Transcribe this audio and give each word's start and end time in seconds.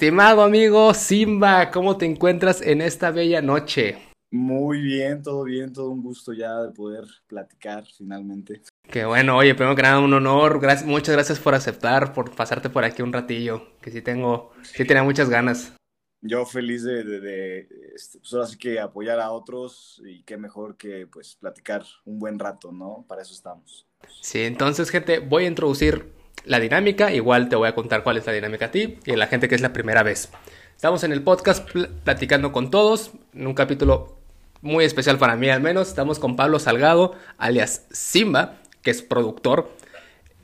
estimado 0.00 0.42
amigo 0.42 0.94
Simba, 0.94 1.70
¿cómo 1.70 1.98
te 1.98 2.06
encuentras 2.06 2.62
en 2.62 2.80
esta 2.80 3.10
bella 3.10 3.42
noche? 3.42 3.98
Muy 4.30 4.80
bien, 4.80 5.22
todo 5.22 5.44
bien, 5.44 5.74
todo 5.74 5.90
un 5.90 6.02
gusto 6.02 6.32
ya 6.32 6.62
de 6.62 6.70
poder 6.72 7.04
platicar 7.26 7.84
finalmente. 7.98 8.62
Qué 8.90 9.04
bueno, 9.04 9.36
oye, 9.36 9.54
primero 9.54 9.76
que 9.76 9.82
nada 9.82 10.00
un 10.00 10.14
honor, 10.14 10.58
gracias, 10.58 10.88
muchas 10.88 11.14
gracias 11.14 11.38
por 11.38 11.54
aceptar, 11.54 12.14
por 12.14 12.34
pasarte 12.34 12.70
por 12.70 12.82
aquí 12.82 13.02
un 13.02 13.12
ratillo, 13.12 13.78
que 13.82 13.90
sí 13.90 14.00
tengo, 14.00 14.52
sí 14.62 14.86
tenía 14.86 15.02
muchas 15.02 15.28
ganas. 15.28 15.74
Yo 16.22 16.46
feliz 16.46 16.82
de, 16.82 17.04
de, 17.04 17.68
este, 17.94 18.20
pues 18.20 18.32
ahora 18.32 18.48
que 18.58 18.80
apoyar 18.80 19.20
a 19.20 19.32
otros 19.32 20.00
y 20.06 20.22
qué 20.22 20.38
mejor 20.38 20.78
que 20.78 21.08
pues 21.08 21.36
platicar 21.38 21.84
un 22.06 22.18
buen 22.18 22.38
rato, 22.38 22.72
¿no? 22.72 23.04
Para 23.06 23.20
eso 23.20 23.34
estamos. 23.34 23.86
Sí, 24.22 24.44
entonces 24.44 24.88
gente, 24.88 25.18
voy 25.18 25.44
a 25.44 25.48
introducir 25.48 26.19
la 26.44 26.60
dinámica, 26.60 27.12
igual 27.12 27.48
te 27.48 27.56
voy 27.56 27.68
a 27.68 27.74
contar 27.74 28.02
cuál 28.02 28.16
es 28.16 28.26
la 28.26 28.32
dinámica 28.32 28.66
a 28.66 28.70
ti 28.70 28.98
y 29.04 29.12
a 29.12 29.16
la 29.16 29.26
gente 29.26 29.48
que 29.48 29.54
es 29.54 29.60
la 29.60 29.72
primera 29.72 30.02
vez. 30.02 30.30
Estamos 30.74 31.04
en 31.04 31.12
el 31.12 31.22
podcast 31.22 31.68
platicando 32.04 32.52
con 32.52 32.70
todos, 32.70 33.12
en 33.34 33.46
un 33.46 33.54
capítulo 33.54 34.16
muy 34.62 34.84
especial 34.84 35.18
para 35.18 35.36
mí 35.36 35.48
al 35.50 35.60
menos. 35.60 35.88
Estamos 35.88 36.18
con 36.18 36.36
Pablo 36.36 36.58
Salgado, 36.58 37.14
alias 37.38 37.86
Simba, 37.90 38.54
que 38.82 38.90
es 38.90 39.02
productor. 39.02 39.70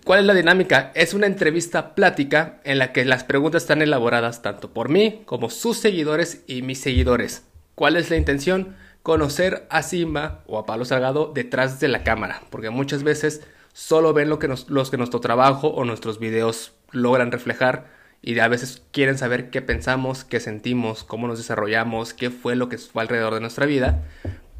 ¿Cuál 0.04 0.20
es 0.20 0.27
la 0.27 0.34
dinámica? 0.34 0.92
Es 0.95 1.14
una 1.14 1.27
entrevista 1.27 1.95
plática 1.95 2.60
en 2.65 2.78
la 2.78 2.92
que 2.92 3.04
las 3.04 3.24
preguntas 3.24 3.62
están 3.62 3.82
elaboradas 3.82 4.42
tanto 4.42 4.73
por 4.73 4.88
mí 4.88 5.23
como 5.24 5.51
sus 5.51 5.78
seguidores 5.78 6.45
y 6.46 6.62
mis 6.62 6.80
seguidores. 6.80 7.45
¿Cuál 7.74 7.96
es 7.96 8.10
la 8.10 8.16
intención? 8.16 8.76
Conocer 9.02 9.66
a 9.68 9.82
Simba 9.82 10.42
o 10.46 10.59
a 10.59 10.66
Pablo 10.66 10.84
Salgado 10.84 11.32
detrás 11.34 11.80
de 11.80 11.88
la 11.88 12.04
cámara, 12.04 12.42
porque 12.51 12.70
muchas 12.70 13.02
veces 13.02 13.42
solo 13.76 14.14
ven 14.14 14.30
lo 14.30 14.38
que 14.38 14.48
los 14.48 14.90
que 14.90 14.96
nuestro 14.96 15.20
trabajo 15.20 15.68
o 15.68 15.84
nuestros 15.84 16.18
videos 16.18 16.72
logran 16.92 17.30
reflejar 17.30 17.88
y 18.23 18.38
a 18.38 18.48
veces 18.48 18.82
quieren 18.90 19.18
saber 19.18 19.51
qué 19.51 19.60
pensamos, 19.60 20.24
qué 20.24 20.40
sentimos, 20.40 21.04
cómo 21.04 21.28
nos 21.28 21.37
desarrollamos, 21.37 22.14
qué 22.14 22.30
fue 22.30 22.56
lo 22.56 22.70
que 22.70 22.78
fue 22.78 23.02
alrededor 23.02 23.34
de 23.34 23.40
nuestra 23.40 23.66
vida, 23.66 24.02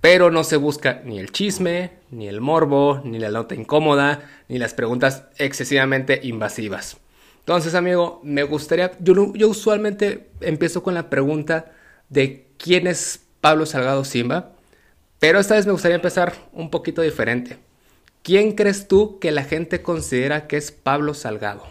pero 0.03 0.31
no 0.31 0.45
se 0.45 0.59
busca 0.59 1.01
ni 1.03 1.19
el 1.19 1.33
chisme, 1.33 1.93
ni 2.11 2.29
el 2.29 2.43
morbo, 2.43 3.01
ni 3.05 3.19
la 3.19 3.31
nota 3.31 3.55
incómoda, 3.55 4.21
ni 4.49 4.59
las 4.59 4.75
preguntas 4.75 5.25
excesivamente 5.39 6.21
invasivas. 6.23 6.99
Entonces, 7.39 7.75
amigo, 7.75 8.21
me 8.23 8.43
gustaría, 8.43 8.93
yo, 9.01 9.33
yo 9.33 9.49
usualmente 9.49 10.29
empiezo 10.43 10.83
con 10.83 10.93
la 10.93 11.09
pregunta 11.09 11.73
de 12.11 12.49
quién 12.59 12.87
es 12.87 13.25
Pablo 13.41 13.65
Salgado 13.65 14.05
Simba, 14.05 14.53
pero 15.21 15.41
esta 15.41 15.55
vez 15.55 15.65
me 15.65 15.73
gustaría 15.73 15.97
empezar 15.97 16.35
un 16.53 16.69
poquito 16.71 17.01
diferente. 17.01 17.65
¿Quién 18.27 18.57
crees 18.57 18.89
tú 18.89 19.21
que 19.21 19.31
la 19.31 19.45
gente 19.45 19.85
considera 19.85 20.49
que 20.49 20.57
es 20.57 20.73
Pablo 20.73 21.15
Salgado? 21.15 21.63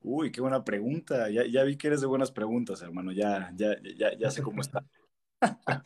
Uy, 0.00 0.30
qué 0.30 0.40
buena 0.40 0.62
pregunta. 0.62 1.28
Ya, 1.30 1.64
vi 1.64 1.76
que 1.76 1.88
eres 1.88 2.00
de 2.00 2.06
buenas 2.06 2.30
preguntas, 2.30 2.80
hermano. 2.80 3.10
Ya, 3.10 3.52
ya, 3.56 3.74
ya, 3.96 4.16
ya 4.16 4.30
sé 4.30 4.40
cómo 4.40 4.60
está. 4.60 4.84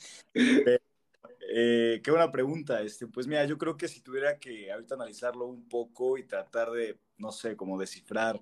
Eh, 1.52 2.00
qué 2.05 2.11
buena 2.12 2.30
pregunta. 2.30 2.80
Este, 2.80 3.08
pues 3.08 3.27
mira, 3.27 3.44
yo 3.44 3.58
creo 3.58 3.77
que 3.77 3.88
si 3.88 4.02
tuviera 4.02 4.38
que 4.38 4.70
ahorita 4.70 4.94
analizarlo 4.94 5.46
un 5.46 5.66
poco 5.68 6.16
y 6.16 6.22
tratar 6.22 6.70
de, 6.70 7.00
no 7.16 7.33
sé, 7.33 7.56
como 7.56 7.77
descifrar 7.77 8.41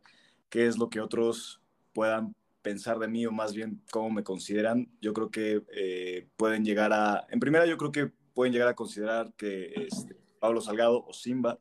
qué 0.50 0.66
es 0.66 0.76
lo 0.76 0.91
que 0.91 1.00
otros 1.00 1.62
puedan 1.94 2.34
pensar 2.60 2.98
de 2.98 3.08
mí 3.08 3.24
o 3.24 3.32
más 3.32 3.54
bien 3.54 3.80
cómo 3.91 4.10
me 4.10 4.24
consideran, 4.24 4.91
yo 5.00 5.14
creo 5.14 5.30
que 5.30 5.62
eh, 5.72 6.28
pueden 6.36 6.66
llegar 6.66 6.92
a, 6.92 7.26
en 7.30 7.41
primera 7.41 7.64
yo 7.64 7.78
creo 7.78 7.92
que 7.92 8.12
pueden 8.34 8.52
llegar 8.52 8.69
a 8.69 8.74
considerar 8.74 9.32
que 9.38 9.72
este, 9.74 10.17
Pablo 10.39 10.61
Salgado 10.61 11.05
o 11.06 11.12
Simba 11.12 11.58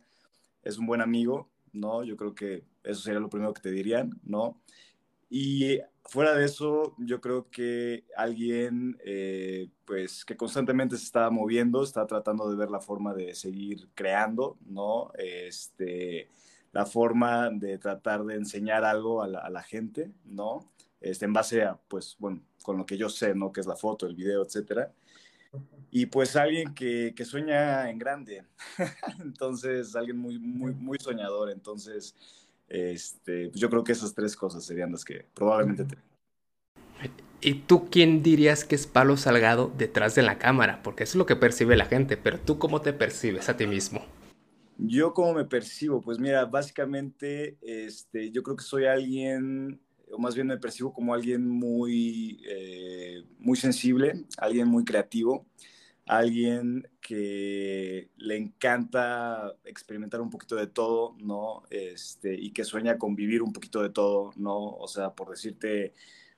es 0.63 0.77
un 0.77 0.85
buen 0.85 1.01
amigo, 1.01 1.49
¿no? 1.73 2.03
Yo 2.03 2.17
creo 2.17 2.35
que 2.35 2.65
eso 2.83 3.01
sería 3.01 3.19
lo 3.19 3.29
primero 3.29 3.53
que 3.53 3.61
te 3.61 3.71
dirían, 3.71 4.19
¿no? 4.23 4.61
Y 5.29 5.79
fuera 6.05 6.33
de 6.33 6.45
eso, 6.45 6.95
yo 6.97 7.19
creo 7.19 7.49
que 7.49 8.05
alguien, 8.15 8.97
eh, 9.03 9.69
pues, 9.85 10.23
que 10.23 10.37
constantemente 10.37 10.97
se 10.97 11.03
está 11.03 11.29
moviendo, 11.29 11.83
está 11.83 12.05
tratando 12.07 12.49
de 12.49 12.55
ver 12.55 12.69
la 12.69 12.79
forma 12.79 13.13
de 13.13 13.35
seguir 13.35 13.89
creando, 13.93 14.57
¿no? 14.65 15.11
Este, 15.17 16.29
la 16.71 16.85
forma 16.85 17.49
de 17.49 17.77
tratar 17.77 18.23
de 18.23 18.35
enseñar 18.35 18.85
algo 18.85 19.21
a 19.21 19.27
la, 19.27 19.39
a 19.39 19.49
la 19.49 19.63
gente, 19.63 20.11
¿no? 20.25 20.71
Este, 21.01 21.25
en 21.25 21.33
base 21.33 21.63
a, 21.63 21.75
pues, 21.75 22.15
bueno, 22.19 22.41
con 22.63 22.77
lo 22.77 22.85
que 22.85 22.97
yo 22.97 23.09
sé, 23.09 23.35
¿no? 23.35 23.51
Que 23.51 23.61
es 23.61 23.67
la 23.67 23.75
foto, 23.75 24.07
el 24.07 24.15
video, 24.15 24.43
etcétera 24.43 24.93
y 25.91 26.05
pues 26.07 26.35
alguien 26.35 26.73
que, 26.73 27.13
que 27.15 27.25
sueña 27.25 27.89
en 27.89 27.97
grande. 27.97 28.43
Entonces, 29.21 29.95
alguien 29.95 30.17
muy, 30.17 30.37
muy, 30.39 30.73
muy 30.73 30.97
soñador. 30.99 31.49
Entonces, 31.49 32.15
este, 32.67 33.49
pues 33.49 33.59
yo 33.59 33.69
creo 33.69 33.83
que 33.83 33.93
esas 33.93 34.13
tres 34.13 34.35
cosas 34.35 34.63
serían 34.63 34.91
las 34.91 35.05
que 35.05 35.25
probablemente 35.33 35.85
te... 35.85 35.97
¿Y 37.39 37.53
tú 37.53 37.89
quién 37.89 38.23
dirías 38.23 38.65
que 38.65 38.75
es 38.75 38.87
Pablo 38.87 39.15
Salgado 39.15 39.71
detrás 39.77 40.15
de 40.15 40.23
la 40.23 40.39
cámara? 40.39 40.81
Porque 40.83 41.03
eso 41.03 41.11
es 41.11 41.15
lo 41.17 41.25
que 41.27 41.35
percibe 41.35 41.77
la 41.77 41.85
gente, 41.85 42.17
pero 42.17 42.39
tú 42.39 42.57
cómo 42.57 42.81
te 42.81 42.93
percibes 42.93 43.47
a 43.47 43.55
ti 43.55 43.67
mismo. 43.67 44.03
Yo 44.79 45.13
cómo 45.13 45.33
me 45.33 45.45
percibo, 45.45 46.01
pues 46.01 46.19
mira, 46.19 46.45
básicamente, 46.45 47.57
este, 47.61 48.31
yo 48.31 48.43
creo 48.43 48.55
que 48.55 48.63
soy 48.63 48.85
alguien 48.85 49.79
o 50.11 50.17
más 50.19 50.35
bien 50.35 50.47
me 50.47 50.57
percibo 50.57 50.93
como 50.93 51.13
alguien 51.13 51.47
muy, 51.47 52.41
eh, 52.47 53.23
muy 53.39 53.57
sensible, 53.57 54.25
alguien 54.37 54.67
muy 54.67 54.83
creativo, 54.85 55.45
alguien 56.05 56.87
que 57.01 58.09
le 58.17 58.37
encanta 58.37 59.53
experimentar 59.65 60.21
un 60.21 60.29
poquito 60.29 60.55
de 60.55 60.67
todo, 60.67 61.15
¿no? 61.19 61.63
Este, 61.69 62.33
y 62.33 62.51
que 62.51 62.63
sueña 62.63 62.97
con 62.97 63.15
vivir 63.15 63.41
un 63.41 63.53
poquito 63.53 63.81
de 63.81 63.89
todo, 63.89 64.31
¿no? 64.37 64.57
O 64.57 64.87
sea, 64.87 65.13
por 65.13 65.29
decirte, 65.29 65.93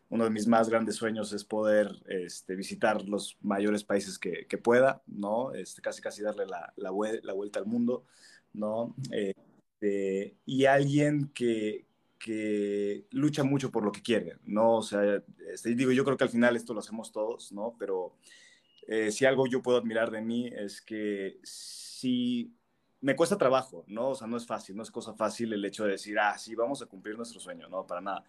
uno 0.10 0.24
de 0.24 0.32
mis 0.32 0.48
más 0.48 0.70
grandes 0.70 0.96
sueños 0.96 1.32
es 1.34 1.44
poder 1.44 2.02
este, 2.08 2.56
visitar 2.56 3.08
los 3.08 3.38
mayores 3.42 3.84
países 3.84 4.18
que, 4.18 4.46
pueda, 4.58 5.04
¿no? 5.06 5.54
Este, 5.54 5.82
casi 5.82 6.02
casi 6.02 6.24
darle 6.24 6.46
la, 6.48 6.74
la, 6.76 6.90
vuelta 6.92 7.60
al 7.60 7.68
mundo, 7.68 8.06
¿no? 8.54 8.96
Este, 9.12 10.36
y 10.46 10.66
alguien 10.66 11.30
que, 11.34 11.86
que 12.20 13.06
lucha 13.12 13.44
mucho 13.44 13.72
por 13.72 13.84
lo 13.84 13.92
que 13.92 14.02
quiere, 14.02 14.36
¿no? 14.44 14.78
O 14.78 14.82
sea, 14.82 15.24
este, 15.52 15.74
digo, 15.74 15.92
yo 15.92 16.04
creo 16.04 16.18
que 16.18 16.26
al 16.26 16.30
final 16.30 16.56
esto 16.56 16.74
lo 16.74 16.82
hacemos 16.82 17.12
todos, 17.12 17.52
¿no? 17.54 17.76
Pero 17.80 18.18
eh, 18.88 19.12
si 19.12 19.26
algo 19.26 19.48
yo 19.48 19.62
puedo 19.62 19.78
admirar 19.78 20.12
de 20.12 20.22
mí 20.22 20.48
es 20.48 20.82
que 20.82 21.40
si 21.44 22.54
me 23.02 23.16
cuesta 23.16 23.38
trabajo, 23.38 23.86
¿no? 23.88 24.10
O 24.10 24.16
sea, 24.16 24.28
no 24.28 24.36
es 24.36 24.46
fácil, 24.46 24.76
no 24.76 24.84
es 24.84 24.92
cosa 24.92 25.14
fácil 25.14 25.54
el 25.54 25.64
hecho 25.64 25.86
de 25.86 25.92
decir, 25.92 26.20
ah, 26.20 26.38
sí, 26.38 26.56
vamos 26.56 26.82
a 26.82 26.88
cumplir 26.88 27.16
nuestro 27.16 27.40
sueño, 27.40 27.70
no, 27.70 27.88
para 27.88 28.02
nada. 28.02 28.24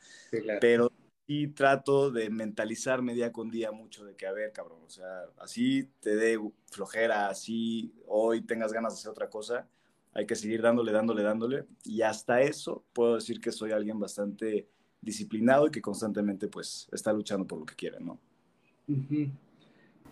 Pero 0.61 0.93
sí 1.27 1.49
trato 1.49 2.11
de 2.11 2.31
mentalizarme 2.31 3.15
día 3.15 3.33
con 3.33 3.51
día 3.51 3.73
mucho 3.73 4.05
de 4.05 4.15
que, 4.15 4.27
a 4.27 4.33
ver, 4.33 4.53
cabrón, 4.53 4.81
o 4.85 4.89
sea, 4.91 5.25
así 5.39 5.91
te 5.99 6.15
dé 6.15 6.39
flojera, 6.71 7.29
así 7.29 7.93
hoy 8.07 8.43
tengas 8.43 8.73
ganas 8.73 8.95
de 8.95 9.01
hacer 9.01 9.11
otra 9.11 9.29
cosa, 9.29 9.69
hay 10.13 10.27
que 10.27 10.35
seguir 10.35 10.63
dándole, 10.63 10.93
dándole, 10.93 11.23
dándole. 11.23 11.67
Y 11.85 12.03
hasta 12.03 12.41
eso 12.41 12.85
puedo 12.93 13.15
decir 13.15 13.41
que 13.41 13.53
soy 13.53 13.73
alguien 13.73 13.99
bastante 13.99 14.69
disciplinado 15.01 15.67
y 15.67 15.71
que 15.71 15.81
constantemente 15.81 16.49
pues 16.49 16.89
está 16.93 17.13
luchando 17.13 17.47
por 17.47 17.61
lo 17.61 17.67
que 17.67 17.75
quiere, 17.75 18.01
¿no? 18.01 18.19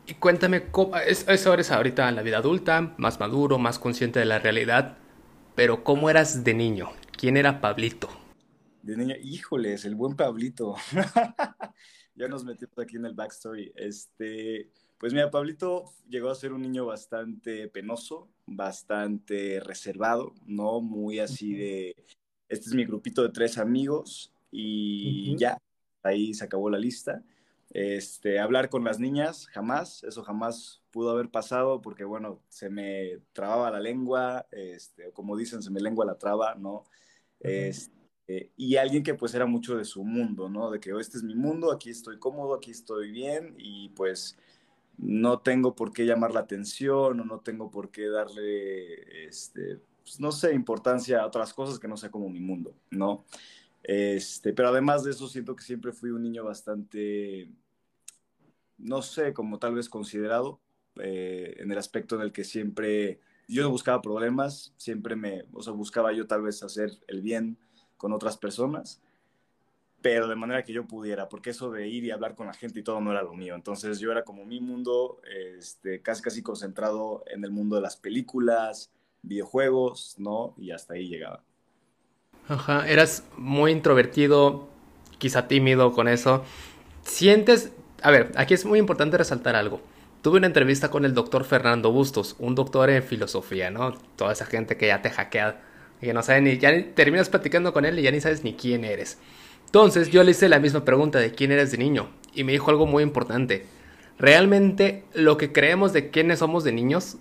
Y 0.07 0.15
cuéntame, 0.15 0.65
eso 1.07 1.53
eres 1.53 1.71
ahorita 1.71 2.09
en 2.09 2.17
la 2.17 2.23
vida 2.23 2.39
adulta, 2.39 2.95
más 2.97 3.21
maduro, 3.21 3.59
más 3.59 3.79
consciente 3.79 4.21
de 4.21 4.25
la 4.25 4.39
realidad, 4.39 4.97
pero 5.55 5.85
¿cómo 5.85 6.09
eras 6.09 6.45
de 6.45 6.55
niño? 6.55 6.91
¿Quién 7.17 7.37
era 7.37 7.61
Pablito? 7.61 8.09
De 8.83 8.97
niño, 8.97 9.17
híjoles, 9.21 9.85
el 9.85 9.97
buen 9.97 10.17
Pablito. 10.17 10.77
ya 12.15 12.29
nos 12.29 12.45
metimos 12.45 12.79
aquí 12.79 12.97
en 12.97 13.07
el 13.07 13.15
backstory. 13.15 13.73
Este, 13.75 14.71
pues 14.99 15.13
mira, 15.13 15.31
Pablito 15.31 15.85
llegó 16.09 16.31
a 16.31 16.35
ser 16.35 16.53
un 16.53 16.63
niño 16.63 16.87
bastante 16.87 17.69
penoso, 17.69 18.29
bastante 18.57 19.61
reservado, 19.61 20.35
¿no? 20.47 20.81
Muy 20.81 21.19
así 21.19 21.55
de, 21.55 21.97
este 22.49 22.67
es 22.67 22.75
mi 22.75 22.85
grupito 22.85 23.23
de 23.23 23.31
tres 23.31 23.59
amigos 23.59 24.33
y 24.51 25.37
ya, 25.37 25.59
ahí 26.03 26.35
se 26.35 26.45
acabó 26.45 26.71
la 26.71 26.79
lista. 26.79 27.23
Este, 27.71 28.39
hablar 28.39 28.71
con 28.71 28.83
las 28.83 28.99
niñas, 28.99 29.47
jamás, 29.49 30.03
eso 30.05 30.23
jamás 30.23 30.83
pudo 30.91 31.11
haber 31.11 31.31
pasado 31.31 31.83
porque, 31.83 32.05
bueno, 32.05 32.41
se 32.49 32.71
me 32.71 33.19
trababa 33.33 33.71
la 33.71 33.81
lengua, 33.81 34.47
este, 34.51 35.13
como 35.13 35.37
dicen, 35.37 35.63
se 35.63 35.71
me 35.71 35.81
lengua 35.81 36.07
la 36.07 36.17
traba, 36.17 36.55
¿no? 36.55 36.85
Este, 37.41 38.53
y 38.57 38.77
alguien 38.77 39.03
que 39.03 39.15
pues 39.15 39.35
era 39.35 39.45
mucho 39.45 39.77
de 39.77 39.85
su 39.85 40.03
mundo, 40.03 40.49
¿no? 40.49 40.71
De 40.71 40.81
que 40.81 40.93
oh, 40.93 41.01
este 41.01 41.19
es 41.19 41.23
mi 41.23 41.35
mundo, 41.35 41.71
aquí 41.71 41.91
estoy 41.91 42.19
cómodo, 42.19 42.55
aquí 42.55 42.71
estoy 42.71 43.11
bien 43.11 43.55
y 43.59 43.91
pues 43.91 44.39
no 44.99 45.41
tengo 45.41 45.75
por 45.75 45.93
qué 45.93 46.05
llamar 46.05 46.33
la 46.33 46.41
atención 46.41 47.21
o 47.21 47.25
no 47.25 47.41
tengo 47.41 47.71
por 47.71 47.91
qué 47.91 48.09
darle, 48.09 49.27
este, 49.27 49.81
pues, 50.03 50.21
no 50.21 50.33
sé, 50.33 50.55
importancia 50.55 51.23
a 51.23 51.27
otras 51.27 51.55
cosas 51.55 51.79
que 51.79 51.89
no 51.89 51.97
sea 51.97 52.11
como 52.11 52.29
mi 52.29 52.41
mundo, 52.41 52.75
¿no? 52.91 53.25
Este, 53.83 54.53
pero 54.53 54.69
además 54.69 55.05
de 55.05 55.13
eso, 55.13 55.29
siento 55.29 55.55
que 55.55 55.63
siempre 55.63 55.93
fui 55.93 56.11
un 56.11 56.23
niño 56.23 56.45
bastante, 56.45 57.49
no 58.77 59.03
sé, 59.03 59.33
como 59.33 59.59
tal 59.59 59.75
vez 59.75 59.89
considerado, 59.89 60.61
eh, 61.01 61.55
en 61.59 61.71
el 61.71 61.79
aspecto 61.79 62.17
en 62.17 62.23
el 62.23 62.33
que 62.33 62.45
siempre 62.45 63.21
yo 63.47 63.63
no 63.63 63.71
buscaba 63.71 64.03
problemas, 64.03 64.75
siempre 64.77 65.15
me, 65.15 65.45
o 65.53 65.63
sea, 65.63 65.73
buscaba 65.73 66.13
yo 66.13 66.27
tal 66.27 66.43
vez 66.43 66.63
hacer 66.63 66.91
el 67.07 67.23
bien 67.23 67.57
con 67.97 68.13
otras 68.13 68.37
personas 68.37 69.01
pero 70.01 70.29
de 70.29 70.37
manera 70.37 70.63
que 70.65 70.73
yo 70.73 70.87
pudiera, 70.87 71.29
porque 71.29 71.51
eso 71.51 71.71
de 71.71 71.89
ir 71.89 72.05
y 72.05 72.11
hablar 72.11 72.35
con 72.35 72.47
la 72.47 72.53
gente 72.53 72.81
y 72.81 72.83
todo 72.83 73.01
no 73.01 73.11
era 73.11 73.23
lo 73.23 73.35
mío. 73.35 73.55
Entonces 73.55 73.99
yo 73.99 74.13
era 74.13 74.25
como 74.25 74.45
mi 74.45 74.61
mundo, 74.61 75.21
este, 75.59 76.01
casi 76.03 76.23
casi 76.23 76.43
concentrado 76.43 77.25
en 77.27 77.45
el 77.45 77.51
mundo 77.51 77.77
de 77.77 77.83
las 77.83 77.97
películas, 77.97 78.91
videojuegos, 79.23 80.15
¿no? 80.19 80.55
Y 80.57 80.71
hasta 80.71 80.95
ahí 80.95 81.09
llegaba. 81.09 81.43
Ajá, 82.47 82.89
eras 82.89 83.25
muy 83.37 83.73
introvertido, 83.73 84.69
quizá 85.19 85.49
tímido 85.49 85.93
con 85.93 86.09
eso. 86.09 86.45
¿Sientes 87.03 87.73
a 88.03 88.11
ver, 88.11 88.33
aquí 88.37 88.55
es 88.55 88.65
muy 88.65 88.79
importante 88.79 89.19
resaltar 89.19 89.57
algo. 89.57 89.81
Tuve 90.23 90.39
una 90.39 90.47
entrevista 90.47 90.91
con 90.91 91.05
el 91.05 91.15
doctor 91.15 91.45
Fernando 91.45 91.93
Bustos, 91.93 92.37
un 92.39 92.55
doctor 92.55 92.91
en 92.91 93.03
filosofía, 93.03 93.71
¿no? 93.71 93.93
Toda 94.17 94.33
esa 94.33 94.47
gente 94.47 94.77
que 94.77 94.89
ya 94.89 95.03
te 95.03 95.11
hackea, 95.11 95.61
que 96.01 96.13
no 96.13 96.23
sabe 96.23 96.41
ni, 96.41 96.59
ya 96.59 96.71
terminas 96.95 97.29
platicando 97.29 97.73
con 97.73 97.85
él 97.85 97.99
y 97.99 98.03
ya 98.03 98.11
ni 98.11 98.21
sabes 98.21 98.45
ni 98.45 98.55
quién 98.55 98.85
eres. 98.85 99.19
Entonces 99.69 100.09
yo 100.09 100.25
le 100.25 100.31
hice 100.31 100.49
la 100.49 100.61
misma 100.61 100.87
pregunta 100.87 101.19
de 101.19 101.33
quién 101.33 101.53
eres 101.53 101.73
de 101.73 101.77
niño 101.77 102.09
y 102.33 102.43
me 102.43 102.53
dijo 102.53 102.71
algo 102.71 102.87
muy 102.87 103.03
importante. 103.03 103.67
Realmente 104.19 105.05
lo 105.13 105.37
que 105.37 105.53
creemos 105.53 105.93
de 105.93 106.09
quiénes 106.09 106.39
somos 106.39 106.65
de 106.65 106.73
niños 106.73 107.19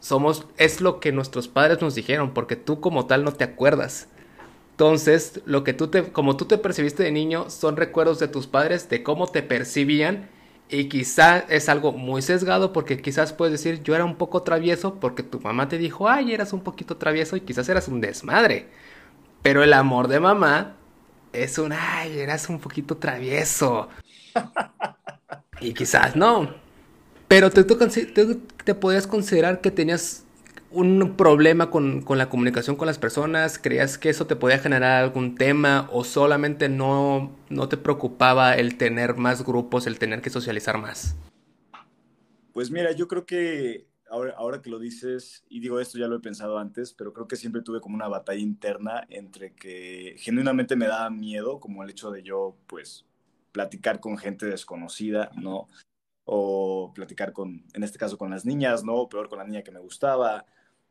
somos 0.00 0.46
es 0.56 0.80
lo 0.80 1.00
que 1.00 1.12
nuestros 1.12 1.48
padres 1.48 1.82
nos 1.82 1.94
dijeron, 1.94 2.32
porque 2.32 2.56
tú 2.56 2.80
como 2.80 3.04
tal 3.04 3.24
no 3.24 3.32
te 3.32 3.44
acuerdas. 3.44 4.08
Entonces, 4.70 5.42
lo 5.44 5.64
que 5.64 5.74
tú 5.74 5.88
te, 5.88 6.04
como 6.04 6.38
tú 6.38 6.46
te 6.46 6.56
percibiste 6.56 7.02
de 7.02 7.12
niño, 7.12 7.50
son 7.50 7.76
recuerdos 7.76 8.18
de 8.18 8.26
tus 8.26 8.46
padres, 8.46 8.88
de 8.88 9.02
cómo 9.02 9.26
te 9.26 9.42
percibían. 9.42 10.30
Y 10.70 10.88
quizá 10.88 11.40
es 11.40 11.68
algo 11.68 11.92
muy 11.92 12.22
sesgado 12.22 12.72
porque 12.72 13.02
quizás 13.02 13.34
puedes 13.34 13.52
decir, 13.52 13.82
yo 13.82 13.94
era 13.94 14.06
un 14.06 14.16
poco 14.16 14.42
travieso 14.42 14.94
porque 14.98 15.22
tu 15.22 15.38
mamá 15.40 15.68
te 15.68 15.76
dijo, 15.76 16.08
ay, 16.08 16.32
eras 16.32 16.54
un 16.54 16.62
poquito 16.62 16.96
travieso 16.96 17.36
y 17.36 17.42
quizás 17.42 17.68
eras 17.68 17.88
un 17.88 18.00
desmadre. 18.00 18.68
Pero 19.42 19.62
el 19.62 19.74
amor 19.74 20.08
de 20.08 20.20
mamá 20.20 20.76
es 21.32 21.58
un, 21.58 21.72
ay, 21.72 22.18
eras 22.18 22.48
un 22.48 22.58
poquito 22.58 22.96
travieso. 22.96 23.88
y 25.60 25.74
quizás 25.74 26.16
no. 26.16 26.54
Pero 27.28 27.50
te, 27.50 27.64
te, 27.64 28.34
te 28.64 28.74
podías 28.74 29.06
considerar 29.06 29.60
que 29.60 29.70
tenías 29.70 30.24
un 30.72 31.16
problema 31.16 31.70
con, 31.70 32.04
la 32.08 32.28
comunicación 32.28 32.76
con 32.76 32.86
las 32.86 32.98
personas? 32.98 33.58
¿Creías 33.58 33.98
que 33.98 34.10
eso 34.10 34.26
te 34.26 34.36
podía 34.36 34.58
generar 34.58 35.02
algún 35.02 35.36
tema 35.36 35.88
o 35.92 36.04
solamente 36.04 36.68
no, 36.68 37.36
no 37.48 37.68
te 37.68 37.76
preocupaba 37.76 38.54
el 38.56 38.76
tener 38.76 39.14
más 39.14 39.44
grupos, 39.44 39.86
el 39.86 39.98
tener 39.98 40.22
que 40.22 40.30
socializar 40.30 40.78
más? 40.78 41.16
Pues 42.52 42.70
mira, 42.70 42.92
yo 42.92 43.08
creo 43.08 43.24
que 43.24 43.86
ahora, 44.12 44.34
ahora 44.36 44.62
que 44.62 44.70
lo 44.70 44.78
dices, 44.78 45.44
y 45.48 45.60
digo 45.60 45.80
esto 45.80 45.98
ya 45.98 46.06
lo 46.06 46.16
he 46.16 46.20
pensado 46.20 46.58
antes, 46.58 46.92
pero 46.92 47.12
creo 47.14 47.26
que 47.26 47.36
siempre 47.36 47.62
tuve 47.62 47.80
como 47.80 47.94
una 47.96 48.08
batalla 48.08 48.40
interna 48.40 49.06
entre 49.08 49.54
que 49.54 50.16
genuinamente 50.18 50.76
me 50.76 50.86
daba 50.86 51.08
miedo, 51.10 51.58
como 51.60 51.82
el 51.82 51.90
hecho 51.90 52.10
de 52.10 52.22
yo, 52.22 52.56
pues, 52.66 53.06
platicar 53.52 54.00
con 54.00 54.18
gente 54.18 54.46
desconocida, 54.46 55.30
¿no? 55.34 55.68
O 56.24 56.92
platicar 56.94 57.32
con, 57.32 57.64
en 57.72 57.82
este 57.82 57.98
caso, 57.98 58.18
con 58.18 58.30
las 58.30 58.44
niñas, 58.44 58.84
¿no? 58.84 58.96
O 58.96 59.08
peor 59.08 59.28
con 59.30 59.38
la 59.38 59.44
niña 59.46 59.62
que 59.62 59.70
me 59.70 59.80
gustaba, 59.80 60.44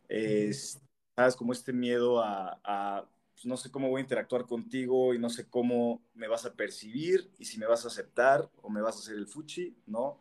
es, 0.10 0.82
¿sabes? 1.16 1.36
Como 1.36 1.54
este 1.54 1.74
miedo 1.74 2.22
a, 2.24 3.08
pues, 3.36 3.46
no 3.46 3.56
sé 3.56 3.70
cómo 3.72 3.90
voy 3.90 4.00
a 4.00 4.04
interactuar 4.04 4.48
contigo 4.48 5.14
y 5.14 5.20
no 5.20 5.30
sé 5.30 5.48
cómo 5.48 6.02
me 6.16 6.28
vas 6.28 6.46
a 6.46 6.54
percibir 6.56 7.32
y 7.38 7.46
si 7.46 7.60
me 7.60 7.68
vas 7.68 7.86
a 7.86 7.90
aceptar 7.90 8.50
o 8.64 8.70
me 8.72 8.82
vas 8.82 8.96
a 8.96 9.00
hacer 9.00 9.16
el 9.16 9.28
fuchi, 9.28 9.76
¿no? 9.86 10.21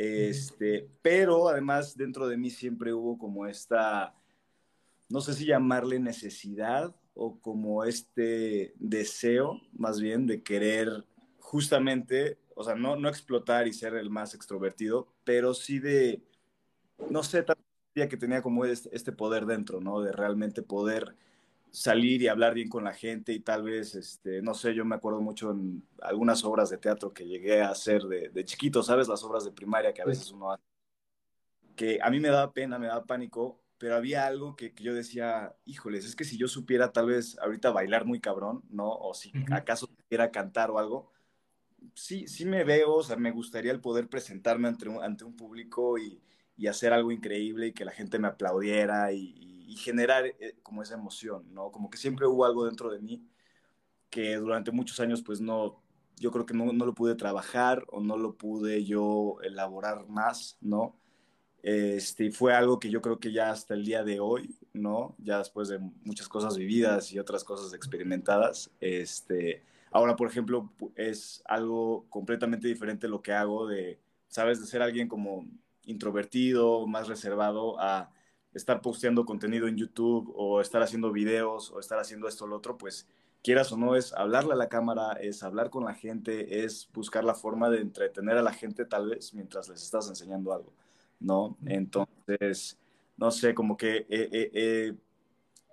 Este, 0.00 0.88
pero 1.02 1.48
además 1.48 1.96
dentro 1.96 2.28
de 2.28 2.36
mí 2.36 2.50
siempre 2.50 2.94
hubo 2.94 3.18
como 3.18 3.46
esta, 3.46 4.14
no 5.08 5.20
sé 5.20 5.34
si 5.34 5.44
llamarle 5.44 5.98
necesidad 5.98 6.94
o 7.14 7.40
como 7.40 7.82
este 7.82 8.74
deseo, 8.78 9.60
más 9.72 10.00
bien, 10.00 10.28
de 10.28 10.44
querer 10.44 11.04
justamente, 11.40 12.38
o 12.54 12.62
sea, 12.62 12.76
no, 12.76 12.94
no 12.94 13.08
explotar 13.08 13.66
y 13.66 13.72
ser 13.72 13.94
el 13.94 14.08
más 14.08 14.34
extrovertido, 14.34 15.08
pero 15.24 15.52
sí 15.52 15.80
de, 15.80 16.22
no 17.10 17.24
sé, 17.24 17.44
que 17.94 18.16
tenía 18.16 18.40
como 18.40 18.64
este, 18.66 18.94
este, 18.94 19.10
poder 19.10 19.46
dentro, 19.46 19.80
¿no? 19.80 20.00
De 20.00 20.12
realmente 20.12 20.62
poder 20.62 21.16
salir 21.70 22.22
y 22.22 22.28
hablar 22.28 22.54
bien 22.54 22.68
con 22.68 22.84
la 22.84 22.92
gente 22.92 23.32
y 23.32 23.40
tal 23.40 23.62
vez, 23.62 23.94
este, 23.94 24.42
no 24.42 24.54
sé, 24.54 24.74
yo 24.74 24.84
me 24.84 24.96
acuerdo 24.96 25.20
mucho 25.20 25.50
en 25.50 25.86
algunas 26.02 26.44
obras 26.44 26.70
de 26.70 26.78
teatro 26.78 27.12
que 27.12 27.26
llegué 27.26 27.62
a 27.62 27.70
hacer 27.70 28.02
de, 28.02 28.28
de 28.30 28.44
chiquito, 28.44 28.82
¿sabes? 28.82 29.08
Las 29.08 29.22
obras 29.24 29.44
de 29.44 29.52
primaria 29.52 29.92
que 29.92 30.02
a 30.02 30.06
veces 30.06 30.30
uno 30.30 30.52
hace, 30.52 30.62
que 31.76 31.98
a 32.02 32.10
mí 32.10 32.20
me 32.20 32.28
daba 32.28 32.52
pena, 32.52 32.78
me 32.78 32.86
daba 32.86 33.04
pánico, 33.04 33.62
pero 33.78 33.96
había 33.96 34.26
algo 34.26 34.56
que, 34.56 34.72
que, 34.72 34.82
yo 34.82 34.94
decía, 34.94 35.54
híjoles, 35.64 36.04
es 36.04 36.16
que 36.16 36.24
si 36.24 36.36
yo 36.36 36.48
supiera 36.48 36.92
tal 36.92 37.06
vez 37.06 37.38
ahorita 37.38 37.70
bailar 37.70 38.04
muy 38.04 38.20
cabrón, 38.20 38.64
¿no? 38.70 38.90
O 38.90 39.14
si 39.14 39.32
acaso 39.50 39.88
quisiera 39.88 40.30
cantar 40.30 40.70
o 40.70 40.78
algo, 40.78 41.12
sí, 41.94 42.26
sí 42.26 42.44
me 42.44 42.64
veo, 42.64 42.94
o 42.94 43.02
sea, 43.02 43.16
me 43.16 43.30
gustaría 43.30 43.72
el 43.72 43.80
poder 43.80 44.08
presentarme 44.08 44.68
ante 44.68 44.88
un, 44.88 45.02
ante 45.02 45.24
un 45.24 45.36
público 45.36 45.98
y, 45.98 46.20
y 46.58 46.66
hacer 46.66 46.92
algo 46.92 47.12
increíble 47.12 47.68
y 47.68 47.72
que 47.72 47.84
la 47.84 47.92
gente 47.92 48.18
me 48.18 48.28
aplaudiera 48.28 49.12
y, 49.12 49.57
generar 49.76 50.26
eh, 50.26 50.56
como 50.62 50.82
esa 50.82 50.94
emoción, 50.94 51.52
¿no? 51.52 51.70
Como 51.70 51.90
que 51.90 51.98
siempre 51.98 52.26
hubo 52.26 52.44
algo 52.44 52.66
dentro 52.66 52.90
de 52.90 53.00
mí 53.00 53.26
que 54.10 54.36
durante 54.36 54.70
muchos 54.72 55.00
años 55.00 55.22
pues 55.22 55.40
no, 55.40 55.82
yo 56.16 56.30
creo 56.32 56.46
que 56.46 56.54
no, 56.54 56.72
no 56.72 56.86
lo 56.86 56.94
pude 56.94 57.14
trabajar 57.14 57.84
o 57.88 58.00
no 58.00 58.16
lo 58.16 58.36
pude 58.36 58.84
yo 58.84 59.38
elaborar 59.42 60.06
más, 60.08 60.56
¿no? 60.60 60.98
Este, 61.62 62.30
fue 62.30 62.54
algo 62.54 62.78
que 62.78 62.90
yo 62.90 63.02
creo 63.02 63.18
que 63.18 63.32
ya 63.32 63.50
hasta 63.50 63.74
el 63.74 63.84
día 63.84 64.04
de 64.04 64.20
hoy, 64.20 64.56
¿no? 64.72 65.16
Ya 65.18 65.38
después 65.38 65.68
de 65.68 65.78
muchas 65.78 66.28
cosas 66.28 66.56
vividas 66.56 67.12
y 67.12 67.18
otras 67.18 67.44
cosas 67.44 67.74
experimentadas, 67.74 68.70
este, 68.80 69.64
ahora, 69.90 70.16
por 70.16 70.28
ejemplo, 70.28 70.72
es 70.94 71.42
algo 71.46 72.06
completamente 72.08 72.68
diferente 72.68 73.08
lo 73.08 73.22
que 73.22 73.32
hago 73.32 73.66
de, 73.66 74.00
¿sabes? 74.28 74.60
De 74.60 74.66
ser 74.66 74.82
alguien 74.82 75.08
como 75.08 75.46
introvertido, 75.84 76.86
más 76.86 77.08
reservado 77.08 77.80
a 77.80 78.10
estar 78.54 78.80
posteando 78.80 79.24
contenido 79.24 79.68
en 79.68 79.76
YouTube 79.76 80.32
o 80.34 80.60
estar 80.60 80.82
haciendo 80.82 81.12
videos 81.12 81.70
o 81.70 81.80
estar 81.80 81.98
haciendo 81.98 82.28
esto 82.28 82.44
o 82.44 82.48
lo 82.48 82.56
otro, 82.56 82.76
pues 82.78 83.06
quieras 83.42 83.70
o 83.72 83.76
no, 83.76 83.94
es 83.94 84.12
hablarle 84.12 84.54
a 84.54 84.56
la 84.56 84.68
cámara, 84.68 85.12
es 85.12 85.42
hablar 85.42 85.70
con 85.70 85.84
la 85.84 85.94
gente, 85.94 86.64
es 86.64 86.88
buscar 86.92 87.24
la 87.24 87.34
forma 87.34 87.70
de 87.70 87.80
entretener 87.80 88.36
a 88.36 88.42
la 88.42 88.52
gente 88.52 88.84
tal 88.84 89.10
vez 89.10 89.32
mientras 89.34 89.68
les 89.68 89.82
estás 89.82 90.08
enseñando 90.08 90.52
algo, 90.52 90.72
¿no? 91.20 91.56
Entonces, 91.66 92.78
no 93.16 93.30
sé, 93.30 93.54
como 93.54 93.76
que 93.76 94.96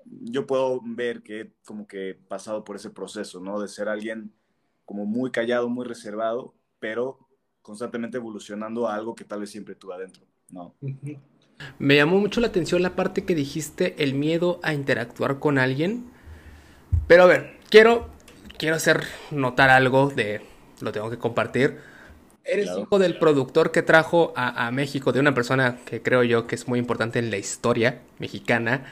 yo 0.06 0.45
puedo 0.45 0.81
ver 0.83 1.24
que 1.24 1.42
he 1.42 1.51
como 1.66 1.88
que 1.88 2.18
pasado 2.27 2.63
por 2.63 2.75
ese 2.75 2.91
proceso, 2.91 3.39
¿no? 3.39 3.60
De 3.60 3.67
ser 3.67 3.89
alguien 3.89 4.32
como 4.86 5.05
muy 5.05 5.32
callado, 5.32 5.67
muy 5.67 5.86
reservado, 5.86 6.53
pero 6.79 7.20
constantemente 7.63 8.17
evolucionando 8.17 8.88
a 8.88 8.94
algo 8.94 9.15
que 9.15 9.25
tal 9.25 9.39
vez 9.39 9.50
siempre 9.50 9.74
tuve 9.74 9.96
adentro, 9.96 10.24
¿no? 10.51 10.75
Me 11.79 11.95
llamó 11.95 12.19
mucho 12.19 12.41
la 12.41 12.47
atención 12.47 12.81
la 12.81 12.95
parte 12.95 13.25
que 13.25 13.35
dijiste, 13.35 13.95
el 14.03 14.13
miedo 14.13 14.59
a 14.63 14.74
interactuar 14.74 15.39
con 15.39 15.57
alguien. 15.57 16.05
Pero 17.07 17.24
a 17.24 17.25
ver, 17.27 17.57
quiero, 17.69 18.09
quiero 18.57 18.75
hacer 18.75 19.03
notar 19.31 19.69
algo 19.69 20.09
de, 20.09 20.41
lo 20.81 20.91
tengo 20.91 21.09
que 21.09 21.17
compartir. 21.17 21.79
Eres 22.43 22.69
hijo 22.77 23.00
del 23.00 23.17
productor 23.17 23.71
que 23.71 23.81
trajo 23.81 24.31
a, 24.35 24.67
a, 24.67 24.71
México, 24.71 25.12
de 25.12 25.19
una 25.19 25.33
persona 25.33 25.77
que 25.83 26.01
creo 26.01 26.24
yo 26.24 26.45
que 26.45 26.55
es 26.55 26.67
muy 26.67 26.77
importante 26.77 27.17
en 27.17 27.31
la 27.31 27.38
historia 27.38 28.01
mexicana, 28.19 28.85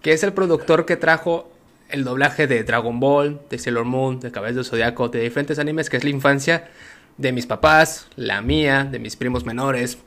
que 0.00 0.12
es 0.12 0.22
el 0.22 0.32
productor 0.32 0.86
que 0.86 0.96
trajo 0.96 1.50
el 1.90 2.04
doblaje 2.04 2.46
de 2.46 2.64
Dragon 2.64 2.98
Ball, 3.00 3.40
de 3.50 3.58
Sailor 3.58 3.84
Moon, 3.84 4.20
de 4.20 4.32
Cabello 4.32 4.58
de 4.58 4.64
Zodiaco, 4.64 5.08
de 5.08 5.20
diferentes 5.20 5.58
animes, 5.58 5.90
que 5.90 5.96
es 5.96 6.04
la 6.04 6.10
infancia 6.10 6.70
de 7.18 7.32
mis 7.32 7.46
papás, 7.46 8.08
la 8.16 8.40
mía, 8.42 8.84
de 8.84 8.98
mis 8.98 9.16
primos 9.16 9.44
menores. 9.44 9.98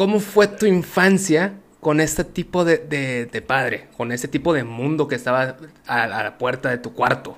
¿Cómo 0.00 0.18
fue 0.18 0.48
tu 0.48 0.64
infancia 0.64 1.60
con 1.78 2.00
este 2.00 2.24
tipo 2.24 2.64
de, 2.64 2.78
de, 2.78 3.42
padre, 3.42 3.88
con 3.98 4.12
este 4.12 4.28
tipo 4.28 4.54
de 4.54 4.64
mundo 4.64 5.06
que 5.06 5.14
estaba 5.14 5.58
a, 5.86 6.06
la 6.06 6.38
puerta 6.38 6.70
de 6.70 6.78
tu 6.78 6.94
cuarto? 6.94 7.36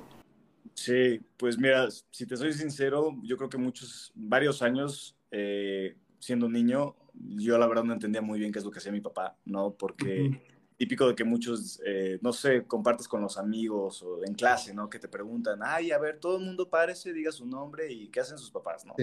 Sí, 0.73 1.19
pues 1.35 1.57
mira, 1.57 1.89
si 2.09 2.25
te 2.25 2.37
soy 2.37 2.53
sincero, 2.53 3.17
yo 3.21 3.35
creo 3.35 3.49
que 3.49 3.57
muchos, 3.57 4.13
varios 4.15 4.61
años 4.61 5.17
eh, 5.29 5.97
siendo 6.19 6.47
niño, 6.47 6.95
yo 7.35 7.57
la 7.57 7.67
verdad 7.67 7.83
no 7.83 7.91
entendía 7.91 8.21
muy 8.21 8.39
bien 8.39 8.53
qué 8.53 8.59
es 8.59 8.65
lo 8.65 8.71
que 8.71 8.79
hacía 8.79 8.93
mi 8.93 9.01
papá, 9.01 9.35
¿no? 9.43 9.73
Porque 9.73 10.31
típico 10.77 11.05
de 11.09 11.15
que 11.15 11.25
muchos, 11.25 11.81
eh, 11.85 12.17
no 12.21 12.31
sé, 12.31 12.63
compartes 12.63 13.09
con 13.09 13.21
los 13.21 13.37
amigos 13.37 14.01
o 14.03 14.23
en 14.23 14.35
clase, 14.35 14.73
¿no? 14.73 14.89
Que 14.89 14.99
te 14.99 15.09
preguntan, 15.09 15.59
ay, 15.61 15.91
a 15.91 15.97
ver, 15.97 16.17
todo 16.17 16.37
el 16.37 16.45
mundo 16.45 16.69
parece, 16.69 17.11
diga 17.11 17.33
su 17.33 17.45
nombre 17.45 17.91
y 17.91 18.07
qué 18.07 18.21
hacen 18.21 18.37
sus 18.37 18.51
papás, 18.51 18.85
¿no? 18.85 18.95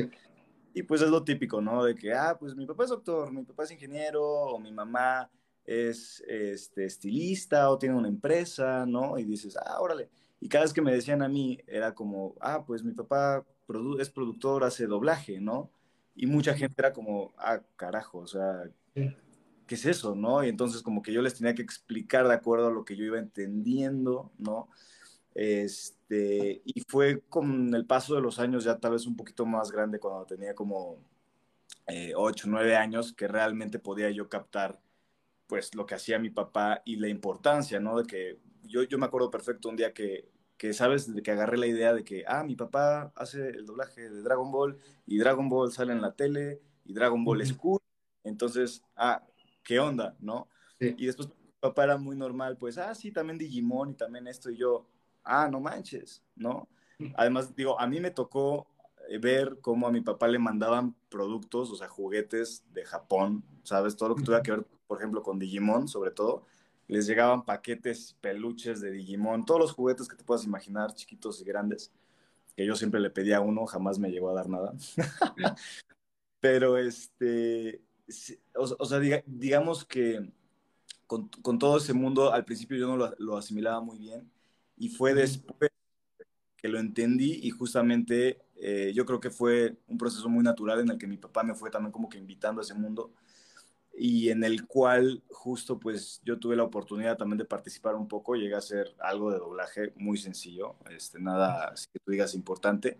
Y 0.73 0.83
pues 0.83 1.03
es 1.03 1.09
lo 1.09 1.25
típico, 1.25 1.61
¿no? 1.61 1.85
De 1.85 1.95
que, 1.95 2.13
ah, 2.13 2.37
pues 2.39 2.55
mi 2.55 2.67
papá 2.67 2.85
es 2.85 2.91
doctor, 2.91 3.33
mi 3.33 3.43
papá 3.43 3.65
es 3.65 3.73
ingeniero, 3.73 4.23
o 4.23 4.59
mi 4.59 4.73
mamá 4.73 5.31
es 5.65 6.23
este, 6.27 6.85
estilista, 6.85 7.71
o 7.71 7.79
tiene 7.79 7.97
una 7.97 8.09
empresa, 8.09 8.87
¿no? 8.87 9.19
Y 9.19 9.25
dices, 9.25 9.57
ah, 9.57 9.81
órale. 9.81 10.09
Y 10.41 10.49
cada 10.49 10.65
vez 10.65 10.73
que 10.73 10.83
me 10.83 10.93
decían 10.93 11.23
a 11.23 11.29
mí, 11.29 11.59
era 11.67 11.95
como, 11.95 12.35
ah, 12.41 12.65
pues 12.65 12.83
mi 12.83 12.93
papá 12.93 13.45
es 13.99 14.11
productor, 14.11 14.65
hace 14.65 14.87
doblaje, 14.87 15.41
¿no? 15.41 15.71
Y 16.15 16.27
mucha 16.27 16.55
gente 16.55 16.75
era 16.79 16.93
como, 16.93 17.33
ah, 17.37 17.61
carajo, 17.77 18.19
o 18.19 18.27
sea, 18.27 18.65
¿qué 18.95 19.75
es 19.75 19.87
eso, 19.87 20.15
no? 20.15 20.43
Y 20.45 20.49
entonces 20.49 20.83
como 20.83 21.03
que 21.03 21.13
yo 21.13 21.23
les 21.23 21.35
tenía 21.35 21.55
que 21.55 21.63
explicar 21.63 22.27
de 22.27 22.35
acuerdo 22.35 22.69
a 22.69 22.73
lo 22.73 22.85
que 22.85 22.97
yo 22.97 23.05
iba 23.05 23.19
entendiendo, 23.19 24.33
¿no? 24.39 24.69
Este, 25.35 26.63
y 26.65 26.81
fue 26.89 27.23
con 27.29 27.75
el 27.75 27.87
paso 27.87 28.15
de 28.15 28.21
los 28.21 28.39
años, 28.39 28.65
ya 28.65 28.79
tal 28.79 28.93
vez 28.93 29.07
un 29.07 29.17
poquito 29.17 29.47
más 29.47 29.71
grande, 29.71 30.01
cuando 30.01 30.27
tenía 30.27 30.55
como 30.55 30.99
eh, 31.87 32.13
8, 32.17 32.47
9 32.49 32.77
años, 32.77 33.13
que 33.13 33.29
realmente 33.29 33.79
podía 33.79 34.11
yo 34.11 34.29
captar 34.29 34.81
pues 35.47 35.75
lo 35.75 35.85
que 35.87 35.97
hacía 35.97 36.19
mi 36.19 36.31
papá 36.31 36.83
y 36.85 36.97
la 36.97 37.09
importancia, 37.09 37.81
¿no? 37.81 37.99
De 37.99 38.07
que 38.07 38.39
yo, 38.63 38.85
yo 38.85 38.99
me 38.99 39.07
acuerdo 39.07 39.31
perfecto 39.31 39.69
un 39.69 39.77
día 39.77 39.93
que, 39.93 40.29
que, 40.57 40.73
¿sabes? 40.73 41.13
De 41.13 41.23
que 41.23 41.33
agarré 41.33 41.59
la 41.59 41.67
idea 41.67 41.93
de 41.93 42.05
que, 42.05 42.25
ah, 42.27 42.45
mi 42.45 42.55
papá 42.55 43.13
hace 43.17 43.49
el 43.49 43.67
doblaje 43.67 44.09
de 44.09 44.23
Dragon 44.23 44.53
Ball 44.53 44.79
y 45.07 45.19
Dragon 45.19 45.49
Ball 45.49 45.73
sale 45.73 45.93
en 45.93 46.03
la 46.03 46.15
tele 46.15 46.61
y 46.85 46.93
Dragon 46.93 47.25
Ball 47.25 47.41
es 47.41 47.53
cool. 47.55 47.81
Entonces, 48.23 48.83
ah, 48.95 49.27
¿qué 49.65 49.81
onda, 49.81 50.17
no? 50.21 50.49
Y 50.79 51.07
después 51.07 51.29
mi 51.29 51.35
papá 51.61 51.85
era 51.85 51.97
muy 51.99 52.17
normal, 52.17 52.57
pues, 52.57 52.79
ah, 52.79 52.95
sí, 52.95 53.11
también 53.11 53.39
Digimon 53.39 53.91
y 53.91 53.95
también 53.95 54.27
esto 54.29 54.51
y 54.51 54.57
yo, 54.57 54.87
ah, 55.25 55.49
no 55.51 55.61
manches, 55.61 56.23
¿no? 56.37 56.69
Además, 57.15 57.55
digo, 57.55 57.81
a 57.81 57.87
mí 57.87 58.01
me 58.01 58.11
tocó 58.11 58.67
eh, 59.09 59.19
ver 59.19 59.59
cómo 59.61 59.87
a 59.87 59.93
mi 59.93 60.01
papá 60.01 60.29
le 60.29 60.39
mandaban 60.39 60.95
productos, 61.09 61.71
o 61.71 61.77
sea, 61.77 61.89
juguetes 61.89 62.65
de 62.73 62.85
Japón, 62.85 63.43
¿sabes? 63.63 63.97
Todo 63.97 64.11
lo 64.11 64.17
que 64.17 64.23
tuviera 64.23 64.43
que 64.43 64.53
ver, 64.53 64.67
por 64.87 64.99
ejemplo, 64.99 65.23
con 65.23 65.39
Digimon, 65.39 65.89
sobre 65.89 66.11
todo. 66.11 66.45
Les 66.89 67.07
llegaban 67.07 67.45
paquetes, 67.45 68.17
peluches 68.21 68.81
de 68.81 68.91
Digimon, 68.91 69.45
todos 69.45 69.61
los 69.61 69.73
juguetes 69.73 70.09
que 70.09 70.17
te 70.17 70.25
puedas 70.25 70.45
imaginar, 70.45 70.95
chiquitos 70.95 71.41
y 71.41 71.45
grandes, 71.45 71.93
que 72.57 72.67
yo 72.67 72.77
siempre 72.77 73.01
le 73.01 73.11
pedía 73.11 73.41
uno, 73.41 73.67
jamás 73.67 73.99
me 73.99 74.11
llegó 74.11 74.31
a 74.31 74.35
dar 74.35 74.49
nada. 74.49 74.75
Pero, 76.41 76.79
este, 76.79 77.83
o, 78.55 78.85
sea, 78.85 78.99
digamos 79.27 79.85
que 79.85 80.33
con, 81.07 81.29
con, 81.29 81.59
todo 81.59 81.79
ese 81.79 81.93
mundo, 81.93 82.33
al 82.33 82.45
principio 82.45 82.79
yo 82.79 82.87
no 82.89 82.97
lo, 82.97 83.15
lo 83.19 83.37
asimilaba 83.37 83.81
muy 83.81 83.99
bien, 83.99 84.31
y 84.81 84.89
fue 84.89 85.13
después 85.15 85.71
que 86.57 86.69
lo 86.69 86.79
entendí 86.79 87.39
y 87.43 87.51
justamente 87.51 88.41
eh, 88.57 88.93
yo 88.95 89.05
creo 89.05 89.21
que 89.21 89.31
fue 89.31 89.77
un 89.87 89.99
proceso 89.99 90.29
muy 90.29 90.43
natural 90.43 90.81
en 90.81 90.89
el 90.89 90.99
que 90.99 91.07
mi 91.07 91.19
papá 91.19 91.43
me 91.43 91.55
fue 91.55 91.71
también 91.71 91.93
como 91.93 92.09
que 92.09 92.17
invitando 92.17 92.63
a 92.63 92.65
ese 92.65 92.75
mundo 92.75 93.13
y 93.93 94.31
en 94.31 94.43
el 94.43 94.67
cual 94.67 95.23
justo 95.29 95.79
pues 95.79 96.23
yo 96.25 96.39
tuve 96.39 96.57
la 96.57 96.63
oportunidad 96.63 97.19
también 97.19 97.37
de 97.37 97.45
participar 97.45 97.95
un 97.95 98.09
poco, 98.09 98.37
llegué 98.37 98.55
a 98.55 98.59
hacer 98.59 98.95
algo 99.01 99.31
de 99.31 99.39
doblaje 99.39 99.93
muy 99.97 100.17
sencillo, 100.17 100.77
este, 100.89 101.21
nada 101.21 101.69
así 101.73 101.87
que 101.93 101.99
tú 101.99 102.13
digas 102.13 102.35
importante, 102.35 102.99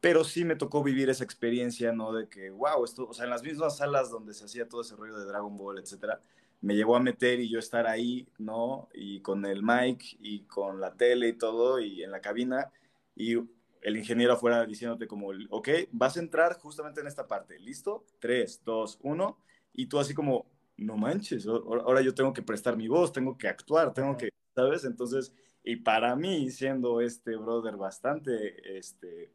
pero 0.00 0.22
sí 0.22 0.44
me 0.44 0.54
tocó 0.54 0.84
vivir 0.84 1.10
esa 1.10 1.24
experiencia, 1.24 1.92
¿no? 1.92 2.12
De 2.12 2.28
que, 2.28 2.50
wow, 2.50 2.84
esto, 2.84 3.08
o 3.08 3.12
sea, 3.12 3.24
en 3.24 3.30
las 3.30 3.42
mismas 3.42 3.76
salas 3.76 4.10
donde 4.10 4.32
se 4.32 4.44
hacía 4.44 4.68
todo 4.68 4.82
ese 4.82 4.94
rollo 4.94 5.18
de 5.18 5.26
Dragon 5.26 5.56
Ball, 5.56 5.78
etcétera, 5.78 6.20
me 6.60 6.74
llegó 6.74 6.96
a 6.96 7.00
meter 7.00 7.40
y 7.40 7.48
yo 7.48 7.58
estar 7.58 7.86
ahí, 7.86 8.28
¿no? 8.38 8.88
Y 8.92 9.20
con 9.20 9.44
el 9.46 9.62
mic 9.62 10.16
y 10.20 10.44
con 10.44 10.80
la 10.80 10.94
tele 10.94 11.28
y 11.28 11.32
todo, 11.38 11.80
y 11.80 12.02
en 12.02 12.10
la 12.10 12.20
cabina, 12.20 12.70
y 13.14 13.36
el 13.82 13.96
ingeniero 13.96 14.34
afuera 14.34 14.66
diciéndote 14.66 15.06
como, 15.06 15.28
ok, 15.50 15.68
vas 15.92 16.16
a 16.16 16.20
entrar 16.20 16.58
justamente 16.58 17.00
en 17.00 17.06
esta 17.06 17.26
parte, 17.26 17.58
¿listo? 17.58 18.04
3, 18.18 18.62
2, 18.64 18.98
1, 19.02 19.38
y 19.72 19.86
tú 19.86 19.98
así 19.98 20.14
como, 20.14 20.46
no 20.76 20.96
manches, 20.96 21.46
ahora 21.46 22.00
yo 22.02 22.14
tengo 22.14 22.32
que 22.32 22.42
prestar 22.42 22.76
mi 22.76 22.88
voz, 22.88 23.12
tengo 23.12 23.36
que 23.36 23.48
actuar, 23.48 23.92
tengo 23.92 24.16
que, 24.16 24.30
¿sabes? 24.54 24.84
Entonces, 24.84 25.32
y 25.62 25.76
para 25.76 26.16
mí, 26.16 26.50
siendo 26.50 27.00
este 27.00 27.36
brother 27.36 27.76
bastante, 27.76 28.78
este, 28.78 29.32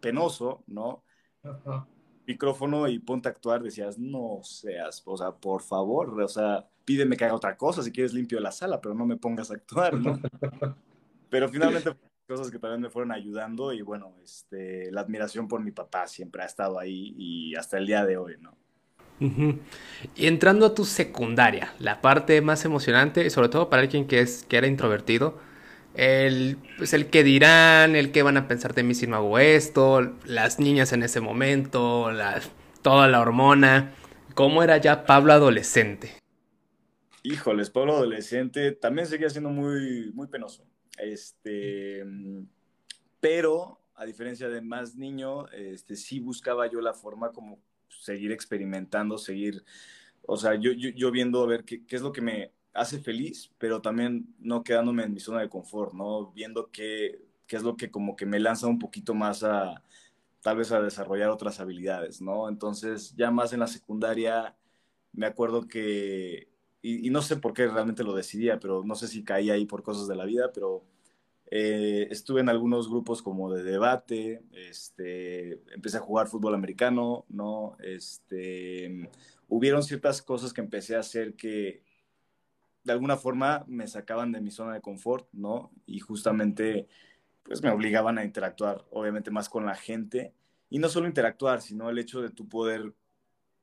penoso, 0.00 0.62
¿no? 0.66 1.04
Micrófono 2.26 2.88
y 2.88 2.98
ponte 2.98 3.28
a 3.28 3.32
actuar, 3.32 3.62
decías, 3.62 3.98
no 3.98 4.40
seas, 4.42 5.02
o 5.04 5.16
sea, 5.16 5.32
por 5.32 5.62
favor, 5.62 6.20
o 6.20 6.28
sea, 6.28 6.66
pídeme 6.84 7.16
que 7.16 7.24
haga 7.24 7.34
otra 7.34 7.56
cosa 7.56 7.82
si 7.82 7.92
quieres 7.92 8.12
limpio 8.12 8.40
la 8.40 8.52
sala, 8.52 8.80
pero 8.80 8.94
no 8.94 9.06
me 9.06 9.16
pongas 9.16 9.50
a 9.50 9.54
actuar, 9.54 9.94
¿no? 9.94 10.20
pero 11.30 11.48
finalmente 11.48 11.94
cosas 12.26 12.50
que 12.50 12.58
también 12.58 12.80
me 12.80 12.90
fueron 12.90 13.12
ayudando 13.12 13.72
y 13.72 13.82
bueno, 13.82 14.14
este, 14.22 14.90
la 14.90 15.02
admiración 15.02 15.48
por 15.48 15.62
mi 15.62 15.70
papá 15.70 16.06
siempre 16.06 16.42
ha 16.42 16.46
estado 16.46 16.78
ahí 16.78 17.14
y 17.18 17.54
hasta 17.56 17.78
el 17.78 17.86
día 17.86 18.04
de 18.06 18.16
hoy, 18.16 18.36
¿no? 18.40 18.56
Y 20.16 20.26
entrando 20.26 20.66
a 20.66 20.74
tu 20.74 20.84
secundaria, 20.84 21.72
la 21.78 22.00
parte 22.00 22.40
más 22.40 22.64
emocionante, 22.64 23.30
sobre 23.30 23.48
todo 23.48 23.68
para 23.68 23.82
alguien 23.82 24.06
que, 24.06 24.20
es, 24.20 24.44
que 24.44 24.56
era 24.56 24.66
introvertido, 24.66 25.38
el, 25.94 26.56
pues 26.78 26.92
el 26.94 27.10
que 27.10 27.22
dirán, 27.22 27.96
el 27.96 28.12
que 28.12 28.22
van 28.22 28.36
a 28.36 28.48
pensar 28.48 28.74
de 28.74 28.82
mí 28.82 28.94
si 28.94 29.06
no 29.06 29.16
hago 29.16 29.38
esto, 29.38 30.00
las 30.24 30.58
niñas 30.58 30.92
en 30.92 31.02
ese 31.02 31.20
momento, 31.20 32.08
toda 32.82 33.08
la 33.08 33.20
hormona, 33.20 33.94
¿cómo 34.34 34.62
era 34.62 34.78
ya 34.78 35.04
Pablo 35.04 35.32
adolescente? 35.32 36.12
Híjoles, 37.22 37.70
Pablo 37.70 37.96
adolescente 37.96 38.72
también 38.72 39.06
seguía 39.06 39.30
siendo 39.30 39.50
muy, 39.50 40.10
muy 40.12 40.26
penoso. 40.26 40.66
Este, 40.98 42.04
pero 43.20 43.80
a 43.94 44.04
diferencia 44.04 44.48
de 44.48 44.60
más 44.60 44.96
niño, 44.96 45.48
este, 45.48 45.96
sí 45.96 46.18
buscaba 46.18 46.70
yo 46.70 46.80
la 46.80 46.94
forma 46.94 47.30
como 47.30 47.60
seguir 47.88 48.32
experimentando, 48.32 49.18
seguir, 49.18 49.62
o 50.22 50.36
sea, 50.36 50.54
yo, 50.54 50.72
yo, 50.72 51.10
viendo 51.10 51.42
a 51.42 51.46
ver 51.46 51.64
qué, 51.64 51.84
qué, 51.86 51.96
es 51.96 52.02
lo 52.02 52.12
que 52.12 52.20
me 52.20 52.50
hace 52.74 53.00
feliz, 53.00 53.50
pero 53.58 53.82
también 53.82 54.34
no 54.38 54.62
quedándome 54.64 55.04
en 55.04 55.14
mi 55.14 55.20
zona 55.20 55.40
de 55.40 55.48
confort, 55.48 55.92
¿no? 55.94 56.32
Viendo 56.32 56.70
qué, 56.70 57.22
qué 57.46 57.56
es 57.56 57.62
lo 57.62 57.76
que 57.76 57.90
como 57.90 58.16
que 58.16 58.26
me 58.26 58.40
lanza 58.40 58.66
un 58.66 58.78
poquito 58.78 59.14
más 59.14 59.42
a, 59.44 59.82
tal 60.42 60.56
vez 60.56 60.72
a 60.72 60.82
desarrollar 60.82 61.30
otras 61.30 61.60
habilidades, 61.60 62.20
¿no? 62.20 62.48
Entonces, 62.48 63.14
ya 63.16 63.30
más 63.30 63.52
en 63.52 63.60
la 63.60 63.66
secundaria, 63.66 64.56
me 65.12 65.26
acuerdo 65.26 65.68
que 65.68 66.52
y, 66.82 67.10
no 67.10 67.22
sé 67.22 67.36
por 67.36 67.54
qué 67.54 67.68
realmente 67.68 68.02
lo 68.02 68.14
decidía, 68.14 68.58
pero 68.58 68.82
no 68.84 68.96
sé 68.96 69.06
si 69.06 69.22
caí 69.22 69.50
ahí 69.50 69.66
por 69.66 69.84
cosas 69.84 70.08
de 70.08 70.16
la 70.16 70.24
vida, 70.24 70.50
pero 70.52 70.84
eh, 71.46 72.08
estuve 72.10 72.40
en 72.40 72.48
algunos 72.48 72.88
grupos 72.90 73.22
como 73.22 73.52
de 73.52 73.62
debate, 73.62 74.42
este, 74.52 75.62
empecé 75.72 75.98
a 75.98 76.00
jugar 76.00 76.26
fútbol 76.26 76.54
americano, 76.54 77.24
¿no? 77.28 77.76
Este, 77.80 79.08
hubieron 79.48 79.84
ciertas 79.84 80.22
cosas 80.22 80.52
que 80.52 80.60
empecé 80.60 80.96
a 80.96 81.00
hacer 81.00 81.34
que 81.34 81.82
de 82.84 82.92
alguna 82.92 83.16
forma 83.16 83.64
me 83.68 83.86
sacaban 83.86 84.32
de 84.32 84.40
mi 84.40 84.50
zona 84.50 84.74
de 84.74 84.80
confort, 84.80 85.28
¿no? 85.32 85.70
Y 85.86 86.00
justamente 86.00 86.88
pues 87.42 87.62
me 87.62 87.70
obligaban 87.70 88.18
a 88.18 88.24
interactuar, 88.24 88.84
obviamente 88.90 89.30
más 89.30 89.48
con 89.48 89.66
la 89.66 89.74
gente. 89.74 90.34
Y 90.70 90.78
no 90.78 90.88
solo 90.88 91.06
interactuar, 91.06 91.60
sino 91.60 91.90
el 91.90 91.98
hecho 91.98 92.22
de 92.22 92.30
tu 92.30 92.48
poder 92.48 92.94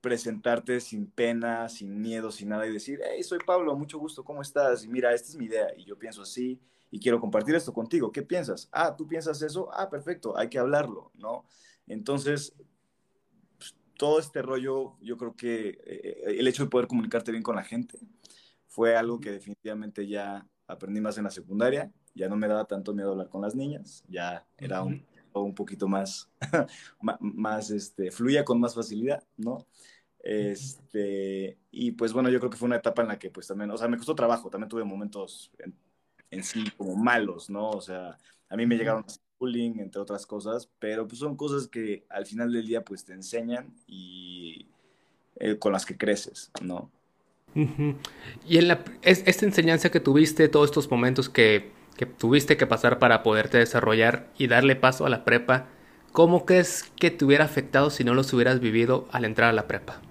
presentarte 0.02 0.80
sin 0.80 1.10
pena, 1.10 1.68
sin 1.70 2.00
miedo, 2.00 2.32
sin 2.32 2.50
nada 2.50 2.66
y 2.68 2.72
decir, 2.72 3.00
hey, 3.04 3.24
soy 3.24 3.40
Pablo, 3.46 3.76
mucho 3.76 4.00
gusto, 4.00 4.24
¿cómo 4.24 4.42
estás? 4.42 4.84
Y 4.84 4.88
mira, 4.88 5.14
esta 5.14 5.30
es 5.30 5.36
mi 5.36 5.46
idea 5.46 5.68
y 5.76 5.86
yo 5.86 5.98
pienso 5.98 6.22
así 6.22 6.62
y 6.92 7.00
quiero 7.00 7.20
compartir 7.20 7.56
esto 7.56 7.74
contigo. 7.74 8.12
¿Qué 8.12 8.22
piensas? 8.22 8.70
Ah, 8.72 8.96
¿tú 8.96 9.08
piensas 9.08 9.42
eso? 9.42 9.70
Ah, 9.74 9.90
perfecto, 9.90 10.38
hay 10.38 10.50
que 10.50 10.60
hablarlo, 10.60 11.12
¿no? 11.16 11.46
Entonces, 11.88 12.56
pues, 13.58 13.76
todo 13.98 14.20
este 14.20 14.42
rollo, 14.42 14.96
yo 15.02 15.18
creo 15.18 15.36
que 15.36 15.80
eh, 15.86 16.24
el 16.40 16.48
hecho 16.48 16.64
de 16.64 16.70
poder 16.70 16.88
comunicarte 16.88 17.32
bien 17.32 17.44
con 17.44 17.56
la 17.56 17.64
gente 17.64 18.00
fue 18.80 18.96
algo 18.96 19.20
que 19.20 19.32
definitivamente 19.32 20.08
ya 20.08 20.48
aprendí 20.66 21.02
más 21.02 21.18
en 21.18 21.26
la 21.26 21.32
secundaria, 21.32 21.92
ya 22.16 22.30
no 22.30 22.38
me 22.38 22.48
daba 22.48 22.64
tanto 22.64 22.94
miedo 22.94 23.12
hablar 23.12 23.28
con 23.28 23.42
las 23.42 23.54
niñas, 23.54 24.06
ya 24.08 24.48
era 24.58 24.84
un 24.84 25.06
un 25.34 25.54
poquito 25.54 25.88
más, 25.88 26.30
más 27.20 27.72
este, 27.72 28.12
fluía 28.12 28.44
con 28.44 28.60
más 28.60 28.76
facilidad, 28.76 29.24
¿no? 29.38 29.68
Este, 30.22 31.58
y 31.72 31.92
pues 31.92 32.14
bueno, 32.14 32.30
yo 32.30 32.40
creo 32.40 32.50
que 32.50 32.58
fue 32.58 32.68
una 32.68 32.78
etapa 32.78 33.02
en 33.02 33.10
la 33.10 33.20
que 33.20 33.30
pues 33.30 33.48
también, 33.48 33.72
o 33.72 33.78
sea, 33.78 33.88
me 33.88 33.98
costó 33.98 34.16
trabajo, 34.16 34.50
también 34.50 34.70
tuve 34.70 34.84
momentos 34.84 35.52
en, 36.32 36.44
sí 36.44 36.64
como 36.78 36.96
malos, 36.96 37.50
¿no? 37.50 37.70
O 37.70 37.82
sea, 37.82 38.18
a 38.50 38.56
mí 38.56 38.66
me 38.66 38.76
llegaron 38.76 39.04
a 39.04 39.14
bullying, 39.40 39.80
entre 39.80 40.02
otras 40.02 40.26
cosas, 40.26 40.70
pero 40.80 41.08
pues 41.08 41.20
son 41.20 41.36
cosas 41.36 41.68
que 41.68 42.06
al 42.10 42.26
final 42.26 42.52
del 42.52 42.66
día 42.68 42.84
pues 42.84 43.06
te 43.06 43.14
enseñan 43.14 43.74
y 43.88 44.68
eh, 45.36 45.58
con 45.58 45.72
las 45.72 45.86
que 45.86 45.98
creces, 45.98 46.52
¿no? 46.62 46.92
Y 47.56 48.58
en 48.58 48.68
la, 48.68 48.84
esta 49.02 49.46
enseñanza 49.46 49.90
que 49.90 50.00
tuviste, 50.00 50.50
todos 50.50 50.70
estos 50.70 50.90
momentos 50.92 51.30
que 51.30 51.72
que 52.00 52.06
tuviste 52.06 52.56
que 52.56 52.66
pasar 52.66 52.98
para 52.98 53.24
poderte 53.24 53.58
desarrollar 53.58 54.30
y 54.38 54.48
darle 54.48 54.78
paso 54.78 55.06
a 55.06 55.10
la 55.10 55.26
prepa, 55.26 55.68
¿cómo 56.14 56.46
crees 56.46 56.90
que 56.96 57.12
te 57.12 57.26
hubiera 57.26 57.44
afectado 57.44 57.90
si 57.90 58.06
no 58.06 58.14
los 58.14 58.32
hubieras 58.32 58.62
vivido 58.62 59.10
al 59.12 59.26
entrar 59.26 59.50
a 59.50 59.52
la 59.52 59.68
prepa? 59.68 60.02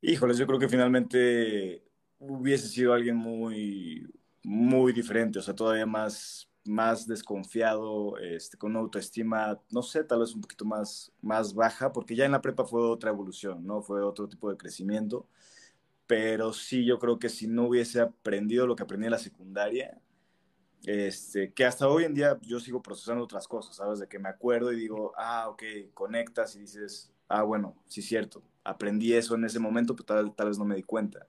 Híjoles, 0.00 0.38
yo 0.38 0.46
creo 0.46 0.60
que 0.60 0.68
finalmente 0.68 1.82
hubiese 2.18 2.68
sido 2.68 2.92
alguien 2.92 3.16
muy, 3.16 4.06
muy 4.44 4.92
diferente, 4.92 5.40
o 5.40 5.42
sea, 5.42 5.56
todavía 5.56 5.86
más, 5.86 6.45
más 6.66 7.06
desconfiado, 7.06 8.18
este, 8.18 8.56
con 8.56 8.72
una 8.72 8.80
autoestima, 8.80 9.60
no 9.70 9.82
sé, 9.82 10.04
tal 10.04 10.20
vez 10.20 10.34
un 10.34 10.40
poquito 10.42 10.64
más, 10.64 11.12
más 11.22 11.54
baja, 11.54 11.92
porque 11.92 12.16
ya 12.16 12.24
en 12.24 12.32
la 12.32 12.42
prepa 12.42 12.64
fue 12.64 12.82
otra 12.82 13.10
evolución, 13.10 13.66
¿no? 13.66 13.82
Fue 13.82 14.02
otro 14.02 14.28
tipo 14.28 14.50
de 14.50 14.56
crecimiento 14.56 15.28
pero 16.06 16.52
sí 16.52 16.84
yo 16.84 16.98
creo 16.98 17.18
que 17.18 17.28
si 17.28 17.46
no 17.46 17.64
hubiese 17.68 18.00
aprendido 18.00 18.66
lo 18.66 18.76
que 18.76 18.82
aprendí 18.84 19.06
en 19.06 19.12
la 19.12 19.18
secundaria, 19.18 20.00
este, 20.84 21.52
que 21.52 21.64
hasta 21.64 21.88
hoy 21.88 22.04
en 22.04 22.14
día 22.14 22.38
yo 22.42 22.60
sigo 22.60 22.82
procesando 22.82 23.24
otras 23.24 23.48
cosas, 23.48 23.76
¿sabes? 23.76 23.98
De 23.98 24.08
que 24.08 24.18
me 24.18 24.28
acuerdo 24.28 24.72
y 24.72 24.76
digo, 24.76 25.12
ah, 25.16 25.48
ok, 25.48 25.62
conectas 25.94 26.54
y 26.56 26.60
dices, 26.60 27.12
ah, 27.28 27.42
bueno, 27.42 27.76
sí 27.86 28.00
es 28.00 28.06
cierto, 28.06 28.42
aprendí 28.62 29.14
eso 29.14 29.34
en 29.34 29.44
ese 29.44 29.58
momento, 29.58 29.96
pero 29.96 30.06
tal, 30.06 30.34
tal 30.34 30.48
vez 30.48 30.58
no 30.58 30.64
me 30.64 30.76
di 30.76 30.82
cuenta. 30.82 31.26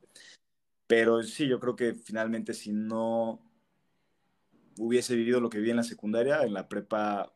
Pero 0.86 1.22
sí, 1.24 1.48
yo 1.48 1.60
creo 1.60 1.76
que 1.76 1.96
finalmente 1.96 2.54
si 2.54 2.72
no 2.72 3.42
hubiese 4.78 5.16
vivido 5.16 5.40
lo 5.40 5.50
que 5.50 5.60
vi 5.60 5.72
en 5.72 5.78
la 5.78 5.84
secundaria, 5.84 6.44
en 6.44 6.54
la 6.54 6.68
prepa, 6.68 7.34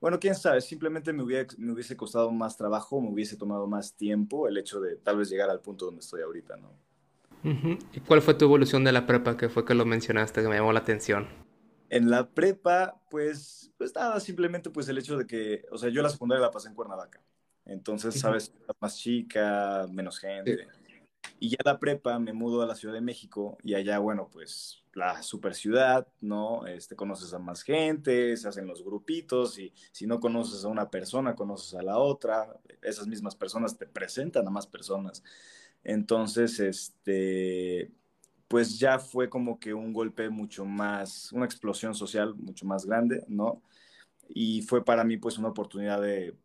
bueno, 0.00 0.18
quién 0.18 0.34
sabe, 0.34 0.60
simplemente 0.60 1.12
me 1.12 1.22
hubiese, 1.22 1.56
me 1.58 1.72
hubiese 1.72 1.96
costado 1.96 2.30
más 2.30 2.56
trabajo, 2.56 3.00
me 3.00 3.10
hubiese 3.10 3.36
tomado 3.36 3.66
más 3.66 3.94
tiempo 3.94 4.48
el 4.48 4.56
hecho 4.56 4.80
de 4.80 4.96
tal 4.96 5.18
vez 5.18 5.28
llegar 5.28 5.50
al 5.50 5.60
punto 5.60 5.86
donde 5.86 6.00
estoy 6.00 6.22
ahorita, 6.22 6.56
¿no? 6.56 6.72
¿Y 7.92 8.00
cuál 8.00 8.20
fue 8.20 8.34
tu 8.34 8.44
evolución 8.44 8.84
de 8.84 8.92
la 8.92 9.06
prepa? 9.06 9.36
Que 9.36 9.48
fue 9.48 9.64
que 9.64 9.74
lo 9.74 9.86
mencionaste, 9.86 10.42
que 10.42 10.48
me 10.48 10.56
llamó 10.56 10.72
la 10.72 10.80
atención. 10.80 11.26
En 11.88 12.10
la 12.10 12.28
prepa, 12.28 13.00
pues, 13.10 13.72
pues 13.78 13.94
nada, 13.94 14.20
simplemente 14.20 14.70
pues 14.70 14.88
el 14.88 14.98
hecho 14.98 15.16
de 15.16 15.26
que, 15.26 15.64
o 15.70 15.78
sea, 15.78 15.88
yo 15.88 16.02
la 16.02 16.10
secundaria 16.10 16.44
la 16.44 16.50
pasé 16.50 16.68
en 16.68 16.74
Cuernavaca. 16.74 17.22
Entonces, 17.64 18.18
sabes, 18.18 18.52
más 18.80 18.96
chica, 18.96 19.86
menos 19.90 20.18
gente. 20.18 20.66
Y 21.38 21.50
ya 21.50 21.56
la 21.64 21.78
prepa 21.78 22.18
me 22.18 22.32
mudo 22.32 22.62
a 22.62 22.66
la 22.66 22.74
Ciudad 22.74 22.94
de 22.94 23.00
México 23.00 23.56
y 23.64 23.74
allá, 23.74 23.98
bueno, 23.98 24.28
pues 24.30 24.84
la 24.94 25.22
super 25.22 25.54
ciudad, 25.54 26.06
¿no? 26.20 26.66
Este, 26.66 26.96
conoces 26.96 27.32
a 27.32 27.38
más 27.38 27.62
gente, 27.62 28.36
se 28.36 28.48
hacen 28.48 28.66
los 28.66 28.84
grupitos 28.84 29.58
y 29.58 29.72
si 29.92 30.06
no 30.06 30.20
conoces 30.20 30.64
a 30.64 30.68
una 30.68 30.90
persona, 30.90 31.34
conoces 31.34 31.74
a 31.74 31.82
la 31.82 31.98
otra. 31.98 32.60
Esas 32.82 33.06
mismas 33.06 33.34
personas 33.34 33.78
te 33.78 33.86
presentan 33.86 34.46
a 34.46 34.50
más 34.50 34.66
personas. 34.66 35.22
Entonces, 35.84 36.60
este, 36.60 37.90
pues 38.48 38.78
ya 38.78 38.98
fue 38.98 39.30
como 39.30 39.58
que 39.60 39.72
un 39.74 39.92
golpe 39.92 40.28
mucho 40.28 40.64
más, 40.64 41.32
una 41.32 41.46
explosión 41.46 41.94
social 41.94 42.34
mucho 42.34 42.66
más 42.66 42.84
grande, 42.84 43.24
¿no? 43.28 43.62
Y 44.28 44.62
fue 44.62 44.84
para 44.84 45.04
mí 45.04 45.16
pues 45.16 45.38
una 45.38 45.48
oportunidad 45.48 46.02
de 46.02 46.36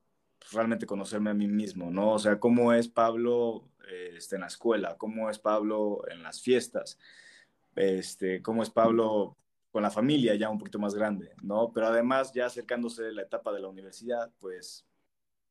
pues, 0.45 0.53
realmente 0.53 0.85
conocerme 0.85 1.31
a 1.31 1.33
mí 1.33 1.47
mismo, 1.47 1.89
¿no? 1.89 2.13
O 2.13 2.19
sea, 2.19 2.39
cómo 2.39 2.71
es 2.73 2.87
Pablo 2.87 3.67
este, 4.15 4.35
en 4.35 4.41
la 4.41 4.47
escuela, 4.47 4.95
cómo 4.97 5.29
es 5.29 5.39
Pablo 5.39 6.03
en 6.09 6.21
las 6.21 6.41
fiestas, 6.41 6.99
este, 7.75 8.41
cómo 8.43 8.61
es 8.61 8.69
Pablo 8.69 9.37
con 9.71 9.81
la 9.83 9.91
familia 9.91 10.35
ya 10.35 10.49
un 10.49 10.59
poquito 10.59 10.79
más 10.79 10.93
grande, 10.93 11.31
¿no? 11.41 11.71
Pero 11.73 11.87
además 11.87 12.31
ya 12.31 12.45
acercándose 12.45 13.07
a 13.07 13.11
la 13.11 13.23
etapa 13.23 13.51
de 13.51 13.59
la 13.59 13.67
universidad, 13.67 14.31
pues, 14.39 14.85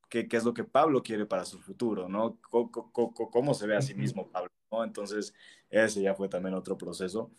¿qué, 0.08 0.28
qué 0.28 0.36
es 0.36 0.44
lo 0.44 0.54
que 0.54 0.64
Pablo 0.64 1.02
quiere 1.02 1.26
para 1.26 1.44
su 1.44 1.58
futuro, 1.58 2.08
¿no? 2.08 2.38
¿Cómo, 2.48 2.70
cómo, 3.12 3.54
se 3.54 3.66
ve 3.66 3.76
a 3.76 3.82
sí 3.82 3.94
mismo 3.94 4.30
Pablo, 4.30 4.50
¿no? 4.70 4.84
Entonces, 4.84 5.34
ese 5.70 6.02
ya 6.02 6.14
fue 6.14 6.28
también 6.28 6.54
otro 6.54 6.78
proceso. 6.78 7.32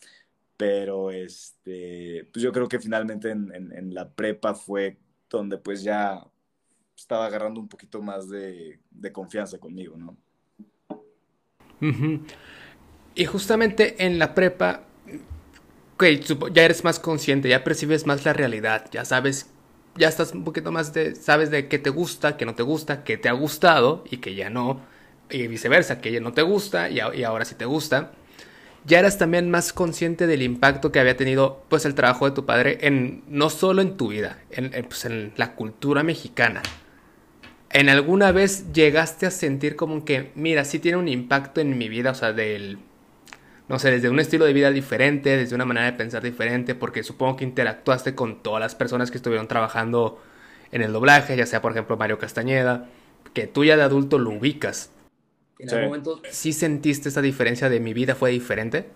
Pero, 0.58 1.12
este, 1.12 2.30
pues 2.32 2.44
yo 2.44 2.52
creo 2.52 2.68
que 2.68 2.80
finalmente 2.80 3.32
en, 3.32 3.54
en, 3.56 3.72
en 3.74 3.94
la 3.94 4.10
prepa 4.10 4.54
fue 4.54 4.98
donde 5.30 5.58
pues 5.58 5.84
ya 5.84 6.26
estaba 6.96 7.26
agarrando 7.26 7.60
un 7.60 7.68
poquito 7.68 8.02
más 8.02 8.30
de, 8.30 8.80
confianza 9.12 9.58
conmigo, 9.58 9.98
¿no? 9.98 10.18
Y 13.16 13.26
justamente 13.26 14.04
en 14.06 14.20
la 14.20 14.34
prepa, 14.34 14.84
okay, 15.96 16.22
ya 16.52 16.64
eres 16.64 16.84
más 16.84 17.00
consciente, 17.00 17.50
ya 17.50 17.64
percibes 17.64 18.06
más 18.06 18.26
la 18.26 18.34
realidad, 18.34 18.90
ya 18.92 19.06
sabes, 19.06 19.52
ya 19.96 20.08
estás 20.08 20.34
un 20.34 20.44
poquito 20.44 20.72
más 20.72 20.94
de, 20.94 21.16
sabes 21.16 21.52
de 21.52 21.68
qué 21.68 21.80
te 21.80 21.90
gusta, 21.90 22.38
qué 22.38 22.46
no 22.46 22.56
te 22.56 22.64
gusta, 22.64 23.04
qué 23.04 23.18
te 23.18 23.30
ha 23.30 23.34
gustado 23.34 24.04
y 24.10 24.18
que 24.18 24.36
ya 24.36 24.50
no, 24.50 24.82
y 25.30 25.48
viceversa, 25.48 26.02
que 26.02 26.12
ya 26.12 26.20
no 26.20 26.34
te 26.34 26.42
gusta 26.42 26.90
y, 26.90 27.00
ahora 27.00 27.46
sí 27.46 27.56
te 27.56 27.66
gusta. 27.66 28.12
Ya 28.86 29.00
eras 29.00 29.18
también 29.18 29.50
más 29.50 29.74
consciente 29.74 30.28
del 30.28 30.44
impacto 30.44 30.92
que 30.92 31.00
había 31.00 31.18
tenido 31.18 31.64
pues 31.70 31.86
el 31.86 31.96
trabajo 31.96 32.26
de 32.26 32.36
tu 32.36 32.46
padre 32.46 32.78
en 32.82 33.24
no 33.28 33.50
solo 33.50 33.82
en 33.82 33.98
tu 33.98 34.10
vida, 34.10 34.44
en, 34.52 34.70
pues, 34.86 35.06
en 35.06 35.34
la 35.38 35.56
cultura 35.56 36.04
mexicana. 36.04 36.62
¿En 37.76 37.90
alguna 37.90 38.32
vez 38.32 38.72
llegaste 38.72 39.26
a 39.26 39.32
sentir 39.32 39.76
como 39.76 40.06
que, 40.06 40.32
mira, 40.36 40.64
sí 40.64 40.80
tiene 40.80 40.98
un 40.98 41.10
impacto 41.10 41.60
en 41.60 41.78
mi 41.78 41.90
vida, 41.90 42.12
o 42.12 42.16
sea, 42.16 42.32
del, 42.32 42.80
no 43.68 43.80
sé, 43.80 43.92
desde 43.92 44.10
un 44.10 44.18
estilo 44.18 44.46
de 44.46 44.54
vida 44.54 44.72
diferente, 44.72 45.36
desde 45.36 45.56
una 45.56 45.66
manera 45.66 45.88
de 45.88 45.98
pensar 45.98 46.24
diferente, 46.24 46.74
porque 46.74 47.04
supongo 47.04 47.36
que 47.36 47.44
interactuaste 47.44 48.16
con 48.16 48.42
todas 48.42 48.62
las 48.62 48.76
personas 48.76 49.12
que 49.12 49.18
estuvieron 49.18 49.50
trabajando 49.50 50.24
en 50.72 50.84
el 50.84 50.94
doblaje, 50.94 51.36
ya 51.36 51.46
sea 51.46 51.62
por 51.62 51.74
ejemplo 51.74 51.98
Mario 51.98 52.18
Castañeda, 52.18 52.88
que 53.34 53.46
tú 53.46 53.66
ya 53.66 53.76
de 53.76 53.84
adulto 53.84 54.20
lo 54.20 54.30
ubicas. 54.30 54.94
¿En 55.60 55.70
algún 55.70 55.88
momento 55.88 56.22
sí 56.30 56.54
sentiste 56.54 57.10
esa 57.10 57.22
diferencia 57.22 57.68
de 57.68 57.82
mi 57.82 57.94
vida 57.94 58.16
fue 58.16 58.32
diferente? 58.32 58.90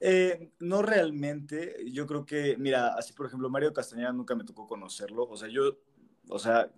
Eh, 0.00 0.50
no 0.58 0.82
realmente, 0.82 1.84
yo 1.92 2.04
creo 2.08 2.26
que, 2.26 2.56
mira, 2.58 2.94
así 2.98 3.12
por 3.12 3.26
ejemplo, 3.26 3.48
Mario 3.48 3.72
Castañeda 3.72 4.12
nunca 4.12 4.34
me 4.34 4.42
tocó 4.42 4.66
conocerlo, 4.66 5.22
o 5.22 5.36
sea, 5.36 5.48
yo 5.48 5.78
o 6.28 6.38
sea, 6.38 6.70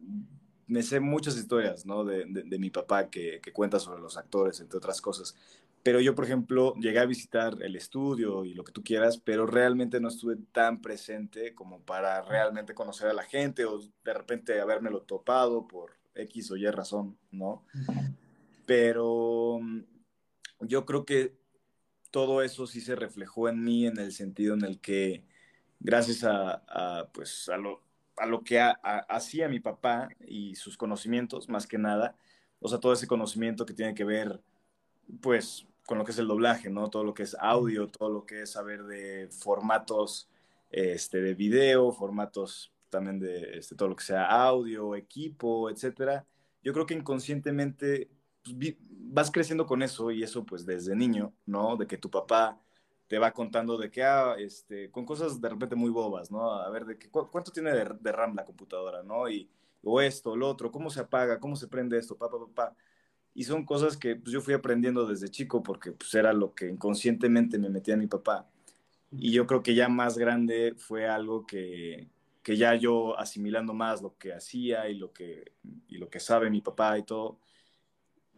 me 0.67 0.83
sé 0.83 1.01
muchas 1.01 1.37
historias, 1.37 1.87
¿no? 1.87 2.05
De, 2.05 2.27
mi 2.59 2.71
papá 2.71 3.09
que, 3.09 3.41
cuenta 3.53 3.81
sobre 3.81 4.01
los 4.01 4.17
actores, 4.17 4.61
entre 4.61 4.77
otras 4.77 5.01
cosas. 5.01 5.35
Pero 5.83 6.01
yo, 6.01 6.15
por 6.15 6.25
ejemplo, 6.25 6.75
llegué 6.75 6.99
a 6.99 7.07
visitar 7.07 7.57
el 7.63 7.75
estudio 7.75 8.45
y 8.45 8.53
lo 8.53 8.65
que 8.65 8.73
tú 8.73 8.83
quieras, 8.85 9.19
pero 9.19 9.47
realmente 9.47 10.01
no 10.01 10.09
estuve 10.09 10.37
tan 10.53 10.83
presente 10.83 11.55
como 11.55 11.81
para 11.81 12.21
realmente 12.23 12.75
conocer 12.75 13.09
a 13.09 13.15
la 13.15 13.23
gente 13.23 13.65
o 13.65 13.81
de 14.05 14.15
repente 14.15 14.61
habérmelo 14.61 15.03
topado 15.03 15.67
por 15.67 15.93
X 16.15 16.51
o 16.51 16.57
Y 16.57 16.67
razón, 16.67 17.17
¿no? 17.31 17.65
Pero 18.67 19.61
mm, 19.63 19.81
yo 20.61 20.85
creo 20.85 21.07
que 21.07 21.39
todo 22.11 22.43
eso 22.43 22.67
sí 22.67 22.83
se 22.83 22.97
reflejó 22.97 23.49
en 23.49 23.63
mí 23.65 23.87
en 23.87 23.99
el 23.99 24.13
sentido 24.13 24.55
en 24.55 24.65
el 24.65 24.81
que 24.81 25.25
gracias 25.81 26.25
a, 26.25 26.63
a 26.69 27.09
pues, 27.13 27.49
a 27.49 27.57
lo, 27.57 27.88
a 28.21 28.27
lo 28.27 28.43
que 28.43 28.61
hacía 28.61 29.49
mi 29.49 29.61
papá 29.61 30.09
y 30.27 30.55
sus 30.55 30.77
conocimientos, 30.77 31.49
más 31.49 31.67
que 31.67 31.79
nada. 31.79 32.17
O 32.61 32.69
sea, 32.69 32.79
todo 32.79 32.93
ese 32.93 33.07
conocimiento 33.07 33.67
que 33.67 33.75
tiene 33.75 33.95
que 33.95 34.05
ver, 34.05 34.41
pues, 35.21 35.67
con 35.87 35.99
lo 35.99 36.05
que 36.05 36.13
es 36.13 36.19
el 36.19 36.29
doblaje, 36.29 36.71
¿no? 36.71 36.91
Todo 36.91 37.05
lo 37.05 37.15
que 37.15 37.23
es 37.23 37.37
audio, 37.41 37.89
todo 37.89 38.11
lo 38.11 38.27
que 38.27 38.43
es 38.43 38.53
saber 38.53 38.85
de 38.85 39.29
formatos 39.31 40.29
este, 40.71 41.21
de 41.21 41.35
video, 41.35 41.93
formatos 41.93 42.73
también 42.91 43.19
de 43.19 43.59
este, 43.59 43.75
todo 43.75 43.89
lo 43.89 43.97
que 43.97 44.05
sea 44.05 44.27
audio, 44.27 44.95
equipo, 44.95 45.71
etcétera. 45.71 46.27
Yo 46.63 46.73
creo 46.73 46.87
que 46.87 46.95
inconscientemente 46.95 48.11
pues, 48.43 48.77
vas 48.81 49.31
creciendo 49.31 49.67
con 49.67 49.83
eso 49.83 50.11
y 50.11 50.23
eso 50.23 50.45
pues 50.45 50.67
desde 50.67 50.95
niño, 50.95 51.33
¿no? 51.47 51.77
De 51.77 51.87
que 51.87 51.99
tu 51.99 52.11
papá 52.11 52.61
te 53.09 53.18
va 53.18 53.33
contando 53.33 53.79
de 53.79 53.90
que, 53.90 54.05
ah, 54.05 54.37
este, 54.38 54.90
con 54.90 55.05
cosas 55.07 55.40
de 55.40 55.49
repente 55.49 55.75
muy 55.75 55.90
bobas, 55.90 56.31
¿no? 56.31 56.53
A 56.53 56.68
ver, 56.71 56.85
de 56.85 56.99
que, 56.99 57.09
¿cuánto 57.09 57.51
tiene 57.51 57.73
de, 57.73 58.12
RAM 58.12 58.37
la 58.37 58.44
computadora, 58.44 59.03
¿no? 59.03 59.29
Y, 59.31 59.51
o 59.83 60.01
esto, 60.01 60.37
lo 60.37 60.49
otro, 60.49 60.71
¿cómo 60.71 60.90
se 60.90 61.01
apaga? 61.01 61.40
¿Cómo 61.40 61.57
se 61.57 61.68
prende 61.68 61.99
esto? 61.99 62.16
Pa, 62.16 62.31
pa, 62.31 62.38
pa, 62.38 62.47
pa. 62.55 62.77
Y 63.35 63.44
son 63.44 63.64
cosas 63.64 63.97
que 63.97 64.16
pues, 64.16 64.33
yo 64.33 64.40
fui 64.40 64.55
aprendiendo 64.55 65.07
desde 65.07 65.31
chico 65.31 65.62
porque 65.62 65.92
pues, 65.92 66.14
era 66.14 66.33
lo 66.33 66.55
que 66.55 66.68
inconscientemente 66.68 67.59
me 67.59 67.71
metía 67.71 67.97
mi 67.97 68.07
papá. 68.07 68.47
Y 69.11 69.33
yo 69.33 69.47
creo 69.47 69.62
que 69.62 69.75
ya 69.75 69.88
más 69.88 70.18
grande 70.18 70.75
fue 70.77 71.09
algo 71.09 71.47
que, 71.47 72.09
que 72.42 72.57
ya 72.57 72.75
yo 72.75 73.18
asimilando 73.18 73.75
más 73.75 74.03
lo 74.03 74.16
que 74.18 74.35
hacía 74.35 74.88
y 74.90 74.97
lo 74.97 75.12
que, 75.12 75.53
y 75.88 75.99
lo 75.99 76.11
que 76.11 76.21
sabe 76.21 76.51
mi 76.51 76.61
papá 76.61 76.99
y 76.99 77.05
todo, 77.05 77.38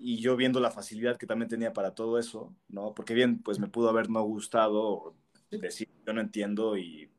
y 0.02 0.18
yo 0.18 0.34
viendo 0.34 0.60
la 0.60 0.70
facilidad 0.70 1.18
que 1.18 1.26
también 1.26 1.48
tenía 1.48 1.72
para 1.72 1.94
todo 1.94 2.18
eso, 2.18 2.54
¿no? 2.68 2.94
Porque 2.94 3.12
bien, 3.12 3.42
pues 3.42 3.58
me 3.58 3.68
pudo 3.68 3.90
haber 3.90 4.08
no 4.08 4.22
gustado 4.22 5.14
decir, 5.50 5.88
yo 6.06 6.12
no 6.12 6.20
entiendo 6.20 6.76
y... 6.76 7.10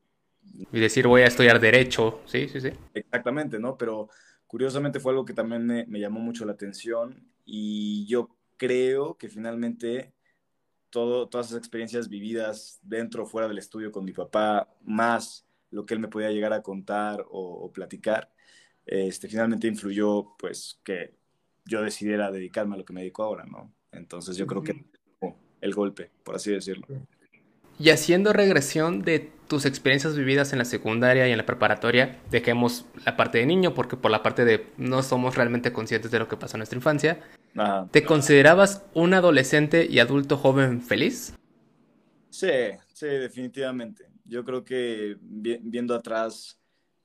Y 0.72 0.80
decir, 0.80 1.08
voy 1.08 1.22
a 1.22 1.28
estudiar 1.28 1.60
derecho, 1.60 2.22
sí, 2.26 2.50
sí, 2.50 2.60
sí. 2.60 2.72
Exactamente, 2.96 3.60
¿no? 3.60 3.78
Pero 3.78 4.10
curiosamente 4.48 5.00
fue 5.00 5.12
algo 5.12 5.26
que 5.26 5.34
también 5.34 5.66
me, 5.66 5.86
me 5.86 6.00
llamó 6.00 6.20
mucho 6.20 6.44
la 6.44 6.54
atención 6.54 7.32
y 7.46 8.08
yo 8.08 8.36
creo 8.58 9.16
que 9.16 9.30
finalmente 9.30 10.14
todo, 10.90 11.30
todas 11.30 11.48
esas 11.48 11.60
experiencias 11.60 12.10
vividas 12.10 12.80
dentro 12.82 13.24
o 13.24 13.28
fuera 13.28 13.48
del 13.48 13.60
estudio 13.60 13.92
con 13.92 14.04
mi 14.04 14.12
papá, 14.12 14.68
más 14.82 15.46
lo 15.70 15.86
que 15.86 15.94
él 15.94 16.00
me 16.00 16.08
podía 16.08 16.32
llegar 16.32 16.52
a 16.54 16.64
contar 16.64 17.22
o, 17.30 17.66
o 17.66 17.72
platicar, 17.72 18.34
este, 18.86 19.28
finalmente 19.28 19.68
influyó, 19.68 20.36
pues, 20.38 20.82
que 20.84 21.21
yo 21.66 21.82
decidiera 21.82 22.32
dedicarme 22.32 22.76
a 22.76 22.78
lo 22.78 22.86
que 22.86 22.94
me 22.94 23.02
dedico 23.02 23.24
ahora, 23.24 23.46
¿no? 23.46 23.74
Entonces 23.92 24.38
yo 24.38 24.48
creo 24.48 24.64
que 24.64 24.86
el 25.62 25.74
golpe, 25.74 26.10
por 26.24 26.36
así 26.36 26.52
decirlo. 26.52 26.88
Y 27.80 27.90
haciendo 27.90 28.32
regresión 28.34 29.02
de 29.02 29.32
tus 29.48 29.66
experiencias 29.66 30.16
vividas 30.16 30.54
en 30.54 30.60
la 30.60 30.66
secundaria 30.66 31.28
y 31.28 31.32
en 31.32 31.38
la 31.38 31.46
preparatoria, 31.46 32.20
dejemos 32.30 32.86
la 33.06 33.18
parte 33.18 33.40
de 33.40 33.46
niño 33.46 33.74
porque 33.74 33.98
por 33.98 34.12
la 34.12 34.24
parte 34.24 34.46
de 34.46 34.68
no 34.78 35.04
somos 35.04 35.36
realmente 35.36 35.74
conscientes 35.74 36.12
de 36.12 36.20
lo 36.20 36.28
que 36.28 36.38
pasó 36.38 36.58
en 36.58 36.60
nuestra 36.60 36.78
infancia. 36.78 37.20
¿Te 37.92 38.04
considerabas 38.04 38.86
un 38.94 39.14
adolescente 39.14 39.88
y 39.90 40.00
adulto 40.00 40.38
joven 40.38 40.82
feliz? 40.82 41.34
Sí, 42.30 42.48
sí, 42.94 43.08
definitivamente. 43.08 44.06
Yo 44.24 44.46
creo 44.46 44.64
que 44.64 45.18
viendo 45.20 45.96
atrás 45.96 46.61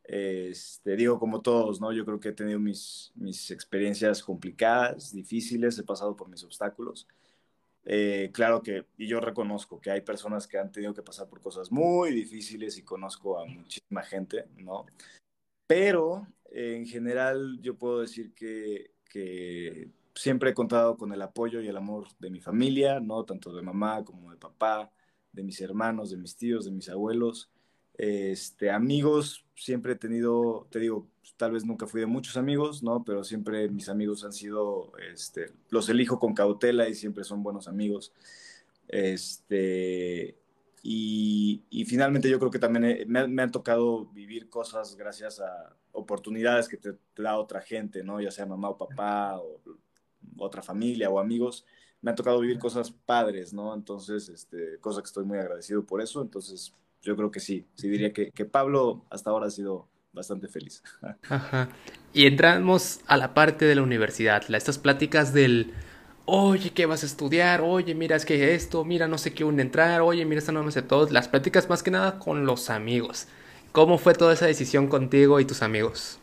este, 0.09 0.97
digo, 0.97 1.19
como 1.19 1.43
todos, 1.43 1.81
¿no? 1.81 1.93
Yo 1.93 2.05
creo 2.05 2.21
que 2.21 2.29
he 2.29 2.33
tenido 2.33 2.61
mis, 2.61 3.13
mis 3.17 3.51
experiencias 3.51 4.23
complicadas, 4.23 5.13
difíciles, 5.13 5.79
he 5.79 5.85
pasado 5.85 6.17
por 6.17 6.29
mis 6.29 6.45
obstáculos. 6.45 7.09
Eh, 7.85 8.31
claro 8.33 8.63
que, 8.63 8.87
y 8.97 9.07
yo 9.07 9.21
reconozco 9.21 9.81
que 9.81 9.91
hay 9.91 10.01
personas 10.01 10.47
que 10.47 10.59
han 10.59 10.73
tenido 10.73 10.95
que 10.95 11.03
pasar 11.03 11.29
por 11.29 11.41
cosas 11.41 11.71
muy 11.71 12.13
difíciles 12.13 12.79
y 12.79 12.83
conozco 12.83 13.39
a 13.39 13.47
muchísima 13.47 14.03
gente, 14.03 14.47
¿no? 14.57 14.87
Pero 15.67 16.27
en 16.51 16.87
general 16.87 17.59
yo 17.61 17.77
puedo 17.77 18.01
decir 18.01 18.33
que, 18.35 18.93
que 19.11 19.91
siempre 20.15 20.51
he 20.51 20.55
contado 20.55 20.97
con 20.97 21.13
el 21.13 21.23
apoyo 21.23 21.61
y 21.61 21.69
el 21.69 21.77
amor 21.77 22.09
de 22.19 22.31
mi 22.31 22.41
familia, 22.41 23.01
¿no? 23.01 23.25
Tanto 23.25 23.53
de 23.53 23.63
mamá 23.63 24.05
como 24.05 24.31
de 24.31 24.37
papá, 24.37 24.91
de 25.33 25.43
mis 25.43 25.61
hermanos, 25.61 26.11
de 26.11 26.17
mis 26.17 26.37
tíos, 26.37 26.65
de 26.65 26.71
mis 26.71 26.89
abuelos. 26.89 27.51
Este, 27.99 28.71
amigos, 28.71 29.47
siempre 29.55 29.93
he 29.93 29.97
tenido, 29.97 30.67
te 30.71 30.79
digo, 30.81 31.09
tal 31.37 31.53
vez 31.53 31.65
nunca 31.65 31.87
fui 31.87 32.01
de 32.01 32.07
muchos 32.07 32.37
amigos, 32.37 32.83
¿no? 32.83 33.05
Pero 33.05 33.25
siempre 33.25 33.69
mis 33.69 33.89
amigos 33.89 34.25
han 34.25 34.33
sido, 34.33 34.93
este, 35.13 35.53
los 35.71 35.89
elijo 35.89 36.19
con 36.19 36.35
cautela 36.35 36.89
y 36.89 36.95
siempre 36.95 37.25
son 37.25 37.43
buenos 37.43 37.69
amigos. 37.69 38.13
Este, 38.89 40.37
y, 40.83 41.65
finalmente 41.87 42.31
yo 42.31 42.39
creo 42.39 42.51
que 42.51 42.59
también 42.59 43.09
me, 43.09 43.43
han 43.43 43.51
tocado 43.51 44.07
vivir 44.07 44.49
cosas 44.49 44.97
gracias 44.97 45.41
a 45.41 45.75
oportunidades 45.93 46.69
que 46.69 46.77
te, 46.77 46.97
da 47.17 47.39
otra 47.39 47.61
gente, 47.61 48.05
¿no? 48.05 48.21
Ya 48.21 48.31
sea 48.31 48.47
mamá 48.47 48.69
o 48.71 48.79
papá 48.79 49.39
o 49.39 49.61
otra 50.39 50.63
familia 50.63 51.11
o 51.11 51.19
amigos. 51.19 51.65
Me 52.03 52.11
han 52.11 52.17
tocado 52.17 52.41
vivir 52.41 52.59
cosas 52.59 52.91
padres, 52.91 53.53
¿no? 53.53 53.75
Entonces, 53.75 54.29
este, 54.29 54.79
cosa 54.81 55.01
que 55.01 55.07
estoy 55.07 55.25
muy 55.25 55.39
agradecido 55.39 55.85
por 55.85 56.01
eso. 56.01 56.23
Entonces, 56.23 56.73
yo 57.07 57.17
creo 57.17 57.31
que 57.31 57.41
sí, 57.41 57.67
sí 57.75 57.89
diría 57.89 58.13
que, 58.13 58.33
que 58.33 58.45
Pablo 58.45 59.07
hasta 59.11 59.31
ahora 59.31 59.47
ha 59.47 59.51
sido 59.51 59.89
bastante 60.13 60.49
feliz. 60.49 60.83
Ajá. 61.29 61.69
Y 62.13 62.27
entramos 62.27 63.01
a 63.07 63.17
la 63.17 63.33
parte 63.33 63.65
de 63.65 63.77
la 63.77 63.83
universidad, 63.83 64.43
estas 64.53 64.79
pláticas 64.79 65.33
del, 65.33 65.73
oye, 66.25 66.71
¿qué 66.71 66.87
vas 66.87 67.05
a 67.05 67.07
estudiar? 67.07 67.61
Oye, 67.61 67.95
mira, 67.95 68.17
es 68.17 68.25
que 68.25 68.55
esto, 68.55 68.85
mira, 68.85 69.07
no 69.07 69.19
sé 69.19 69.33
qué 69.33 69.45
un 69.45 69.61
entrar, 69.61 70.01
oye, 70.01 70.25
mira, 70.25 70.41
esta 70.41 70.53
no 70.53 70.65
me 70.65 70.73
sé 70.73 70.83
todo. 70.83 71.09
Las 71.11 71.29
pláticas 71.29 71.69
más 71.69 71.83
que 71.83 71.91
nada 71.91 72.19
con 72.19 72.45
los 72.45 72.71
amigos. 72.71 73.29
¿Cómo 73.73 73.99
fue 73.99 74.15
toda 74.15 74.33
esa 74.33 74.47
decisión 74.47 74.89
contigo 74.89 75.39
y 75.39 75.45
tus 75.45 75.63
amigos? 75.63 76.19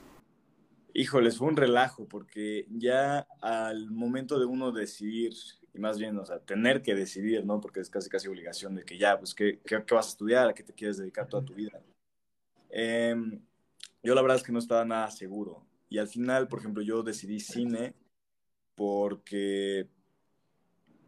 Híjoles, 0.96 1.38
fue 1.38 1.48
un 1.48 1.56
relajo, 1.56 2.08
porque 2.08 2.65
ya 2.69 3.26
al 3.41 3.89
momento 3.91 4.39
de 4.39 4.46
uno 4.46 4.72
decidir 4.72 5.34
y 5.73 5.79
más 5.79 5.97
bien, 5.97 6.17
o 6.19 6.25
sea, 6.25 6.39
tener 6.39 6.83
que 6.83 6.93
decidir, 6.93 7.45
¿no? 7.45 7.59
Porque 7.59 7.79
es 7.79 7.89
casi 7.89 8.09
casi 8.09 8.27
obligación 8.27 8.75
de 8.75 8.86
que 8.86 8.97
ya, 8.97 9.17
pues, 9.17 9.33
¿qué, 9.33 9.59
qué, 9.65 9.77
vas 9.93 10.07
a 10.07 10.09
estudiar? 10.09 10.49
¿A 10.49 10.53
qué 10.53 10.63
te 10.63 10.73
quieres 10.73 10.97
dedicar 10.97 11.27
toda 11.27 11.43
tu 11.43 11.55
vida? 11.55 11.81
Em, 12.69 13.41
yo 14.03 14.13
la 14.13 14.21
verdad 14.21 14.38
es 14.38 14.43
que 14.43 14.51
no 14.51 14.59
estaba 14.59 14.86
nada 14.86 15.09
seguro. 15.09 15.65
Y 15.89 15.97
al 15.97 16.07
final, 16.07 16.47
por 16.47 16.59
ejemplo, 16.59 16.83
yo 16.83 17.01
decidí 17.01 17.39
cine 17.39 17.95
porque 18.75 19.88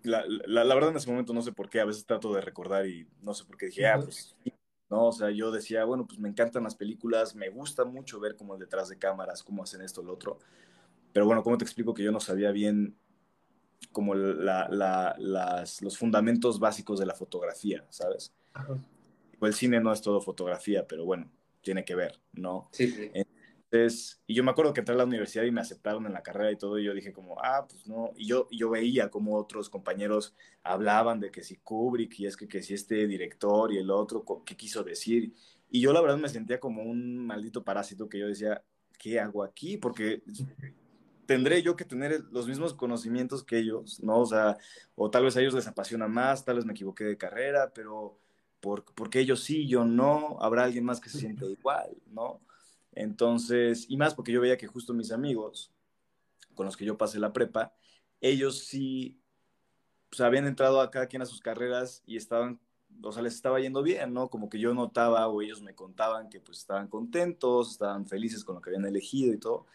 la, 0.01 0.23
la, 0.27 0.63
la, 0.63 0.75
verdad 0.75 0.91
en 0.91 0.97
ese 0.97 1.09
momento 1.09 1.33
no 1.33 1.41
sé 1.41 1.51
por 1.51 1.69
qué, 1.69 1.79
a 1.79 1.85
veces 1.85 2.05
trato 2.05 2.33
de 2.33 2.41
recordar 2.41 2.87
y 2.87 3.07
no 3.21 3.33
sé 3.33 3.45
por 3.45 3.57
qué 3.57 3.67
dije, 3.67 3.87
ah, 3.87 3.99
pues, 3.99 4.35
no, 4.89 5.07
o 5.07 5.11
sea, 5.11 5.29
yo 5.31 5.51
decía, 5.51 5.85
bueno, 5.85 6.05
pues 6.07 6.19
me 6.19 6.29
encantan 6.29 6.63
las 6.63 6.75
películas, 6.75 7.35
me 7.35 7.49
gusta 7.49 7.85
mucho 7.85 8.19
ver 8.19 8.35
como 8.35 8.57
detrás 8.57 8.89
de 8.89 8.97
cámaras, 8.97 9.43
cómo 9.43 9.63
hacen 9.63 9.81
esto, 9.81 10.01
lo 10.03 10.13
otro. 10.13 10.39
Pero 11.11 11.25
bueno, 11.25 11.43
¿cómo 11.43 11.57
te 11.57 11.63
explico 11.63 11.93
que 11.93 12.03
yo 12.03 12.11
no 12.11 12.19
sabía 12.19 12.51
bien 12.51 12.95
como 13.91 14.15
la, 14.15 14.67
la, 14.69 15.15
las, 15.17 15.81
los 15.81 15.97
fundamentos 15.97 16.59
básicos 16.59 16.99
de 16.99 17.05
la 17.05 17.13
fotografía, 17.13 17.85
¿sabes? 17.89 18.33
el 19.41 19.53
cine 19.53 19.79
no 19.79 19.91
es 19.91 20.01
todo 20.01 20.21
fotografía, 20.21 20.87
pero 20.87 21.05
bueno, 21.05 21.29
tiene 21.61 21.85
que 21.85 21.95
ver, 21.95 22.19
¿no? 22.33 22.69
Sí, 22.71 22.87
sí. 22.87 23.11
Entonces, 23.13 24.21
y 24.25 24.33
yo 24.33 24.43
me 24.43 24.51
acuerdo 24.51 24.73
que 24.73 24.79
entré 24.79 24.95
a 24.95 24.97
la 24.97 25.03
universidad 25.03 25.43
y 25.43 25.51
me 25.51 25.61
aceptaron 25.61 26.05
en 26.05 26.13
la 26.13 26.23
carrera 26.23 26.51
y 26.51 26.57
todo, 26.57 26.79
y 26.79 26.85
yo 26.85 26.93
dije 26.93 27.11
como, 27.11 27.37
ah, 27.41 27.65
pues 27.67 27.85
no, 27.87 28.11
y 28.15 28.27
yo, 28.27 28.47
yo 28.51 28.69
veía 28.69 29.09
como 29.09 29.35
otros 29.35 29.69
compañeros 29.69 30.35
hablaban 30.63 31.19
de 31.19 31.31
que 31.31 31.43
si 31.43 31.57
Kubrick 31.57 32.19
y 32.19 32.27
es 32.27 32.37
que, 32.37 32.47
que 32.47 32.63
si 32.63 32.73
este 32.73 33.07
director 33.07 33.73
y 33.73 33.77
el 33.77 33.91
otro, 33.91 34.23
¿qué 34.45 34.55
quiso 34.55 34.83
decir? 34.83 35.33
Y 35.69 35.81
yo 35.81 35.91
la 35.91 36.01
verdad 36.01 36.17
me 36.17 36.29
sentía 36.29 36.59
como 36.59 36.83
un 36.83 37.17
maldito 37.17 37.63
parásito 37.63 38.07
que 38.07 38.19
yo 38.19 38.27
decía, 38.27 38.63
¿qué 38.97 39.19
hago 39.19 39.43
aquí? 39.43 39.77
Porque 39.77 40.23
tendré 41.25 41.61
yo 41.61 41.75
que 41.75 41.85
tener 41.85 42.23
los 42.31 42.47
mismos 42.47 42.73
conocimientos 42.73 43.43
que 43.43 43.59
ellos, 43.59 44.01
¿no? 44.03 44.19
O 44.19 44.25
sea, 44.25 44.57
o 44.95 45.09
tal 45.09 45.23
vez 45.23 45.35
a 45.37 45.41
ellos 45.41 45.53
les 45.53 45.67
apasiona 45.67 46.07
más, 46.07 46.45
tal 46.45 46.57
vez 46.57 46.65
me 46.65 46.73
equivoqué 46.73 47.03
de 47.03 47.17
carrera, 47.17 47.71
pero 47.73 48.17
por, 48.59 48.83
porque 48.95 49.19
ellos 49.19 49.41
sí, 49.43 49.67
yo 49.67 49.85
no, 49.85 50.37
habrá 50.41 50.63
alguien 50.63 50.85
más 50.85 50.99
que 50.99 51.09
se 51.09 51.19
siente 51.19 51.45
igual, 51.51 51.95
¿no? 52.07 52.41
Entonces, 52.93 53.85
y 53.89 53.97
más 53.97 54.15
porque 54.15 54.31
yo 54.31 54.41
veía 54.41 54.57
que 54.57 54.67
justo 54.67 54.93
mis 54.93 55.11
amigos 55.11 55.71
con 56.55 56.65
los 56.65 56.77
que 56.77 56.85
yo 56.85 56.97
pasé 56.97 57.19
la 57.19 57.33
prepa, 57.33 57.73
ellos 58.21 58.59
sí, 58.59 59.19
pues 60.09 60.21
habían 60.21 60.47
entrado 60.47 60.81
a 60.81 60.89
cada 60.91 61.07
quien 61.07 61.21
a 61.21 61.25
sus 61.25 61.41
carreras 61.41 62.01
y 62.05 62.15
estaban, 62.15 62.59
o 63.03 63.11
sea, 63.11 63.21
les 63.21 63.35
estaba 63.35 63.59
yendo 63.59 63.83
bien, 63.83 64.13
¿no? 64.13 64.29
Como 64.29 64.49
que 64.49 64.59
yo 64.59 64.73
notaba 64.73 65.27
o 65.27 65.41
ellos 65.41 65.61
me 65.61 65.75
contaban 65.75 66.29
que 66.29 66.39
pues 66.39 66.59
estaban 66.59 66.87
contentos, 66.87 67.71
estaban 67.71 68.07
felices 68.07 68.45
con 68.45 68.55
lo 68.55 68.61
que 68.61 68.69
habían 68.69 68.85
elegido 68.85 69.33
y 69.33 69.37
todo. 69.37 69.65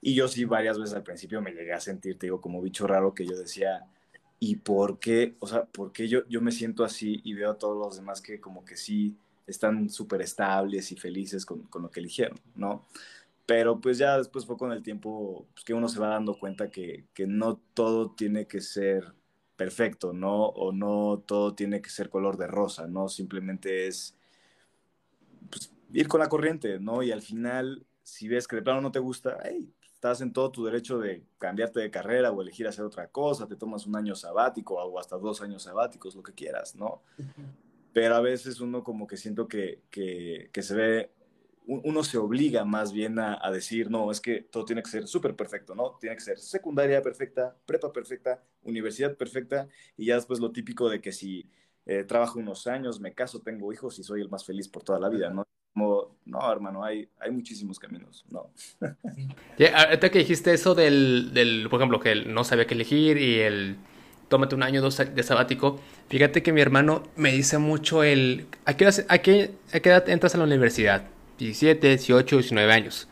Y 0.00 0.14
yo 0.14 0.28
sí 0.28 0.44
varias 0.44 0.78
veces 0.78 0.94
al 0.94 1.02
principio 1.02 1.40
me 1.40 1.52
llegué 1.52 1.72
a 1.72 1.80
sentir, 1.80 2.18
te 2.18 2.26
digo, 2.26 2.40
como 2.40 2.62
bicho 2.62 2.86
raro 2.86 3.14
que 3.14 3.26
yo 3.26 3.36
decía, 3.36 3.86
¿y 4.38 4.56
por 4.56 4.98
qué? 4.98 5.36
O 5.40 5.46
sea, 5.46 5.64
¿por 5.64 5.92
qué 5.92 6.08
yo, 6.08 6.26
yo 6.28 6.40
me 6.40 6.52
siento 6.52 6.84
así 6.84 7.20
y 7.24 7.34
veo 7.34 7.50
a 7.52 7.58
todos 7.58 7.76
los 7.76 7.96
demás 7.96 8.20
que 8.20 8.40
como 8.40 8.64
que 8.64 8.76
sí 8.76 9.16
están 9.46 9.90
súper 9.90 10.22
estables 10.22 10.92
y 10.92 10.96
felices 10.96 11.46
con, 11.46 11.62
con, 11.64 11.82
lo 11.82 11.90
que 11.90 12.00
eligieron, 12.00 12.38
¿no? 12.56 12.84
Pero 13.46 13.80
pues 13.80 13.98
ya 13.98 14.18
después 14.18 14.44
fue 14.44 14.56
con 14.56 14.72
el 14.72 14.82
tiempo 14.82 15.46
pues, 15.54 15.64
que 15.64 15.74
uno 15.74 15.88
se 15.88 16.00
va 16.00 16.08
dando 16.08 16.38
cuenta 16.38 16.70
que, 16.70 17.06
que 17.14 17.26
no 17.26 17.60
todo 17.74 18.10
tiene 18.10 18.46
que 18.46 18.60
ser 18.60 19.14
perfecto, 19.56 20.12
¿no? 20.12 20.46
O 20.46 20.72
no 20.72 21.22
todo 21.26 21.54
tiene 21.54 21.80
que 21.80 21.90
ser 21.90 22.10
color 22.10 22.36
de 22.36 22.46
rosa, 22.46 22.86
¿no? 22.86 23.08
Simplemente 23.08 23.86
es 23.86 24.16
pues, 25.50 25.72
ir 25.92 26.08
con 26.08 26.20
la 26.20 26.28
corriente, 26.28 26.78
¿no? 26.80 27.02
Y 27.02 27.12
al 27.12 27.22
final, 27.22 27.86
si 28.02 28.28
ves 28.28 28.46
que 28.48 28.56
de 28.56 28.62
plano 28.62 28.80
no 28.80 28.92
te 28.92 28.98
gusta, 28.98 29.38
hey, 29.44 29.72
estás 30.06 30.20
en 30.20 30.32
todo 30.32 30.52
tu 30.52 30.64
derecho 30.64 30.98
de 30.98 31.24
cambiarte 31.38 31.80
de 31.80 31.90
carrera 31.90 32.30
o 32.30 32.40
elegir 32.40 32.68
hacer 32.68 32.84
otra 32.84 33.08
cosa, 33.08 33.48
te 33.48 33.56
tomas 33.56 33.86
un 33.86 33.96
año 33.96 34.14
sabático 34.14 34.74
o 34.74 34.98
hasta 35.00 35.16
dos 35.16 35.42
años 35.42 35.64
sabáticos, 35.64 36.14
lo 36.14 36.22
que 36.22 36.32
quieras, 36.32 36.76
¿no? 36.76 37.02
Pero 37.92 38.14
a 38.14 38.20
veces 38.20 38.60
uno 38.60 38.84
como 38.84 39.06
que 39.06 39.16
siento 39.16 39.48
que, 39.48 39.82
que, 39.90 40.48
que 40.52 40.62
se 40.62 40.74
ve, 40.76 41.10
uno 41.66 42.04
se 42.04 42.18
obliga 42.18 42.64
más 42.64 42.92
bien 42.92 43.18
a, 43.18 43.36
a 43.42 43.50
decir, 43.50 43.90
no, 43.90 44.12
es 44.12 44.20
que 44.20 44.42
todo 44.42 44.64
tiene 44.64 44.82
que 44.82 44.90
ser 44.90 45.08
súper 45.08 45.34
perfecto, 45.34 45.74
¿no? 45.74 45.96
Tiene 46.00 46.14
que 46.14 46.22
ser 46.22 46.38
secundaria 46.38 47.02
perfecta, 47.02 47.56
prepa 47.66 47.92
perfecta, 47.92 48.44
universidad 48.62 49.16
perfecta, 49.16 49.66
y 49.96 50.06
ya 50.06 50.14
después 50.14 50.38
lo 50.38 50.52
típico 50.52 50.88
de 50.88 51.00
que 51.00 51.10
si 51.10 51.50
eh, 51.84 52.04
trabajo 52.04 52.38
unos 52.38 52.68
años, 52.68 53.00
me 53.00 53.12
caso, 53.12 53.40
tengo 53.40 53.72
hijos 53.72 53.98
y 53.98 54.04
soy 54.04 54.20
el 54.20 54.28
más 54.28 54.44
feliz 54.44 54.68
por 54.68 54.84
toda 54.84 55.00
la 55.00 55.08
vida, 55.08 55.30
¿no? 55.30 55.44
No, 56.26 56.52
hermano, 56.52 56.84
hay, 56.84 57.08
hay 57.18 57.30
muchísimos 57.30 57.78
caminos, 57.78 58.24
no. 58.30 58.50
ahorita 59.74 60.10
que 60.10 60.18
dijiste 60.18 60.52
eso 60.52 60.74
del, 60.74 61.30
del, 61.32 61.68
por 61.70 61.80
ejemplo, 61.80 62.00
que 62.00 62.12
él 62.12 62.34
no 62.34 62.44
sabía 62.44 62.66
qué 62.66 62.74
elegir 62.74 63.16
y 63.16 63.40
el 63.40 63.76
tómate 64.28 64.54
un 64.54 64.62
año 64.62 64.82
dos 64.82 64.96
de 64.96 65.22
sabático, 65.22 65.80
fíjate 66.08 66.42
que 66.42 66.52
mi 66.52 66.60
hermano 66.60 67.04
me 67.16 67.32
dice 67.32 67.58
mucho 67.58 68.02
el, 68.02 68.46
¿a 68.64 68.76
qué, 68.76 68.90
qué, 69.22 69.50
a 69.72 69.80
qué 69.80 69.88
edad 69.88 70.08
entras 70.08 70.34
a 70.34 70.38
la 70.38 70.44
universidad? 70.44 71.04
17, 71.38 71.88
18, 71.88 72.36
19 72.36 72.72
años. 72.72 73.08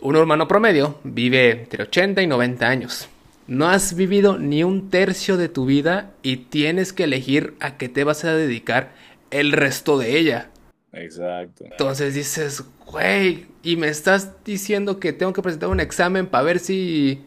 Un 0.00 0.16
hermano 0.16 0.46
promedio 0.46 0.98
vive 1.04 1.52
entre 1.52 1.84
80 1.84 2.22
y 2.22 2.26
90 2.26 2.68
años. 2.68 3.08
No 3.46 3.68
has 3.68 3.94
vivido 3.94 4.38
ni 4.38 4.64
un 4.64 4.90
tercio 4.90 5.36
de 5.36 5.48
tu 5.48 5.64
vida 5.64 6.10
y 6.22 6.36
tienes 6.36 6.92
que 6.92 7.04
elegir 7.04 7.54
a 7.60 7.76
qué 7.76 7.88
te 7.88 8.04
vas 8.04 8.24
a 8.24 8.34
dedicar 8.34 8.92
el 9.30 9.52
resto 9.52 9.98
de 9.98 10.18
ella. 10.18 10.50
Exacto. 10.96 11.64
Entonces 11.64 12.14
dices, 12.14 12.64
güey, 12.86 13.46
y 13.62 13.76
me 13.76 13.88
estás 13.88 14.42
diciendo 14.44 14.98
que 14.98 15.12
tengo 15.12 15.32
que 15.32 15.42
presentar 15.42 15.68
un 15.68 15.80
examen 15.80 16.26
para 16.26 16.44
ver 16.44 16.58
si. 16.58 17.24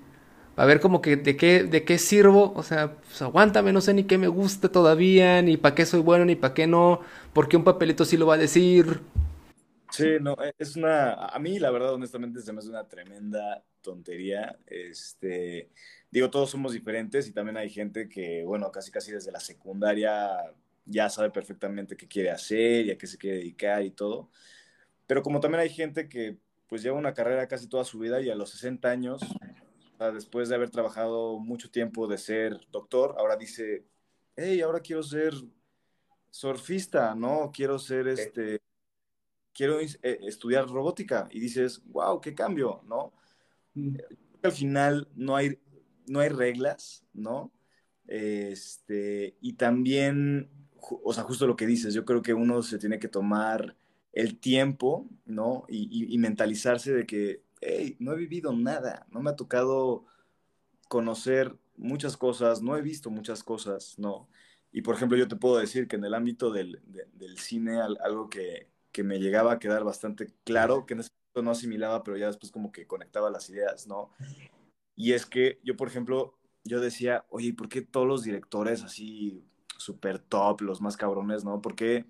Para 0.56 0.68
ver 0.68 0.82
como 0.82 1.02
que 1.02 1.16
de 1.16 1.38
qué, 1.38 1.64
de 1.64 1.84
qué 1.86 1.98
sirvo. 1.98 2.52
O 2.56 2.64
sea, 2.64 2.96
pues 2.96 3.22
aguántame, 3.22 3.72
no 3.72 3.82
sé 3.82 3.94
ni 3.94 4.04
qué 4.04 4.18
me 4.18 4.28
gusta 4.28 4.70
todavía, 4.70 5.42
ni 5.42 5.56
para 5.56 5.76
qué 5.76 5.86
soy 5.86 6.02
bueno, 6.02 6.26
ni 6.26 6.36
para 6.36 6.54
qué 6.54 6.68
no. 6.68 7.02
Porque 7.34 7.58
un 7.58 7.64
papelito 7.64 8.06
sí 8.06 8.18
lo 8.18 8.26
va 8.28 8.36
a 8.36 8.38
decir. 8.38 9.00
Sí, 9.92 10.18
no, 10.20 10.36
e, 10.44 10.54
es 10.58 10.76
una. 10.76 11.14
A 11.14 11.40
mí, 11.40 11.60
la 11.60 11.72
verdad, 11.72 11.94
honestamente, 11.94 12.42
se 12.42 12.52
me 12.52 12.60
hace 12.60 12.70
una 12.70 12.88
tremenda 12.88 13.64
tontería. 13.82 14.58
Este. 14.66 15.70
Digo, 16.12 16.30
todos 16.30 16.50
somos 16.50 16.74
diferentes 16.74 17.28
y 17.28 17.32
también 17.32 17.58
hay 17.58 17.70
gente 17.70 18.10
que, 18.10 18.44
bueno, 18.44 18.72
casi 18.72 18.92
casi 18.92 19.12
desde 19.12 19.32
la 19.32 19.40
secundaria 19.40 20.52
ya 20.90 21.10
sabe 21.10 21.30
perfectamente 21.30 21.96
qué 21.96 22.08
quiere 22.08 22.32
hacer 22.32 22.88
y 22.88 22.92
a 22.92 22.98
qué 22.98 23.08
se 23.08 23.18
quiere 23.18 23.38
dedicar 23.38 23.84
y 23.84 23.92
todo. 23.92 24.30
Pero 25.08 25.24
como 25.24 25.40
también 25.40 25.62
hay 25.62 25.70
gente 25.70 26.10
que 26.10 26.38
pues 26.68 26.84
lleva 26.84 26.98
una 26.98 27.14
carrera 27.14 27.48
casi 27.48 27.68
toda 27.68 27.84
su 27.84 28.00
vida 28.00 28.22
y 28.22 28.30
a 28.30 28.36
los 28.36 28.52
60 28.52 28.90
años, 28.90 29.22
después 30.14 30.50
de 30.50 30.56
haber 30.56 30.70
trabajado 30.70 31.40
mucho 31.40 31.72
tiempo 31.72 32.08
de 32.08 32.18
ser 32.18 32.60
doctor, 32.72 33.16
ahora 33.18 33.36
dice, 33.36 33.86
hey, 34.36 34.62
ahora 34.62 34.80
quiero 34.80 35.04
ser 35.04 35.34
surfista, 36.30 37.16
¿no? 37.16 37.52
Quiero 37.52 37.80
ser 37.80 38.08
este, 38.08 38.62
quiero 39.54 39.80
eh, 39.80 39.98
estudiar 40.02 40.68
robótica. 40.68 41.28
Y 41.32 41.40
dices, 41.40 41.82
wow, 41.86 42.22
qué 42.22 42.34
cambio, 42.34 42.82
¿no? 42.86 43.14
Mm. 43.74 43.98
Al 44.44 44.52
final 44.52 45.08
no 45.16 45.36
hay, 45.36 45.60
no 46.08 46.20
hay 46.20 46.30
reglas, 46.30 47.06
¿no? 47.14 47.52
Este, 48.08 49.38
y 49.42 49.54
también 49.54 50.50
o 50.82 51.14
sea, 51.14 51.24
justo 51.24 51.48
lo 51.48 51.56
que 51.56 51.68
dices, 51.68 51.94
yo 51.94 52.06
creo 52.06 52.22
que 52.22 52.34
uno 52.34 52.62
se 52.62 52.78
tiene 52.78 53.00
que 53.00 53.08
tomar 53.08 53.76
el 54.14 54.40
tiempo, 54.40 55.08
¿no? 55.26 55.66
Y, 55.68 56.18
mentalizarse 56.18 56.94
de 56.94 57.06
que, 57.06 57.44
hey, 57.62 57.96
no 58.00 58.14
he 58.14 58.18
vivido 58.18 58.54
nada, 58.54 59.06
no 59.10 59.22
me 59.22 59.30
ha 59.30 59.36
tocado 59.36 60.06
conocer 60.88 61.56
muchas 61.78 62.18
cosas, 62.18 62.62
no 62.62 62.76
he 62.76 62.82
visto 62.82 63.10
muchas 63.10 63.44
cosas, 63.44 63.98
¿no? 63.98 64.28
Y 64.72 64.82
por 64.82 64.96
ejemplo, 64.96 65.18
yo 65.18 65.28
te 65.28 65.36
puedo 65.36 65.58
decir 65.58 65.88
que 65.88 65.96
en 65.96 66.06
el 66.06 66.14
ámbito 66.14 66.52
del, 66.52 66.82
cine, 67.38 67.82
algo 67.82 68.30
que, 68.30 68.70
que, 68.92 69.04
me 69.04 69.20
llegaba 69.20 69.54
a 69.54 69.60
quedar 69.60 69.84
bastante 69.84 70.28
claro, 70.44 70.86
que 70.86 70.94
en 70.96 71.02
ese 71.02 71.12
momento 71.12 71.44
no 71.44 71.52
asimilaba, 71.52 72.04
pero 72.04 72.18
ya 72.18 72.28
después 72.28 72.52
como 72.52 72.72
que 72.72 72.88
conectaba 72.88 73.30
las 73.30 73.50
ideas, 73.50 73.88
¿no? 73.88 74.12
Y 74.96 75.14
es 75.14 75.26
que 75.26 75.60
yo, 75.64 75.78
por 75.78 75.88
ejemplo, 75.88 76.38
yo 76.64 76.80
decía, 76.82 77.26
oye, 77.30 77.54
¿por 77.54 77.70
qué 77.70 77.82
todos 77.82 78.08
los 78.08 78.24
directores 78.24 78.84
así 78.84 79.44
super 79.80 80.20
top, 80.20 80.62
los 80.62 80.82
más 80.82 80.98
cabrones, 80.98 81.44
¿no? 81.44 81.62
¿Por 81.62 81.76
qué 81.76 82.06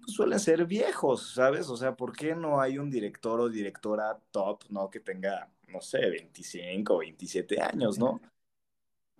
pues, 0.00 0.14
suelen 0.14 0.38
ser 0.38 0.66
viejos, 0.66 1.34
¿sabes? 1.34 1.68
O 1.68 1.76
sea, 1.76 1.96
¿por 1.96 2.14
qué 2.14 2.34
no 2.34 2.60
hay 2.60 2.78
un 2.78 2.90
director 2.90 3.40
o 3.40 3.48
directora 3.48 4.18
top, 4.30 4.64
¿no? 4.68 4.90
Que 4.90 5.00
tenga, 5.00 5.50
no 5.68 5.80
sé, 5.80 5.98
25 6.10 6.94
o 6.94 6.98
27 6.98 7.60
años, 7.60 7.98
¿no? 7.98 8.20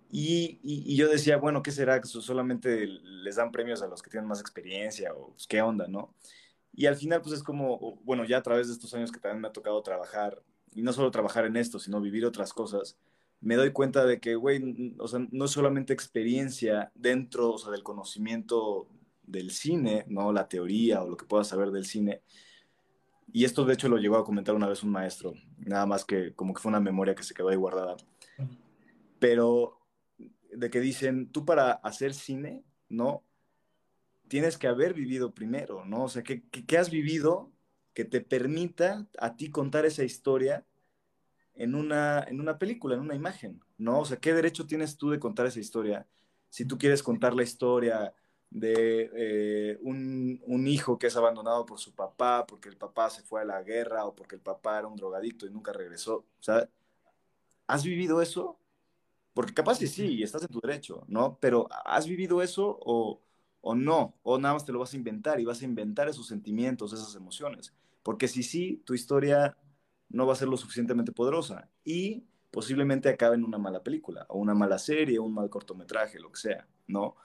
Y, 0.09 0.59
y, 0.63 0.95
yo 0.95 1.09
decía, 1.09 1.35
bueno, 1.35 1.61
¿qué 1.61 1.71
será? 1.71 1.99
¿Que 1.99 2.07
solamente 2.07 2.87
les 2.87 3.35
dan 3.35 3.51
premios 3.51 3.81
a 3.81 3.87
los 3.87 4.01
que 4.01 4.09
tienen 4.09 4.27
más 4.27 4.39
experiencia? 4.39 5.13
¿O 5.13 5.31
pues, 5.31 5.47
qué 5.47 5.61
onda, 5.61 5.87
no? 5.87 6.13
Y 6.73 6.85
al 6.85 6.95
final, 6.95 7.21
pues 7.21 7.35
es 7.35 7.43
como, 7.43 7.99
bueno, 8.03 8.23
ya 8.23 8.37
a 8.37 8.43
través 8.43 8.67
de 8.67 8.73
estos 8.73 8.93
años 8.93 9.11
que 9.11 9.19
también 9.19 9.41
me 9.41 9.47
ha 9.49 9.51
tocado 9.51 9.81
trabajar, 9.81 10.41
y 10.73 10.81
no 10.81 10.93
solo 10.93 11.11
trabajar 11.11 11.45
en 11.45 11.57
esto, 11.57 11.79
sino 11.79 11.99
vivir 11.99 12.25
otras 12.25 12.53
cosas, 12.53 12.97
me 13.41 13.55
doy 13.55 13.71
cuenta 13.71 14.05
de 14.05 14.19
que, 14.19 14.35
güey, 14.35 14.95
o 14.97 15.07
sea, 15.07 15.25
no 15.31 15.45
es 15.45 15.51
solamente 15.51 15.93
experiencia 15.93 16.91
dentro, 16.95 17.51
o 17.53 17.57
sea, 17.57 17.71
del 17.71 17.83
conocimiento 17.83 18.87
del 19.23 19.51
cine, 19.51 20.05
¿no? 20.07 20.31
La 20.31 20.47
teoría 20.47 21.03
o 21.03 21.09
lo 21.09 21.17
que 21.17 21.25
puedas 21.25 21.47
saber 21.47 21.71
del 21.71 21.85
cine. 21.85 22.21
Y 23.31 23.45
esto, 23.45 23.65
de 23.65 23.73
hecho, 23.73 23.89
lo 23.89 23.97
llegó 23.97 24.17
a 24.17 24.25
comentar 24.25 24.55
una 24.55 24.67
vez 24.67 24.83
un 24.83 24.91
maestro, 24.91 25.33
nada 25.57 25.85
más 25.85 26.05
que 26.05 26.33
como 26.33 26.53
que 26.53 26.61
fue 26.61 26.69
una 26.69 26.79
memoria 26.79 27.13
que 27.13 27.23
se 27.23 27.33
quedó 27.33 27.49
ahí 27.49 27.57
guardada. 27.57 27.97
Pero 29.19 29.79
de 30.51 30.69
que 30.69 30.79
dicen, 30.79 31.29
tú 31.31 31.45
para 31.45 31.73
hacer 31.73 32.13
cine, 32.13 32.63
¿no? 32.89 33.23
Tienes 34.27 34.57
que 34.57 34.67
haber 34.67 34.93
vivido 34.93 35.33
primero, 35.33 35.85
¿no? 35.85 36.05
O 36.05 36.09
sea, 36.09 36.23
¿qué, 36.23 36.43
qué 36.49 36.77
has 36.77 36.89
vivido 36.89 37.51
que 37.93 38.05
te 38.05 38.21
permita 38.21 39.07
a 39.19 39.35
ti 39.35 39.49
contar 39.49 39.85
esa 39.85 40.03
historia 40.03 40.65
en 41.57 41.75
una, 41.75 42.23
en 42.23 42.39
una 42.39 42.57
película, 42.57 42.95
en 42.95 43.01
una 43.01 43.15
imagen, 43.15 43.61
¿no? 43.77 43.99
O 44.01 44.05
sea, 44.05 44.17
¿qué 44.17 44.33
derecho 44.33 44.65
tienes 44.67 44.97
tú 44.97 45.09
de 45.09 45.19
contar 45.19 45.45
esa 45.47 45.59
historia? 45.59 46.07
Si 46.49 46.65
tú 46.65 46.77
quieres 46.77 47.03
contar 47.03 47.33
la 47.35 47.43
historia 47.43 48.13
de 48.49 49.11
eh, 49.13 49.77
un, 49.81 50.41
un, 50.45 50.67
hijo 50.67 50.97
que 50.97 51.07
es 51.07 51.15
abandonado 51.17 51.65
por 51.65 51.79
su 51.79 51.93
papá 51.93 52.45
porque 52.47 52.69
el 52.69 52.77
papá 52.77 53.09
se 53.09 53.21
fue 53.21 53.41
a 53.41 53.45
la 53.45 53.61
guerra 53.61 54.05
o 54.05 54.15
porque 54.15 54.35
el 54.35 54.41
papá 54.41 54.79
era 54.79 54.87
un 54.87 54.95
drogadicto 54.95 55.45
y 55.45 55.51
nunca 55.51 55.73
regresó, 55.73 56.17
o 56.17 56.43
sea, 56.43 56.69
¿has 57.67 57.83
vivido 57.83 58.21
eso? 58.21 58.57
Porque 59.33 59.53
capaz 59.53 59.79
que 59.79 59.87
sí, 59.87 60.23
estás 60.23 60.43
en 60.43 60.47
tu 60.49 60.59
derecho, 60.61 61.03
¿no? 61.07 61.37
Pero 61.39 61.67
¿has 61.85 62.07
vivido 62.07 62.41
eso 62.41 62.79
o, 62.81 63.21
o 63.61 63.75
no? 63.75 64.15
O 64.23 64.37
nada 64.39 64.55
más 64.55 64.65
te 64.65 64.71
lo 64.71 64.79
vas 64.79 64.93
a 64.93 64.97
inventar 64.97 65.39
y 65.39 65.45
vas 65.45 65.61
a 65.61 65.65
inventar 65.65 66.07
esos 66.09 66.27
sentimientos, 66.27 66.93
esas 66.93 67.13
emociones. 67.15 67.73
Porque 68.01 68.27
si 68.27 68.41
sí, 68.41 68.81
tu 68.85 68.93
historia 68.93 69.55
no 70.09 70.25
va 70.25 70.33
a 70.33 70.37
ser 70.37 70.47
lo 70.47 70.57
suficientemente 70.57 71.11
poderosa 71.11 71.69
y 71.83 72.23
posiblemente 72.51 73.09
acabe 73.09 73.35
en 73.35 73.43
una 73.43 73.57
mala 73.57 73.83
película 73.83 74.25
o 74.29 74.39
una 74.39 74.53
mala 74.53 74.79
serie 74.79 75.19
o 75.19 75.23
un 75.23 75.33
mal 75.33 75.49
cortometraje, 75.49 76.19
lo 76.19 76.31
que 76.31 76.39
sea, 76.39 76.67
¿no? 76.87 77.15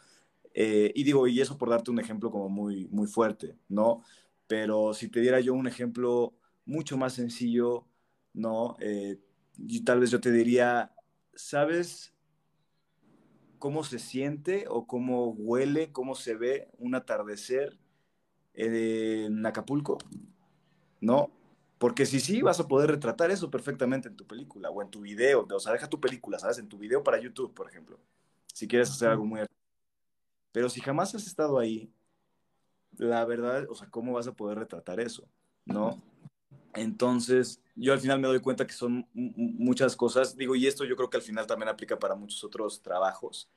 Eh, 0.55 0.92
y 0.95 1.05
digo, 1.05 1.27
y 1.27 1.40
eso 1.40 1.57
por 1.57 1.71
darte 1.71 1.90
un 1.90 2.01
ejemplo 2.01 2.31
como 2.31 2.49
muy, 2.49 2.88
muy 2.88 3.07
fuerte, 3.07 3.57
¿no? 3.68 4.03
Pero 4.47 4.92
si 4.95 5.09
te 5.09 5.21
diera 5.21 5.40
yo 5.40 5.55
un 5.55 5.66
ejemplo 5.66 6.35
mucho 6.64 6.97
más 6.97 7.14
sencillo, 7.14 7.87
¿no? 8.35 8.77
Eh, 8.81 9.18
y 9.57 9.85
tal 9.85 10.01
vez 10.01 10.11
yo 10.11 10.21
te 10.21 10.33
diría, 10.33 10.92
¿sabes 11.35 12.12
cómo 13.59 13.85
se 13.85 13.99
siente 13.99 14.66
o 14.68 14.87
cómo 14.87 15.31
huele, 15.31 15.92
cómo 15.92 16.14
se 16.14 16.35
ve 16.35 16.68
un 16.79 16.95
atardecer 16.95 17.79
en 18.55 19.47
Acapulco? 19.47 19.99
¿No? 21.01 21.31
Porque 21.83 22.07
si 22.07 22.21
sí, 22.21 22.42
vas 22.42 22.61
a 22.61 22.68
poder 22.68 22.92
retratar 22.92 23.33
eso 23.33 23.51
perfectamente 23.51 24.07
en 24.07 24.14
tu 24.14 24.25
película 24.25 24.71
o 24.71 24.81
en 24.83 24.88
tu 24.88 25.01
video. 25.01 25.45
O 25.51 25.59
sea, 25.59 25.73
deja 25.73 25.90
tu 25.90 26.01
película, 26.01 26.38
¿sabes? 26.38 26.59
En 26.59 26.68
tu 26.68 26.79
video 26.79 27.03
para 27.03 27.18
YouTube, 27.18 27.53
por 27.53 27.68
ejemplo. 27.68 27.99
Si 28.55 28.68
quieres 28.68 28.88
hacer 28.88 29.09
algo 29.09 29.25
muy... 29.25 29.40
Pero 30.53 30.68
si 30.68 30.81
jamás 30.81 31.12
has 31.16 31.27
estado 31.27 31.59
ahí, 31.59 31.92
la 32.92 33.25
verdad, 33.25 33.66
o 33.68 33.75
sea, 33.75 33.88
¿cómo 33.90 34.12
vas 34.12 34.29
a 34.29 34.33
poder 34.33 34.59
retratar 34.59 35.01
eso? 35.01 35.29
¿No? 35.64 36.01
Entonces, 36.75 37.61
yo 37.75 37.92
al 37.92 37.99
final 37.99 38.21
me 38.21 38.29
doy 38.29 38.38
cuenta 38.38 38.64
que 38.64 38.75
son 38.75 39.09
muchas 39.12 39.97
cosas. 39.97 40.37
Digo, 40.37 40.55
y 40.55 40.68
esto 40.68 40.85
yo 40.85 40.95
creo 40.95 41.11
que 41.11 41.16
al 41.16 41.25
final 41.25 41.49
también 41.49 41.68
aplica 41.68 41.99
para 41.99 42.14
muchos 42.14 42.45
otros 42.45 42.81
trabajos, 42.81 43.51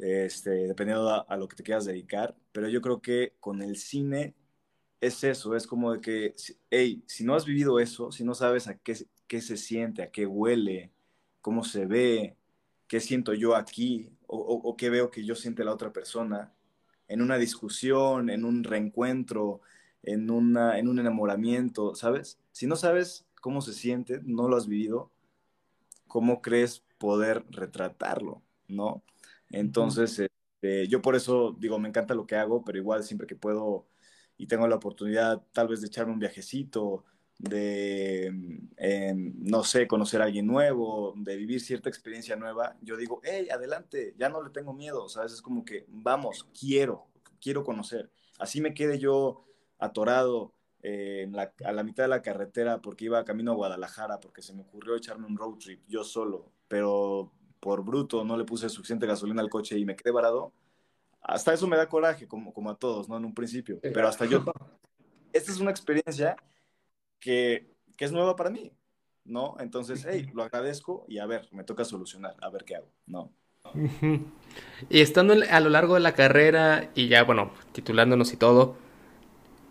este, 0.00 0.50
dependiendo 0.50 1.08
a, 1.10 1.18
a 1.20 1.36
lo 1.36 1.46
que 1.46 1.54
te 1.54 1.62
quieras 1.62 1.84
dedicar. 1.84 2.34
Pero 2.50 2.68
yo 2.68 2.80
creo 2.80 3.00
que 3.00 3.36
con 3.38 3.62
el 3.62 3.76
cine 3.76 4.34
es 5.06 5.24
eso, 5.24 5.56
es 5.56 5.66
como 5.66 5.92
de 5.92 6.00
que, 6.00 6.34
hey, 6.70 7.02
si 7.06 7.24
no 7.24 7.34
has 7.34 7.44
vivido 7.44 7.80
eso, 7.80 8.12
si 8.12 8.24
no 8.24 8.34
sabes 8.34 8.68
a 8.68 8.78
qué, 8.78 8.94
qué 9.26 9.40
se 9.40 9.56
siente, 9.56 10.02
a 10.02 10.10
qué 10.10 10.26
huele, 10.26 10.92
cómo 11.40 11.64
se 11.64 11.86
ve, 11.86 12.36
qué 12.88 13.00
siento 13.00 13.34
yo 13.34 13.56
aquí, 13.56 14.10
o, 14.26 14.76
qué 14.76 14.90
veo 14.90 15.10
que 15.10 15.24
yo 15.24 15.34
siente 15.34 15.64
la 15.64 15.72
otra 15.72 15.92
persona, 15.92 16.52
en 17.08 17.22
una 17.22 17.38
discusión, 17.38 18.30
en 18.30 18.44
un 18.44 18.64
reencuentro, 18.64 19.60
en, 20.02 20.30
una, 20.30 20.78
en 20.78 20.88
un 20.88 20.98
enamoramiento, 20.98 21.94
¿sabes? 21.94 22.38
Si 22.52 22.66
no 22.66 22.76
sabes 22.76 23.26
cómo 23.40 23.60
se 23.60 23.72
siente, 23.72 24.20
no 24.24 24.48
lo 24.48 24.56
has 24.56 24.66
vivido, 24.66 25.10
¿cómo 26.08 26.42
crees 26.42 26.82
poder 26.98 27.44
retratarlo, 27.50 28.42
no? 28.68 29.02
Entonces, 29.50 30.18
este, 30.18 30.88
yo 30.88 31.02
por 31.02 31.14
eso 31.14 31.54
digo, 31.58 31.78
me 31.78 31.88
encanta 31.88 32.14
lo 32.14 32.26
que 32.26 32.36
hago, 32.36 32.64
pero 32.64 32.78
igual 32.78 33.04
siempre 33.04 33.26
que 33.26 33.36
puedo 33.36 33.86
y 34.38 34.46
tengo 34.46 34.66
la 34.68 34.76
oportunidad 34.76 35.42
tal 35.52 35.68
vez 35.68 35.80
de 35.80 35.88
echarme 35.88 36.12
un 36.12 36.18
viajecito, 36.18 37.04
de, 37.38 38.26
em, 38.76 39.34
no 39.38 39.62
sé, 39.62 39.86
conocer 39.86 40.22
a 40.22 40.24
alguien 40.24 40.46
nuevo, 40.46 41.14
de 41.16 41.36
vivir 41.36 41.60
cierta 41.60 41.88
experiencia 41.88 42.36
nueva, 42.36 42.76
yo 42.80 42.96
digo, 42.96 43.20
hey, 43.24 43.48
adelante, 43.50 44.14
ya 44.18 44.28
no 44.28 44.42
le 44.42 44.50
tengo 44.50 44.72
miedo, 44.72 45.08
¿sabes? 45.08 45.32
Es 45.32 45.42
como 45.42 45.64
que, 45.64 45.84
vamos, 45.88 46.48
quiero, 46.58 47.06
quiero 47.40 47.64
conocer. 47.64 48.10
Así 48.38 48.60
me 48.60 48.74
quedé 48.74 48.98
yo 48.98 49.44
atorado 49.78 50.52
eh, 50.82 51.30
a 51.64 51.72
la 51.72 51.82
mitad 51.82 52.04
de 52.04 52.08
la 52.08 52.22
carretera 52.22 52.80
porque 52.80 53.06
iba 53.06 53.24
camino 53.24 53.52
a 53.52 53.56
Guadalajara, 53.56 54.20
porque 54.20 54.42
se 54.42 54.54
me 54.54 54.62
ocurrió 54.62 54.96
echarme 54.96 55.26
un 55.26 55.36
road 55.36 55.58
trip 55.58 55.82
yo 55.88 56.04
solo, 56.04 56.52
pero 56.68 57.32
por 57.60 57.84
bruto 57.84 58.24
no 58.24 58.36
le 58.36 58.44
puse 58.44 58.68
suficiente 58.68 59.06
gasolina 59.06 59.42
al 59.42 59.50
coche 59.50 59.78
y 59.78 59.84
me 59.84 59.96
quedé 59.96 60.10
varado 60.12 60.52
hasta 61.26 61.52
eso 61.52 61.66
me 61.66 61.76
da 61.76 61.88
coraje, 61.88 62.28
como, 62.28 62.52
como 62.52 62.70
a 62.70 62.76
todos, 62.76 63.08
¿no? 63.08 63.16
En 63.16 63.24
un 63.24 63.34
principio, 63.34 63.80
pero 63.82 64.08
hasta 64.08 64.26
yo, 64.26 64.44
esta 65.32 65.50
es 65.52 65.60
una 65.60 65.72
experiencia 65.72 66.36
que, 67.18 67.68
que 67.96 68.04
es 68.04 68.12
nueva 68.12 68.36
para 68.36 68.50
mí, 68.50 68.72
¿no? 69.24 69.56
Entonces, 69.58 70.06
hey, 70.08 70.30
lo 70.32 70.44
agradezco 70.44 71.04
y 71.08 71.18
a 71.18 71.26
ver, 71.26 71.48
me 71.50 71.64
toca 71.64 71.84
solucionar, 71.84 72.36
a 72.40 72.48
ver 72.48 72.64
qué 72.64 72.76
hago, 72.76 72.88
¿no? 73.06 73.32
Y 74.88 75.00
estando 75.00 75.34
a 75.50 75.60
lo 75.60 75.68
largo 75.68 75.94
de 75.94 76.00
la 76.00 76.14
carrera 76.14 76.90
y 76.94 77.08
ya, 77.08 77.24
bueno, 77.24 77.50
titulándonos 77.72 78.32
y 78.32 78.36
todo, 78.36 78.76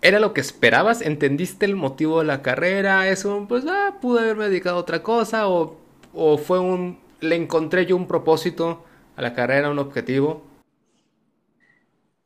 ¿era 0.01 0.19
lo 0.19 0.33
que 0.33 0.41
esperabas? 0.41 1.01
¿Entendiste 1.01 1.65
el 1.65 1.75
motivo 1.75 2.19
de 2.19 2.25
la 2.25 2.41
carrera? 2.41 3.07
¿Eso, 3.07 3.45
pues, 3.47 3.65
ah, 3.67 3.97
pude 4.01 4.19
haberme 4.19 4.49
dedicado 4.49 4.75
a 4.75 4.81
otra 4.81 5.01
cosa? 5.03 5.47
¿O, 5.47 5.77
o 6.13 6.37
fue 6.37 6.59
un, 6.59 6.99
le 7.21 7.37
encontré 7.37 7.85
yo 7.85 7.95
un 7.95 8.07
propósito 8.07 8.83
a 9.15 9.21
la 9.21 9.33
carrera, 9.33 9.71
un 9.71 9.79
objetivo? 9.79 10.43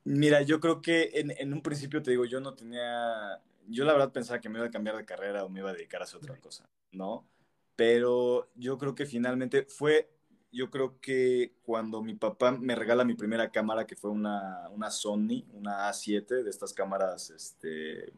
Mira, 0.10 0.42
yo 0.42 0.60
creo 0.60 0.82
que 0.82 1.12
en, 1.14 1.54
un 1.54 1.62
principio 1.62 2.02
te 2.02 2.10
digo, 2.10 2.26
yo 2.26 2.40
no 2.40 2.56
tenía, 2.56 3.40
yo 3.68 3.86
la 3.86 3.94
verdad 3.94 4.12
pensaba 4.12 4.42
que 4.42 4.50
me 4.50 4.58
iba 4.58 4.68
a 4.68 4.72
cambiar 4.72 4.98
de 4.98 5.06
carrera 5.06 5.46
o 5.46 5.50
me 5.50 5.60
iba 5.60 5.70
a 5.70 5.74
dedicar 5.74 6.02
a 6.02 6.06
hacer 6.06 6.18
otra 6.18 6.36
cosa, 6.40 6.68
¿no? 6.92 7.28
Pero 7.76 8.50
yo 8.56 8.80
creo 8.80 8.96
que 8.96 9.06
finalmente 9.06 9.66
fue, 9.66 10.10
yo 10.52 10.72
creo 10.72 11.00
que 11.00 11.54
cuando 11.62 12.02
mi 12.02 12.16
papá 12.16 12.52
me 12.54 12.74
regala 12.74 13.06
mi 13.06 13.14
primera 13.14 13.52
cámara, 13.52 13.86
que 13.86 13.96
fue 13.96 14.10
una, 14.10 14.68
una 14.70 14.90
Sony, 14.90 15.46
una 15.54 15.88
A7, 15.88 16.42
de 16.42 16.50
estas 16.50 16.74
cámaras 16.74 17.30
este, 17.30 18.12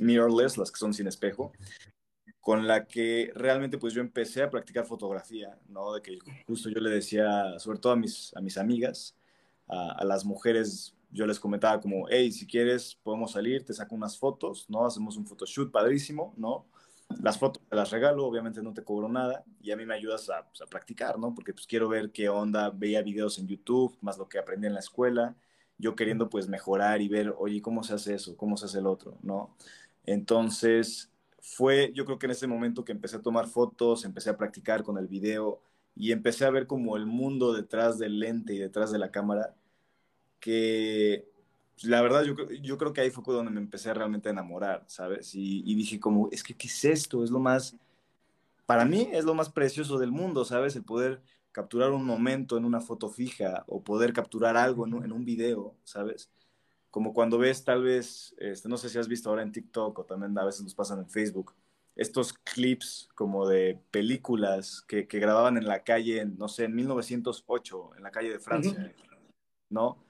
mirrorless, 0.00 0.58
las 0.58 0.72
que 0.72 0.80
son 0.80 0.92
sin 0.92 1.06
espejo, 1.06 1.52
con 2.40 2.66
la 2.66 2.88
que 2.88 3.30
realmente 3.36 3.78
pues 3.78 3.94
yo 3.94 4.00
empecé 4.00 4.42
a 4.42 4.50
practicar 4.50 4.84
fotografía, 4.84 5.56
¿no? 5.68 5.94
De 5.94 6.02
que 6.02 6.18
justo 6.44 6.68
yo 6.70 6.80
le 6.80 6.90
decía, 6.90 7.56
sobre 7.60 7.78
todo 7.78 7.92
a 7.92 7.96
mis, 7.96 8.34
a 8.34 8.40
mis 8.40 8.58
amigas, 8.58 9.14
a, 9.68 10.04
las 10.04 10.24
mujeres 10.24 10.94
yo 11.10 11.26
les 11.26 11.40
comentaba 11.40 11.80
como, 11.80 12.06
hey, 12.08 12.30
si 12.32 12.46
quieres 12.46 12.98
podemos 13.02 13.32
salir, 13.32 13.64
te 13.64 13.72
saco 13.72 13.94
unas 13.94 14.18
fotos, 14.18 14.66
¿no? 14.68 14.86
Hacemos 14.86 15.16
un 15.16 15.26
photoshoot 15.26 15.70
padrísimo, 15.70 16.34
¿no? 16.36 16.66
Las 17.22 17.38
fotos 17.38 17.62
te 17.68 17.76
las 17.76 17.90
regalo, 17.90 18.26
obviamente 18.26 18.62
no 18.62 18.74
te 18.74 18.84
cobro 18.84 19.08
nada 19.08 19.44
y 19.62 19.70
a 19.70 19.76
mí 19.76 19.86
me 19.86 19.94
ayudas 19.94 20.28
a, 20.28 20.46
pues, 20.46 20.60
a 20.60 20.66
practicar, 20.66 21.18
¿no? 21.18 21.34
Porque 21.34 21.54
pues 21.54 21.66
quiero 21.66 21.88
ver 21.88 22.12
qué 22.12 22.28
onda, 22.28 22.70
veía 22.70 23.02
videos 23.02 23.38
en 23.38 23.46
YouTube, 23.46 23.96
más 24.02 24.18
lo 24.18 24.28
que 24.28 24.38
aprendí 24.38 24.66
en 24.66 24.74
la 24.74 24.80
escuela, 24.80 25.34
yo 25.78 25.96
queriendo 25.96 26.28
pues 26.28 26.48
mejorar 26.48 27.00
y 27.00 27.08
ver, 27.08 27.34
oye, 27.38 27.62
¿cómo 27.62 27.82
se 27.82 27.94
hace 27.94 28.14
eso? 28.14 28.36
¿Cómo 28.36 28.56
se 28.56 28.66
hace 28.66 28.78
el 28.78 28.86
otro? 28.86 29.16
¿No? 29.22 29.54
Entonces, 30.04 31.10
fue, 31.40 31.92
yo 31.94 32.04
creo 32.04 32.18
que 32.18 32.26
en 32.26 32.32
ese 32.32 32.46
momento 32.46 32.84
que 32.84 32.92
empecé 32.92 33.16
a 33.16 33.22
tomar 33.22 33.46
fotos, 33.46 34.04
empecé 34.04 34.30
a 34.30 34.36
practicar 34.36 34.82
con 34.82 34.98
el 34.98 35.06
video 35.06 35.62
y 35.94 36.12
empecé 36.12 36.44
a 36.44 36.50
ver 36.50 36.66
como 36.66 36.96
el 36.96 37.06
mundo 37.06 37.52
detrás 37.52 37.98
del 37.98 38.18
lente 38.18 38.54
y 38.54 38.58
detrás 38.58 38.92
de 38.92 38.98
la 38.98 39.10
cámara 39.10 39.54
que 40.40 41.28
la 41.82 42.02
verdad 42.02 42.24
yo, 42.24 42.34
yo 42.62 42.78
creo 42.78 42.92
que 42.92 43.00
ahí 43.00 43.10
fue 43.10 43.22
donde 43.34 43.52
me 43.52 43.60
empecé 43.60 43.92
realmente 43.94 44.28
a 44.28 44.32
enamorar, 44.32 44.84
¿sabes? 44.86 45.34
Y, 45.34 45.62
y, 45.64 45.74
dije 45.74 46.00
como, 46.00 46.28
es 46.32 46.42
que, 46.42 46.54
¿qué 46.54 46.66
es 46.66 46.84
esto? 46.84 47.22
Es 47.22 47.30
lo 47.30 47.38
más, 47.38 47.76
para 48.66 48.84
mí 48.84 49.08
es 49.12 49.24
lo 49.24 49.34
más 49.34 49.50
precioso 49.50 49.98
del 49.98 50.10
mundo, 50.10 50.44
¿sabes? 50.44 50.74
El 50.76 50.84
poder 50.84 51.22
capturar 51.52 51.90
un 51.90 52.04
momento 52.04 52.56
en 52.56 52.64
una 52.64 52.80
foto 52.80 53.08
fija 53.08 53.64
o 53.66 53.82
poder 53.82 54.12
capturar 54.12 54.56
algo 54.56 54.86
en 54.86 54.94
un, 54.94 55.04
en 55.04 55.12
un 55.12 55.24
video, 55.24 55.74
¿sabes? 55.84 56.30
Como 56.90 57.12
cuando 57.12 57.38
ves 57.38 57.64
tal 57.64 57.82
vez, 57.82 58.34
este, 58.38 58.68
no 58.68 58.76
sé 58.76 58.88
si 58.88 58.98
has 58.98 59.08
visto 59.08 59.30
ahora 59.30 59.42
en 59.42 59.52
TikTok 59.52 59.98
o 59.98 60.04
también 60.04 60.36
a 60.38 60.44
veces 60.44 60.62
nos 60.62 60.74
pasan 60.74 61.00
en 61.00 61.08
Facebook, 61.08 61.54
estos 61.96 62.32
clips 62.32 63.08
como 63.14 63.48
de 63.48 63.80
películas 63.90 64.84
que, 64.86 65.08
que 65.08 65.18
grababan 65.18 65.56
en 65.56 65.66
la 65.66 65.82
calle, 65.82 66.20
en, 66.20 66.38
no 66.38 66.48
sé, 66.48 66.64
en 66.64 66.74
1908, 66.74 67.90
en 67.96 68.02
la 68.02 68.10
calle 68.10 68.30
de 68.30 68.38
Francia, 68.38 68.94
¿no? 69.68 70.07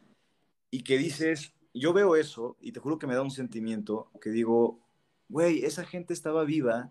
Y 0.70 0.82
que 0.82 0.98
dices, 0.98 1.54
yo 1.74 1.92
veo 1.92 2.16
eso 2.16 2.56
y 2.60 2.72
te 2.72 2.80
juro 2.80 2.98
que 2.98 3.06
me 3.06 3.14
da 3.14 3.22
un 3.22 3.30
sentimiento 3.30 4.10
que 4.20 4.30
digo, 4.30 4.80
güey, 5.28 5.64
esa 5.64 5.84
gente 5.84 6.12
estaba 6.12 6.44
viva 6.44 6.90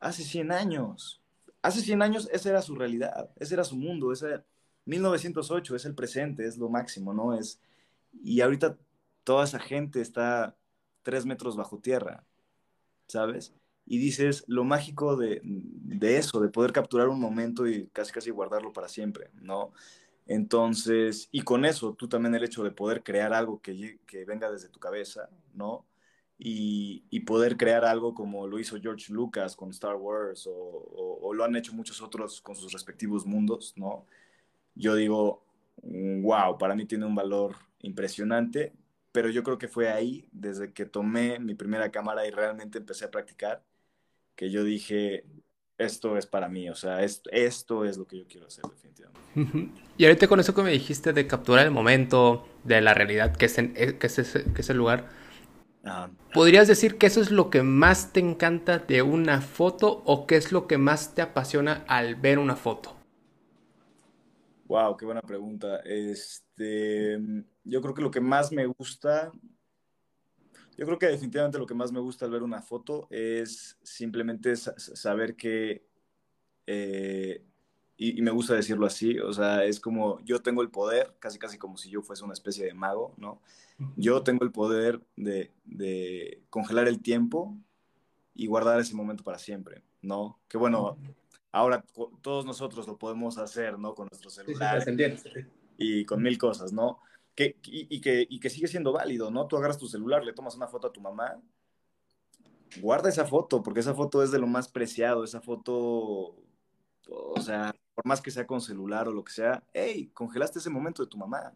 hace 0.00 0.24
100 0.24 0.52
años. 0.52 1.22
Hace 1.62 1.80
100 1.80 2.02
años 2.02 2.28
esa 2.32 2.50
era 2.50 2.62
su 2.62 2.74
realidad, 2.74 3.30
ese 3.36 3.54
era 3.54 3.64
su 3.64 3.76
mundo, 3.76 4.12
ese 4.12 4.42
1908 4.84 5.76
es 5.76 5.84
el 5.84 5.94
presente, 5.94 6.46
es 6.46 6.58
lo 6.58 6.68
máximo, 6.68 7.14
¿no? 7.14 7.34
Es, 7.34 7.60
y 8.22 8.40
ahorita 8.40 8.76
toda 9.24 9.44
esa 9.44 9.60
gente 9.60 10.00
está 10.00 10.56
tres 11.02 11.24
metros 11.24 11.56
bajo 11.56 11.78
tierra, 11.78 12.24
¿sabes? 13.06 13.54
Y 13.86 13.98
dices, 13.98 14.44
lo 14.48 14.64
mágico 14.64 15.16
de, 15.16 15.40
de 15.44 16.16
eso, 16.16 16.40
de 16.40 16.48
poder 16.48 16.72
capturar 16.72 17.08
un 17.08 17.20
momento 17.20 17.66
y 17.66 17.86
casi 17.88 18.12
casi 18.12 18.30
guardarlo 18.30 18.72
para 18.72 18.88
siempre, 18.88 19.30
¿no? 19.40 19.72
Entonces, 20.26 21.28
y 21.32 21.42
con 21.42 21.64
eso, 21.64 21.94
tú 21.94 22.08
también 22.08 22.34
el 22.34 22.44
hecho 22.44 22.62
de 22.62 22.70
poder 22.70 23.02
crear 23.02 23.32
algo 23.34 23.60
que, 23.60 23.98
venga 24.26 24.50
desde 24.50 24.68
tu 24.68 24.78
cabeza, 24.80 25.28
¿no? 25.54 25.86
Y, 26.38 27.20
poder 27.26 27.56
crear 27.56 27.84
algo 27.84 28.14
como 28.14 28.46
lo 28.46 28.58
hizo 28.58 28.80
George 28.80 29.12
Lucas 29.12 29.54
con 29.56 29.70
Star 29.70 29.96
Wars 29.96 30.48
o, 30.50 31.32
lo 31.34 31.44
han 31.44 31.56
hecho 31.56 31.72
muchos 31.72 32.02
otros 32.02 32.40
con 32.42 32.56
sus 32.56 32.72
respectivos 32.72 33.26
mundos, 33.26 33.74
¿no? 33.76 34.06
Yo 34.74 34.94
digo, 34.94 35.44
wow, 35.82 36.58
para 36.58 36.74
mí 36.74 36.86
tiene 36.86 37.06
un 37.06 37.14
valor 37.14 37.56
impresionante, 37.80 38.72
pero 39.12 39.30
yo 39.30 39.42
creo 39.42 39.58
que 39.58 39.68
fue 39.68 39.90
ahí, 39.90 40.28
desde 40.32 40.72
que 40.72 40.86
tomé 40.86 41.38
mi 41.38 41.54
primera 41.54 41.90
cámara 41.90 42.26
y 42.26 42.30
realmente 42.30 42.78
empecé 42.78 43.04
a 43.06 43.10
practicar, 43.10 43.64
que 44.36 44.50
yo 44.50 44.64
dije, 44.64 45.26
esto 45.78 46.16
es 46.16 46.26
para 46.26 46.48
mí, 46.48 46.68
o 46.68 46.74
sea, 46.74 47.02
esto, 47.02 47.30
esto 47.30 47.84
es 47.84 47.96
lo 47.96 48.06
que 48.06 48.18
yo 48.18 48.26
quiero 48.26 48.46
hacer 48.46 48.64
definitivamente. 48.64 49.20
Y 49.98 50.04
ahorita 50.04 50.26
con 50.26 50.40
eso 50.40 50.54
que 50.54 50.62
me 50.62 50.70
dijiste 50.70 51.12
de 51.12 51.26
capturar 51.26 51.66
el 51.66 51.70
momento, 51.70 52.46
de 52.64 52.80
la 52.80 52.94
realidad 52.94 53.36
que 53.36 53.46
es, 53.46 53.58
en, 53.58 53.74
que 53.74 54.06
es, 54.06 54.18
ese, 54.18 54.44
que 54.52 54.60
es 54.60 54.70
el 54.70 54.76
lugar. 54.76 55.08
¿podrías 56.32 56.68
decir 56.68 56.96
que 56.96 57.06
eso 57.06 57.20
es 57.20 57.30
lo 57.32 57.50
que 57.50 57.62
más 57.62 58.12
te 58.12 58.20
encanta 58.20 58.78
de 58.78 59.02
una 59.02 59.40
foto 59.40 60.02
o 60.06 60.26
qué 60.26 60.36
es 60.36 60.52
lo 60.52 60.66
que 60.66 60.78
más 60.78 61.14
te 61.14 61.22
apasiona 61.22 61.84
al 61.88 62.14
ver 62.14 62.38
una 62.38 62.56
foto? 62.56 62.96
Wow, 64.66 64.96
qué 64.96 65.04
buena 65.04 65.22
pregunta. 65.22 65.80
Este, 65.84 67.18
yo 67.64 67.82
creo 67.82 67.94
que 67.94 68.02
lo 68.02 68.10
que 68.10 68.20
más 68.20 68.52
me 68.52 68.66
gusta, 68.66 69.30
yo 70.76 70.86
creo 70.86 70.98
que 70.98 71.06
definitivamente 71.06 71.58
lo 71.58 71.66
que 71.66 71.74
más 71.74 71.92
me 71.92 72.00
gusta 72.00 72.24
al 72.24 72.30
ver 72.30 72.42
una 72.42 72.62
foto 72.62 73.06
es 73.10 73.78
simplemente 73.82 74.56
saber 74.56 75.36
que, 75.36 75.84
eh, 76.66 77.44
y, 77.96 78.18
y, 78.18 78.22
me 78.22 78.30
gusta 78.30 78.54
decirlo 78.54 78.86
así, 78.86 79.18
o 79.18 79.32
sea, 79.32 79.64
es 79.64 79.78
como 79.78 80.20
yo 80.20 80.40
tengo 80.40 80.62
el 80.62 80.70
poder, 80.70 81.14
casi 81.18 81.38
casi 81.38 81.58
como 81.58 81.76
si 81.76 81.90
yo 81.90 82.02
fuese 82.02 82.24
una 82.24 82.32
especie 82.32 82.64
de 82.64 82.74
mago, 82.74 83.14
¿no? 83.16 83.40
Yo 83.96 84.22
tengo 84.22 84.44
el 84.44 84.52
poder 84.52 85.00
de, 85.16 85.50
de 85.64 86.42
congelar 86.50 86.86
el 86.86 87.02
tiempo 87.02 87.56
y 88.34 88.46
guardar 88.46 88.78
ese 88.80 88.94
momento 88.94 89.24
para 89.24 89.38
siempre, 89.38 89.82
¿no? 90.00 90.38
Que 90.48 90.56
bueno, 90.56 90.96
ahora 91.50 91.84
todos 92.22 92.46
nosotros 92.46 92.86
lo 92.86 92.96
podemos 92.96 93.38
hacer, 93.38 93.78
¿no? 93.78 93.94
Con 93.94 94.08
nuestro 94.10 94.30
celular 94.30 94.82
sí, 94.82 94.96
sí, 94.96 95.40
y 95.78 96.04
con 96.04 96.22
mil 96.22 96.38
cosas, 96.38 96.72
¿no? 96.72 97.00
Que, 97.34 97.56
y, 97.64 97.96
y, 97.96 98.00
que, 98.00 98.26
y 98.28 98.40
que 98.40 98.50
sigue 98.50 98.68
siendo 98.68 98.92
válido, 98.92 99.30
¿no? 99.30 99.46
Tú 99.46 99.56
agarras 99.56 99.78
tu 99.78 99.88
celular, 99.88 100.24
le 100.24 100.34
tomas 100.34 100.54
una 100.54 100.68
foto 100.68 100.88
a 100.88 100.92
tu 100.92 101.00
mamá, 101.00 101.40
guarda 102.80 103.08
esa 103.08 103.24
foto, 103.24 103.62
porque 103.62 103.80
esa 103.80 103.94
foto 103.94 104.22
es 104.22 104.30
de 104.30 104.38
lo 104.38 104.46
más 104.46 104.68
preciado, 104.68 105.24
esa 105.24 105.40
foto, 105.40 106.36
o 107.08 107.40
sea, 107.40 107.74
por 107.94 108.06
más 108.06 108.20
que 108.20 108.30
sea 108.30 108.46
con 108.46 108.60
celular 108.60 109.08
o 109.08 109.12
lo 109.12 109.24
que 109.24 109.32
sea, 109.32 109.62
hey, 109.72 110.10
congelaste 110.14 110.58
ese 110.58 110.70
momento 110.70 111.02
de 111.02 111.08
tu 111.08 111.18
mamá 111.18 111.54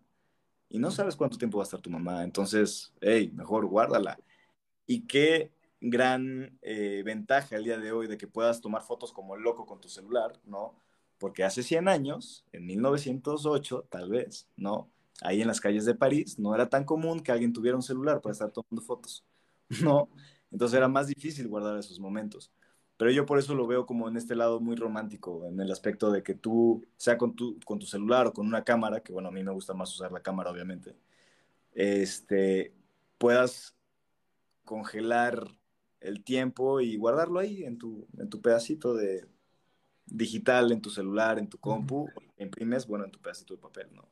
y 0.69 0.79
no 0.79 0.91
sabes 0.91 1.17
cuánto 1.17 1.39
tiempo 1.39 1.59
va 1.59 1.65
a 1.65 1.67
estar 1.67 1.81
tu 1.81 1.91
mamá, 1.91 2.25
entonces, 2.25 2.93
hey, 3.01 3.31
mejor 3.35 3.67
guárdala. 3.67 4.19
Y 4.87 5.07
qué 5.07 5.53
gran 5.81 6.59
eh, 6.63 7.03
ventaja 7.05 7.57
el 7.57 7.65
día 7.65 7.79
de 7.79 7.93
hoy 7.93 8.07
de 8.07 8.19
que 8.19 8.27
puedas 8.27 8.61
tomar 8.61 8.83
fotos 8.83 9.13
como 9.13 9.37
loco 9.37 9.67
con 9.67 9.81
tu 9.81 9.89
celular, 9.89 10.33
¿no? 10.45 10.81
Porque 11.19 11.45
hace 11.45 11.63
100 11.63 11.89
años, 11.89 12.45
en 12.53 12.67
1908, 12.67 13.87
tal 13.91 14.11
vez, 14.11 14.49
¿no? 14.57 14.91
Ahí 15.23 15.41
en 15.41 15.49
las 15.49 15.61
calles 15.61 15.85
de 15.85 15.95
París 15.95 16.39
no 16.39 16.55
era 16.55 16.69
tan 16.69 16.85
común 16.85 17.21
que 17.21 17.33
alguien 17.33 17.53
tuviera 17.53 17.77
un 17.77 17.83
celular 17.83 18.21
para 18.21 18.33
estar 18.33 18.51
tomando 18.51 18.83
fotos, 18.83 19.25
¿no? 19.83 20.09
Entonces 20.51 20.77
era 20.77 20.89
más 20.89 21.07
difícil 21.07 21.49
guardar 21.49 21.79
esos 21.79 21.99
momentos. 21.99 22.53
Pero 22.97 23.11
yo 23.11 23.27
por 23.27 23.39
eso 23.39 23.55
lo 23.55 23.67
veo 23.67 23.85
como 23.85 24.09
en 24.09 24.17
este 24.17 24.35
lado 24.35 24.59
muy 24.61 24.75
romántico, 24.75 25.45
en 25.47 25.61
el 25.61 25.71
aspecto 25.71 26.11
de 26.11 26.23
que 26.23 26.35
tú, 26.35 26.83
sea 26.97 27.19
con 27.19 27.35
tu, 27.37 27.59
con 27.65 27.79
tu 27.79 27.87
celular 27.87 28.29
o 28.29 28.33
con 28.33 28.47
una 28.47 28.65
cámara, 28.65 29.01
que 29.01 29.13
bueno, 29.13 29.29
a 29.29 29.33
mí 29.33 29.45
me 29.45 29.53
gusta 29.53 29.75
más 29.75 29.93
usar 29.95 30.13
la 30.13 30.23
cámara, 30.23 30.51
obviamente, 30.51 30.97
este, 31.73 32.73
puedas 33.19 33.77
congelar 34.65 35.47
el 36.01 36.25
tiempo 36.25 36.81
y 36.81 36.97
guardarlo 36.97 37.39
ahí 37.39 37.65
en 37.65 37.77
tu, 37.77 38.07
en 38.19 38.31
tu 38.31 38.41
pedacito 38.41 38.95
de 38.95 39.27
digital, 40.07 40.73
en 40.73 40.81
tu 40.81 40.89
celular, 40.91 41.39
en 41.39 41.49
tu 41.49 41.59
compu, 41.59 42.09
imprimes, 42.39 42.87
bueno, 42.87 43.05
en 43.05 43.11
tu 43.11 43.21
pedacito 43.21 43.55
de 43.55 43.61
papel, 43.61 43.89
¿no? 43.93 44.09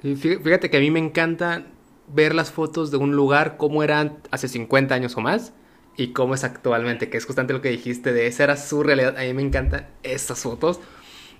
Fíjate 0.00 0.70
que 0.70 0.76
a 0.76 0.80
mí 0.80 0.90
me 0.90 0.98
encanta 0.98 1.66
ver 2.08 2.34
las 2.34 2.50
fotos 2.50 2.90
de 2.90 2.96
un 2.96 3.12
lugar 3.12 3.56
como 3.56 3.82
eran 3.82 4.18
hace 4.30 4.48
50 4.48 4.94
años 4.94 5.16
o 5.16 5.20
más 5.20 5.52
y 5.96 6.08
cómo 6.08 6.34
es 6.34 6.44
actualmente, 6.44 7.10
que 7.10 7.18
es 7.18 7.24
justamente 7.26 7.52
lo 7.52 7.60
que 7.60 7.70
dijiste 7.70 8.12
de 8.12 8.26
esa 8.26 8.44
era 8.44 8.56
su 8.56 8.82
realidad. 8.82 9.16
A 9.16 9.22
mí 9.22 9.32
me 9.34 9.42
encantan 9.42 9.88
estas 10.02 10.40
fotos. 10.40 10.80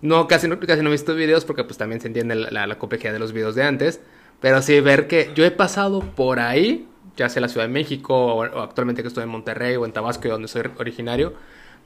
No, 0.01 0.29
casi 0.29 0.49
no, 0.49 0.59
casi 0.61 0.83
no 0.83 0.88
he 0.88 0.93
visto 0.93 1.15
videos 1.15 1.45
porque 1.45 1.65
pues 1.65 1.79
también 1.79 2.01
se 2.01 2.09
entiende 2.09 2.35
la, 2.35 2.79
complejidad 2.79 3.12
de 3.12 3.19
los 3.19 3.33
videos 3.33 3.55
de 3.55 3.65
antes. 3.65 4.01
Pero 4.41 4.61
sí, 4.62 4.81
ver 4.81 5.07
que 5.07 5.31
yo 5.35 5.45
he 5.45 5.51
pasado 5.51 6.01
por 6.01 6.41
ahí 6.41 6.88
ya 7.17 7.29
sea 7.29 7.43
la 7.43 7.49
Ciudad 7.49 7.67
de 7.67 7.73
México 7.73 8.15
o, 8.15 8.38
o, 8.38 8.61
actualmente 8.61 9.03
que 9.03 9.09
estoy 9.09 9.25
en 9.25 9.29
Monterrey 9.29 9.77
o 9.77 9.85
en 9.85 9.93
Tabasco, 9.93 10.29
donde 10.29 10.49
soy 10.49 10.62
originario. 10.79 11.35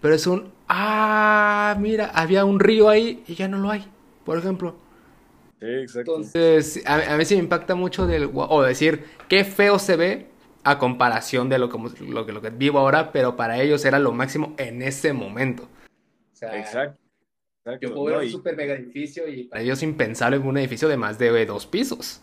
Pero 0.01 0.15
es 0.15 0.27
un, 0.27 0.53
ah, 0.69 1.77
mira, 1.81 2.11
había 2.15 2.45
un 2.45 2.61
río 2.61 2.89
ahí 2.89 3.23
y 3.27 3.35
ya 3.35 3.49
no 3.49 3.59
lo 3.59 3.71
hay, 3.71 3.85
por 4.25 4.39
ejemplo. 4.39 4.77
Sí, 5.61 5.67
exacto. 5.67 6.17
Entonces, 6.17 6.83
a, 6.87 7.15
a 7.15 7.17
mí 7.17 7.25
sí 7.25 7.35
me 7.35 7.43
impacta 7.43 7.75
mucho 7.75 8.07
del, 8.07 8.31
o 8.33 8.63
decir, 8.63 9.05
qué 9.29 9.45
feo 9.45 9.79
se 9.79 9.97
ve 9.97 10.27
a 10.67 10.79
comparación 10.79 11.49
de 11.49 11.59
lo 11.59 11.69
que, 11.69 11.79
lo, 12.05 12.27
que, 12.27 12.33
lo 12.33 12.43
que 12.43 12.51
vivo 12.51 12.79
ahora, 12.81 13.13
pero 13.13 13.37
para 13.37 13.63
ellos 13.63 13.85
era 13.85 14.01
lo 14.01 14.13
máximo 14.13 14.55
en 14.59 14.83
ese 14.83 15.13
momento. 15.13 15.63
O 15.63 16.37
sea, 16.37 16.59
exacto. 16.59 17.01
exacto. 17.65 17.87
Yo 17.87 17.95
puedo 17.95 18.07
ver 18.07 18.19
un 18.19 18.25
y... 18.25 18.31
super 18.31 18.57
mega 18.57 18.75
edificio 18.75 19.29
y 19.29 19.45
para 19.45 19.63
ellos 19.63 19.83
impensable 19.85 20.39
un 20.39 20.59
edificio 20.59 20.89
de 20.89 20.97
más 20.97 21.19
de 21.19 21.47
dos 21.47 21.67
pisos. 21.67 22.21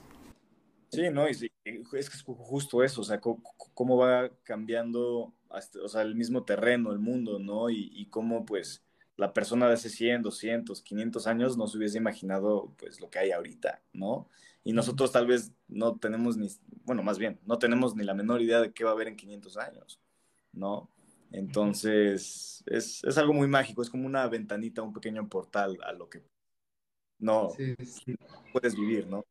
Sí, 0.90 1.10
no, 1.10 1.28
y 1.28 1.34
sí, 1.34 1.50
es 1.64 1.90
que 1.90 1.98
es 1.98 2.22
justo 2.22 2.84
eso, 2.84 3.02
o 3.02 3.04
sea, 3.04 3.20
cómo, 3.20 3.42
cómo 3.74 3.98
va 3.98 4.30
cambiando, 4.44 5.34
hasta, 5.50 5.82
o 5.82 5.88
sea, 5.88 6.04
el 6.04 6.14
mismo 6.14 6.44
terreno, 6.44 6.92
el 6.92 7.00
mundo, 7.00 7.40
¿no? 7.40 7.70
Y, 7.70 7.90
y, 7.94 8.08
cómo, 8.10 8.46
pues, 8.46 8.84
la 9.16 9.34
persona 9.34 9.68
de 9.68 9.74
hace 9.74 9.90
100, 9.90 10.24
200, 10.24 10.82
500 10.82 11.28
años 11.28 11.58
no 11.58 11.68
se 11.68 11.78
hubiese 11.78 11.98
imaginado, 11.98 12.74
pues, 12.78 13.00
lo 13.00 13.10
que 13.10 13.20
hay 13.20 13.32
ahorita, 13.32 13.82
¿no? 13.94 14.30
Y 14.64 14.74
nosotros 14.74 15.12
tal 15.12 15.28
vez 15.28 15.52
no 15.68 15.98
tenemos 15.98 16.38
ni, 16.38 16.48
bueno, 16.86 17.04
más 17.04 17.20
bien, 17.20 17.40
no 17.46 17.60
tenemos 17.60 17.96
ni 17.96 18.04
la 18.04 18.14
menor 18.14 18.42
idea 18.42 18.62
de 18.62 18.74
qué 18.74 18.84
va 18.84 18.92
a 18.92 18.94
haber 18.94 19.08
en 19.08 19.16
500 19.16 19.58
años, 19.58 20.02
¿no? 20.52 20.90
Entonces, 21.32 22.64
es, 22.68 23.04
es 23.04 23.18
algo 23.18 23.34
muy 23.34 23.48
mágico, 23.48 23.82
es 23.82 23.90
como 23.90 24.06
una 24.06 24.28
ventanita, 24.28 24.82
un 24.82 24.94
pequeño 24.94 25.28
portal 25.28 25.78
a 25.84 25.92
lo 25.92 26.10
que 26.10 26.24
no 27.20 27.50
sí, 27.58 27.76
sí. 27.84 28.16
puedes 28.52 28.76
vivir, 28.76 29.08
¿no? 29.08 29.26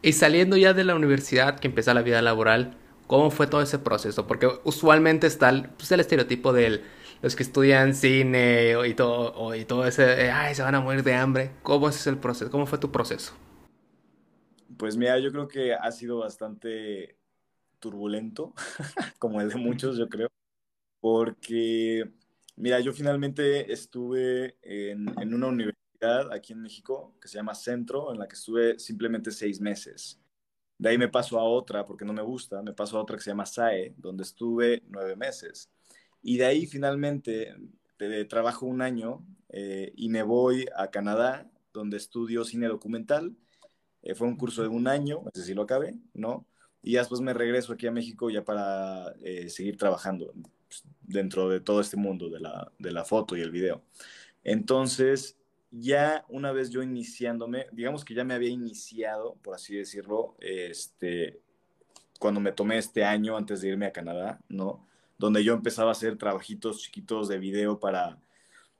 Y 0.00 0.12
saliendo 0.12 0.56
ya 0.56 0.72
de 0.72 0.84
la 0.84 0.94
universidad, 0.94 1.60
que 1.60 1.68
empieza 1.68 1.92
la 1.92 2.02
vida 2.02 2.22
laboral, 2.22 2.78
¿cómo 3.06 3.30
fue 3.30 3.46
todo 3.46 3.60
ese 3.60 3.78
proceso? 3.78 4.26
Porque 4.26 4.48
usualmente 4.64 5.26
está 5.26 5.50
el, 5.50 5.68
pues 5.68 5.92
el 5.92 6.00
estereotipo 6.00 6.52
de 6.52 6.82
los 7.22 7.36
que 7.36 7.42
estudian 7.42 7.94
cine 7.94 8.74
y 8.86 8.94
todo, 8.94 9.54
y 9.54 9.64
todo 9.64 9.86
ese, 9.86 10.30
ay, 10.30 10.54
se 10.54 10.62
van 10.62 10.74
a 10.74 10.80
morir 10.80 11.02
de 11.02 11.14
hambre. 11.14 11.52
¿Cómo 11.62 11.88
es 11.88 12.06
el 12.06 12.18
proceso? 12.18 12.50
¿Cómo 12.50 12.66
fue 12.66 12.78
tu 12.78 12.90
proceso? 12.90 13.34
Pues 14.76 14.96
mira, 14.96 15.18
yo 15.18 15.30
creo 15.30 15.48
que 15.48 15.74
ha 15.74 15.90
sido 15.92 16.18
bastante 16.18 17.16
turbulento, 17.78 18.54
como 19.18 19.40
el 19.40 19.48
de 19.48 19.56
muchos, 19.56 19.96
yo 19.96 20.08
creo, 20.08 20.28
porque, 21.00 22.10
mira, 22.56 22.80
yo 22.80 22.92
finalmente 22.92 23.72
estuve 23.72 24.56
en, 24.62 25.08
en 25.20 25.34
una 25.34 25.48
universidad 25.48 25.82
universidad 26.02 26.32
aquí 26.32 26.52
en 26.52 26.62
México 26.62 27.14
que 27.20 27.28
se 27.28 27.36
llama 27.36 27.54
Centro, 27.54 28.12
en 28.12 28.18
la 28.18 28.26
que 28.26 28.34
estuve 28.34 28.78
simplemente 28.78 29.30
seis 29.30 29.60
meses. 29.60 30.20
De 30.78 30.88
ahí 30.88 30.98
me 30.98 31.08
paso 31.08 31.38
a 31.38 31.44
otra, 31.44 31.84
porque 31.84 32.04
no 32.04 32.12
me 32.12 32.22
gusta, 32.22 32.62
me 32.62 32.72
paso 32.72 32.98
a 32.98 33.02
otra 33.02 33.16
que 33.16 33.22
se 33.22 33.30
llama 33.30 33.46
SAE, 33.46 33.94
donde 33.96 34.24
estuve 34.24 34.82
nueve 34.88 35.14
meses. 35.16 35.70
Y 36.22 36.36
de 36.38 36.46
ahí 36.46 36.66
finalmente 36.66 37.54
trabajo 38.28 38.66
un 38.66 38.82
año 38.82 39.24
eh, 39.48 39.92
y 39.96 40.08
me 40.08 40.22
voy 40.22 40.66
a 40.76 40.90
Canadá, 40.90 41.50
donde 41.72 41.96
estudio 41.96 42.44
cine 42.44 42.68
documental. 42.68 43.36
Eh, 44.02 44.14
fue 44.14 44.26
un 44.26 44.36
curso 44.36 44.62
de 44.62 44.68
un 44.68 44.88
año, 44.88 45.22
no 45.24 45.30
sé 45.34 45.44
si 45.44 45.54
lo 45.54 45.62
acabé, 45.62 45.94
¿no? 46.14 46.46
Y 46.82 46.94
después 46.94 47.20
me 47.20 47.32
regreso 47.32 47.72
aquí 47.72 47.86
a 47.86 47.92
México 47.92 48.28
ya 48.30 48.44
para 48.44 49.12
eh, 49.22 49.48
seguir 49.48 49.76
trabajando 49.76 50.32
pues, 50.66 50.84
dentro 51.02 51.48
de 51.48 51.60
todo 51.60 51.80
este 51.80 51.96
mundo 51.96 52.28
de 52.28 52.40
la, 52.40 52.72
de 52.78 52.90
la 52.90 53.04
foto 53.04 53.36
y 53.36 53.40
el 53.40 53.52
video. 53.52 53.84
Entonces, 54.42 55.38
ya 55.70 56.24
una 56.28 56.50
vez 56.50 56.70
yo 56.70 56.82
iniciándome, 56.82 57.66
digamos 57.70 58.04
que 58.04 58.14
ya 58.14 58.24
me 58.24 58.34
había 58.34 58.50
iniciado, 58.50 59.36
por 59.42 59.54
así 59.54 59.76
decirlo, 59.76 60.34
este, 60.40 61.40
cuando 62.18 62.40
me 62.40 62.52
tomé 62.52 62.78
este 62.78 63.04
año 63.04 63.36
antes 63.36 63.60
de 63.60 63.68
irme 63.68 63.86
a 63.86 63.92
Canadá, 63.92 64.40
¿no? 64.48 64.86
Donde 65.22 65.44
yo 65.44 65.54
empezaba 65.54 65.90
a 65.90 65.92
hacer 65.92 66.18
trabajitos 66.18 66.82
chiquitos 66.82 67.28
de 67.28 67.38
video 67.38 67.78
para 67.78 68.18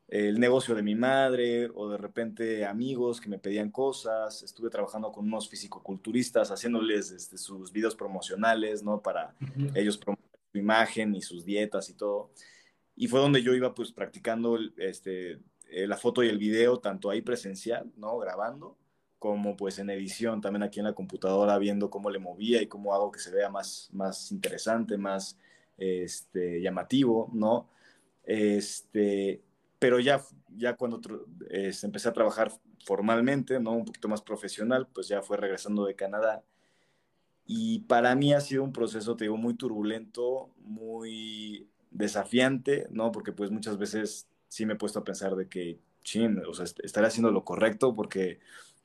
el 0.08 0.40
negocio 0.40 0.74
de 0.74 0.82
mi 0.82 0.96
madre 0.96 1.70
o 1.72 1.88
de 1.88 1.96
repente 1.96 2.66
amigos 2.66 3.20
que 3.20 3.28
me 3.28 3.38
pedían 3.38 3.70
cosas. 3.70 4.42
Estuve 4.42 4.68
trabajando 4.68 5.12
con 5.12 5.24
unos 5.24 5.48
fisicoculturistas 5.48 6.50
haciéndoles 6.50 7.12
este, 7.12 7.38
sus 7.38 7.70
videos 7.70 7.94
promocionales, 7.94 8.82
¿no? 8.82 9.00
Para 9.00 9.36
ellos 9.76 9.96
promover 9.96 10.24
su 10.50 10.58
imagen 10.58 11.14
y 11.14 11.22
sus 11.22 11.44
dietas 11.44 11.88
y 11.90 11.94
todo. 11.94 12.32
Y 12.96 13.06
fue 13.06 13.20
donde 13.20 13.40
yo 13.40 13.54
iba 13.54 13.72
pues 13.72 13.92
practicando 13.92 14.58
este, 14.78 15.38
eh, 15.68 15.86
la 15.86 15.96
foto 15.96 16.24
y 16.24 16.28
el 16.28 16.38
video, 16.38 16.80
tanto 16.80 17.08
ahí 17.08 17.22
presencial, 17.22 17.92
¿no? 17.96 18.18
Grabando, 18.18 18.76
como 19.20 19.56
pues 19.56 19.78
en 19.78 19.90
edición, 19.90 20.40
también 20.40 20.64
aquí 20.64 20.80
en 20.80 20.86
la 20.86 20.92
computadora, 20.92 21.56
viendo 21.58 21.88
cómo 21.88 22.10
le 22.10 22.18
movía 22.18 22.60
y 22.60 22.66
cómo 22.66 22.94
hago 22.94 23.12
que 23.12 23.20
se 23.20 23.30
vea 23.30 23.48
más, 23.48 23.90
más 23.92 24.32
interesante, 24.32 24.98
más 24.98 25.38
este, 25.82 26.60
llamativo, 26.60 27.30
¿no? 27.32 27.68
Este, 28.24 29.42
pero 29.78 29.98
ya, 29.98 30.22
ya 30.56 30.76
cuando 30.76 31.00
eh, 31.50 31.72
empecé 31.82 32.08
a 32.08 32.12
trabajar 32.12 32.52
formalmente, 32.84 33.58
¿no? 33.60 33.72
Un 33.72 33.84
poquito 33.84 34.08
más 34.08 34.22
profesional, 34.22 34.88
pues 34.92 35.08
ya 35.08 35.22
fue 35.22 35.36
regresando 35.36 35.84
de 35.84 35.96
Canadá. 35.96 36.42
Y 37.46 37.80
para 37.80 38.14
mí 38.14 38.32
ha 38.32 38.40
sido 38.40 38.62
un 38.62 38.72
proceso, 38.72 39.16
te 39.16 39.24
digo, 39.24 39.36
muy 39.36 39.54
turbulento, 39.54 40.50
muy 40.58 41.68
desafiante, 41.90 42.86
¿no? 42.90 43.12
Porque 43.12 43.32
pues 43.32 43.50
muchas 43.50 43.78
veces 43.78 44.28
sí 44.48 44.66
me 44.66 44.74
he 44.74 44.76
puesto 44.76 45.00
a 45.00 45.04
pensar 45.04 45.34
de 45.34 45.48
que, 45.48 45.78
chin, 46.04 46.42
o 46.48 46.54
sea, 46.54 46.66
estaré 46.82 47.06
haciendo 47.06 47.30
lo 47.30 47.44
correcto 47.44 47.94
porque, 47.94 48.40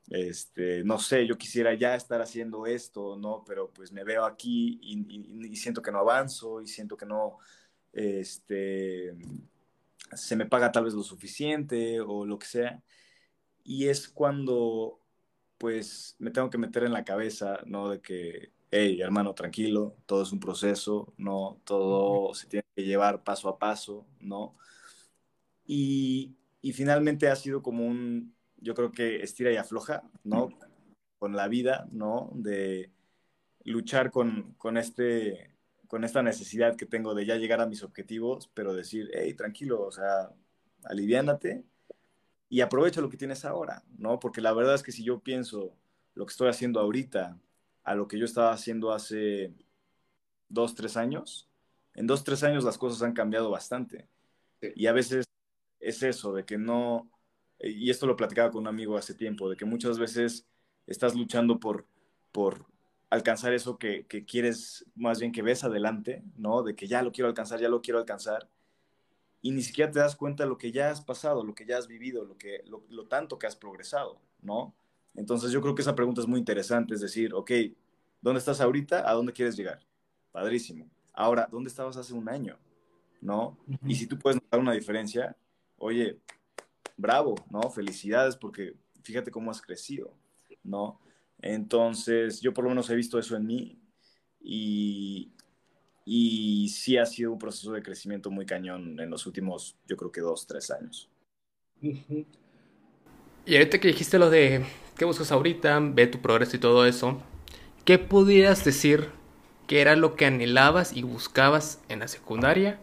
este, 0.10 0.84
no 0.84 0.99
sé, 0.99 1.28
yo 1.28 1.38
quisiera 1.38 1.74
ya 1.74 1.95
estar 1.95 2.22
haciendo 2.22 2.66
esto, 2.66 3.18
¿no? 3.18 3.43
Pero 3.45 3.72
pues 3.72 3.91
me 3.91 4.03
veo 4.03 4.26
aquí 4.26 4.80
y, 4.82 5.47
y 5.47 5.55
siento 5.55 5.82
que 5.82 5.91
no 5.91 5.99
avanzo 5.99 6.62
y 6.62 6.68
siento 6.68 6.97
que 6.97 7.05
no, 7.05 7.38
este, 7.93 9.16
se 10.14 10.36
me 10.36 10.45
paga 10.45 10.72
tal 10.72 10.86
vez 10.86 10.93
lo 10.93 11.03
suficiente 11.03 11.99
o 12.01 12.26
lo 12.26 12.39
que 12.39 12.47
sea. 12.47 12.84
Y 13.64 13.88
es 13.89 14.08
cuando, 14.08 15.01
pues, 15.58 16.16
me 16.20 16.32
tengo 16.32 16.49
que 16.49 16.58
meter 16.58 16.84
en 16.84 16.93
la 16.93 17.03
cabeza, 17.03 17.60
¿no? 17.66 17.89
De 17.89 18.01
que, 18.01 18.53
hey, 18.72 19.01
hermano, 19.01 19.34
tranquilo, 19.34 19.97
todo 20.05 20.24
es 20.24 20.32
un 20.32 20.39
proceso, 20.39 21.14
¿no? 21.18 21.60
Todo 21.66 22.34
se 22.34 22.47
tiene 22.47 22.66
que 22.76 22.86
llevar 22.86 23.24
paso 23.24 23.49
a 23.49 23.60
paso, 23.60 24.08
¿no? 24.20 24.55
Y, 25.66 26.38
y 26.62 26.74
finalmente 26.74 27.28
ha 27.30 27.36
sido 27.36 27.62
como 27.62 27.86
un, 27.86 28.37
yo 28.58 28.74
creo 28.74 28.91
que 28.91 29.24
estira 29.24 29.51
y 29.51 29.58
afloja, 29.58 30.03
¿no? 30.24 30.49
Con 31.20 31.36
la 31.36 31.47
vida, 31.47 31.88
¿no? 31.91 32.32
De 32.34 32.91
luchar 33.64 34.12
con, 34.12 34.53
con 34.58 34.78
este 34.78 35.51
con 35.88 36.03
esta 36.03 36.22
necesidad 36.22 36.76
que 36.76 36.86
tengo 36.86 37.16
de 37.16 37.26
ya 37.26 37.36
llegar 37.38 37.62
a 37.62 37.66
mis 37.66 37.82
objetivos, 37.82 38.49
pero 38.53 38.74
decir, 38.74 39.10
hey, 39.14 39.34
tranquilo, 39.34 39.82
o 39.84 39.91
sea, 39.91 40.30
aliviánate 40.84 41.64
y 42.49 42.62
aprovecha 42.62 43.01
lo 43.01 43.10
que 43.10 43.18
tienes 43.18 43.45
ahora, 43.45 43.84
¿no? 43.97 44.20
Porque 44.20 44.41
la 44.41 44.53
verdad 44.53 44.76
es 44.76 44.84
que 44.84 44.91
si 44.91 45.03
yo 45.03 45.20
pienso 45.20 45.74
lo 46.14 46.26
que 46.26 46.32
estoy 46.32 46.49
haciendo 46.49 46.80
ahorita 46.80 47.38
a 47.84 47.95
lo 47.95 48.08
que 48.08 48.20
yo 48.20 48.26
estaba 48.26 48.51
haciendo 48.51 48.91
hace 48.91 49.53
dos, 50.49 50.76
tres 50.76 50.97
años, 50.97 51.49
en 51.93 52.08
dos, 52.08 52.24
tres 52.24 52.43
años 52.43 52.64
las 52.64 52.78
cosas 52.78 53.01
han 53.01 53.14
cambiado 53.14 53.49
bastante. 53.49 54.08
Y 54.76 54.88
a 54.88 54.93
veces 54.93 55.26
es 55.80 56.03
eso, 56.03 56.34
de 56.34 56.45
que 56.45 56.58
no, 56.58 57.10
y 57.60 57.89
esto 57.89 58.05
lo 58.05 58.16
platicaba 58.16 58.51
con 58.51 58.62
un 58.62 58.68
amigo 58.68 58.97
hace 58.97 59.14
tiempo, 59.14 59.49
de 59.49 59.58
que 59.58 59.66
muchas 59.66 59.97
veces 59.99 60.45
estás 60.86 61.16
luchando 61.16 61.60
por, 61.60 61.86
por 62.32 62.66
alcanzar 63.10 63.53
eso 63.53 63.78
que, 63.78 64.05
quieres, 64.28 64.86
más 64.95 65.20
bien 65.20 65.32
que 65.32 65.41
ves 65.41 65.64
adelante, 65.64 66.24
¿no? 66.38 66.64
De 66.64 66.76
que 66.76 66.88
ya 66.88 67.01
lo 67.01 67.12
quiero 67.12 67.28
alcanzar, 67.28 67.60
ya 67.60 67.70
lo 67.70 67.82
quiero 67.82 67.99
alcanzar, 67.99 68.49
y 69.41 69.51
ni 69.51 69.62
siquiera 69.62 69.91
te 69.91 69.99
das 69.99 70.16
cuenta 70.16 70.43
de 70.43 70.49
lo 70.49 70.58
que 70.58 70.72
ya 70.72 70.91
has 70.91 71.01
pasado, 71.01 71.43
lo 71.43 71.55
que 71.55 71.66
ya 71.66 71.78
has 71.78 71.88
vivido, 71.88 72.26
lo, 72.26 72.38
que, 72.38 72.64
lo, 72.66 73.08
tanto 73.08 73.39
que 73.39 73.47
has 73.47 73.55
progresado, 73.55 74.20
¿no? 74.41 74.74
Entonces 75.16 75.51
yo 75.51 75.62
creo 75.62 75.74
que 75.74 75.82
esa 75.82 75.95
pregunta 75.95 76.22
es 76.22 76.28
muy 76.28 76.39
interesante, 76.39 76.95
es 76.95 77.01
decir, 77.01 77.34
ok, 77.34 77.51
¿dónde 78.22 78.39
estás 78.39 78.62
ahorita? 78.62 79.10
¿A 79.10 79.14
dónde 79.14 79.34
quieres 79.34 79.55
llegar? 79.55 79.80
Padrísimo. 80.32 80.89
Ahora, 81.14 81.47
¿dónde 81.51 81.70
estabas 81.70 81.97
hace 81.97 82.14
un 82.14 82.30
año? 82.30 82.58
¿No? 83.22 83.58
Y 83.86 83.95
si 83.95 84.05
tú 84.05 84.20
puedes 84.20 84.39
notar 84.39 84.60
una 84.60 84.74
diferencia, 84.74 85.36
oye, 85.78 86.20
bravo, 86.98 87.36
¿no? 87.50 87.70
Felicidades 87.70 88.36
porque 88.36 88.74
fíjate 89.04 89.32
cómo 89.32 89.52
has 89.52 89.62
crecido, 89.62 90.14
¿no? 90.64 91.00
Entonces, 91.39 92.41
yo 92.41 92.54
por 92.54 92.64
lo 92.64 92.72
menos 92.72 92.89
he 92.89 92.95
visto 92.95 93.20
eso 93.20 93.36
en 93.36 93.45
mí 93.45 93.80
y, 94.41 95.32
sí 96.70 96.98
ha 96.98 97.06
sido 97.06 97.32
un 97.32 97.39
proceso 97.39 97.72
de 97.74 97.84
crecimiento 97.84 98.32
muy 98.32 98.45
cañón 98.45 99.00
en 99.00 99.10
los 99.10 99.26
últimos, 99.26 99.78
yo 99.88 99.95
creo 99.98 100.12
que 100.12 100.22
dos, 100.22 100.48
tres 100.48 100.72
años. 100.72 101.10
Y 101.82 103.56
ahorita 103.56 103.80
que 103.80 103.89
dijiste 103.89 104.18
lo 104.20 104.30
de 104.30 104.66
qué 104.98 105.06
buscas 105.06 105.32
ahorita, 105.32 105.80
ve 105.80 106.08
tu 106.08 106.22
progreso 106.22 106.56
y 106.56 106.60
todo 106.60 106.86
eso, 106.86 107.22
¿qué 107.86 108.00
pudieras 108.00 108.66
decir 108.66 109.10
que 109.68 109.82
era 109.82 109.95
lo 109.95 110.16
que 110.16 110.26
anhelabas 110.26 110.93
y 110.93 111.04
buscabas 111.04 111.82
en 111.89 112.00
la 112.00 112.08
secundaria, 112.08 112.80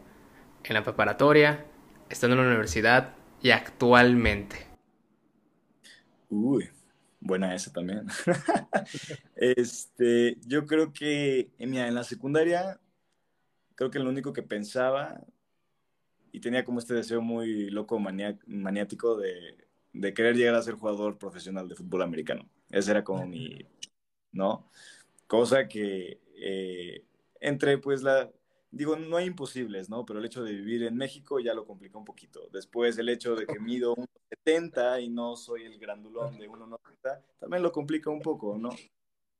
en 0.65 0.75
la 0.75 0.85
preparatoria, 0.85 1.67
estando 2.11 2.37
en 2.37 2.43
la 2.43 2.49
universidad 2.49 3.15
y 3.45 3.51
actualmente? 3.51 4.57
Uy, 6.31 6.69
Buena 7.21 7.55
esa 7.55 7.73
también. 7.73 8.07
este, 9.37 10.37
yo 10.47 10.67
creo 10.67 10.93
que 10.93 11.51
en 11.59 11.95
la 11.95 12.05
secundaria, 12.05 12.79
creo 13.75 13.91
que 13.91 13.99
lo 13.99 14.11
único 14.11 14.35
que 14.35 14.43
pensaba 14.43 15.25
y 16.33 16.41
tenía 16.41 16.65
como 16.65 16.81
este 16.81 16.93
deseo 16.93 17.23
muy 17.23 17.71
loco, 17.71 17.99
maniático 17.99 19.17
de, 19.17 19.57
de, 19.95 20.13
querer 20.13 20.37
llegar 20.37 20.55
a 20.55 20.63
ser 20.63 20.75
jugador 20.75 21.17
profesional 21.17 21.67
de 21.67 21.77
fútbol 21.77 22.03
americano. 22.03 22.47
Ese 22.71 22.91
era 22.91 23.05
como 23.05 23.27
mi, 23.27 23.59
¿no? 24.33 24.69
Cosa 25.27 25.67
que 25.67 26.21
eh, 26.37 27.05
entre 27.41 27.79
pues 27.79 28.03
la, 28.03 28.31
digo, 28.75 28.97
no 28.97 29.16
hay 29.16 29.27
imposibles, 29.27 29.89
¿no? 29.89 30.05
Pero 30.05 30.18
el 30.18 30.25
hecho 30.25 30.43
de 30.43 30.53
vivir 30.53 30.83
en 30.83 30.97
México 30.97 31.39
ya 31.39 31.55
lo 31.55 31.64
complica 31.64 31.97
un 31.97 32.05
poquito. 32.05 32.49
Después 32.53 32.99
el 32.99 33.09
hecho 33.09 33.37
de 33.37 33.47
que 33.47 33.61
mido 33.61 33.95
1,70 33.95 35.03
y 35.03 35.09
no 35.09 35.37
soy 35.37 35.64
el 35.64 35.79
grandulón 35.79 36.39
de 36.39 36.49
1,90, 36.49 36.79
también 37.39 37.62
lo 37.62 37.72
complica 37.72 38.11
un 38.11 38.20
poco, 38.20 38.59
¿no? 38.59 38.70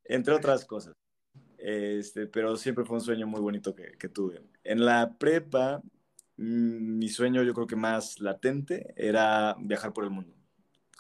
Entre 0.05 0.32
otras 0.32 0.64
cosas. 0.64 0.95
Este, 1.59 2.26
pero 2.26 2.57
siempre 2.57 2.85
fue 2.85 2.97
un 2.97 3.03
sueño 3.03 3.26
muy 3.26 3.41
bonito 3.41 3.74
que, 3.74 3.93
que 3.99 4.09
tuve. 4.09 4.43
En 4.62 4.85
la 4.85 5.16
prepa, 5.18 5.82
mm, 6.37 6.99
mi 6.99 7.09
sueño 7.09 7.43
yo 7.43 7.55
creo 7.55 7.66
que 7.66 7.76
más 7.76 8.20
latente 8.20 8.95
era 8.97 9.57
viajar 9.59 9.93
por 9.93 10.05
el 10.05 10.11
mundo, 10.11 10.35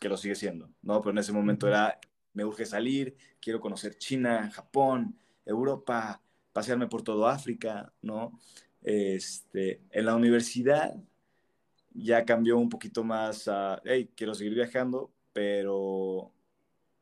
que 0.00 0.08
lo 0.08 0.16
sigue 0.16 0.34
siendo, 0.34 0.70
¿no? 0.82 1.00
Pero 1.00 1.12
en 1.12 1.18
ese 1.18 1.32
momento 1.32 1.68
era, 1.68 2.00
me 2.32 2.44
urge 2.44 2.66
salir, 2.66 3.16
quiero 3.40 3.60
conocer 3.60 3.96
China, 3.96 4.50
Japón, 4.50 5.16
Europa, 5.44 6.20
pasearme 6.54 6.86
por 6.86 7.02
todo 7.02 7.26
África, 7.26 7.92
¿no? 8.00 8.40
Este, 8.80 9.82
en 9.90 10.06
la 10.06 10.14
universidad 10.14 10.94
ya 11.92 12.24
cambió 12.24 12.56
un 12.58 12.68
poquito 12.68 13.04
más 13.04 13.48
a, 13.48 13.82
hey, 13.84 14.10
quiero 14.16 14.34
seguir 14.34 14.54
viajando, 14.54 15.12
pero 15.32 16.32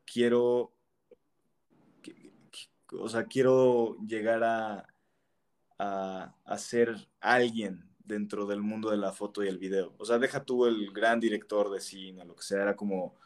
quiero, 0.04 0.72
o 2.98 3.08
sea, 3.08 3.26
quiero 3.26 3.96
llegar 4.06 4.42
a, 4.42 4.86
a, 5.78 6.58
ser 6.58 6.96
alguien 7.20 7.84
dentro 8.04 8.46
del 8.46 8.62
mundo 8.62 8.90
de 8.90 8.96
la 8.96 9.12
foto 9.12 9.44
y 9.44 9.48
el 9.48 9.58
video. 9.58 9.94
O 9.98 10.04
sea, 10.04 10.18
deja 10.18 10.44
tú 10.44 10.66
el 10.66 10.92
gran 10.92 11.20
director 11.20 11.70
de 11.70 11.80
cine, 11.80 12.24
lo 12.24 12.36
que 12.36 12.42
sea, 12.42 12.62
era 12.62 12.76
como, 12.76 13.16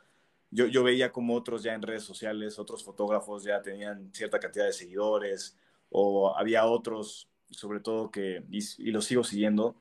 yo, 0.51 0.67
yo 0.67 0.83
veía 0.83 1.13
como 1.13 1.35
otros 1.35 1.63
ya 1.63 1.75
en 1.75 1.83
redes 1.83 2.05
sociales, 2.05 2.59
otros 2.59 2.85
fotógrafos 2.85 3.45
ya 3.45 3.63
tenían 3.63 4.13
cierta 4.13 4.41
cantidad 4.41 4.67
de 4.67 4.73
seguidores, 4.73 5.57
o 5.99 6.37
había 6.37 6.67
otros, 6.67 7.27
sobre 7.49 7.81
todo 7.81 8.11
que, 8.11 8.45
y, 8.51 8.91
los 8.91 9.07
sigo 9.07 9.25
siguiendo, 9.25 9.75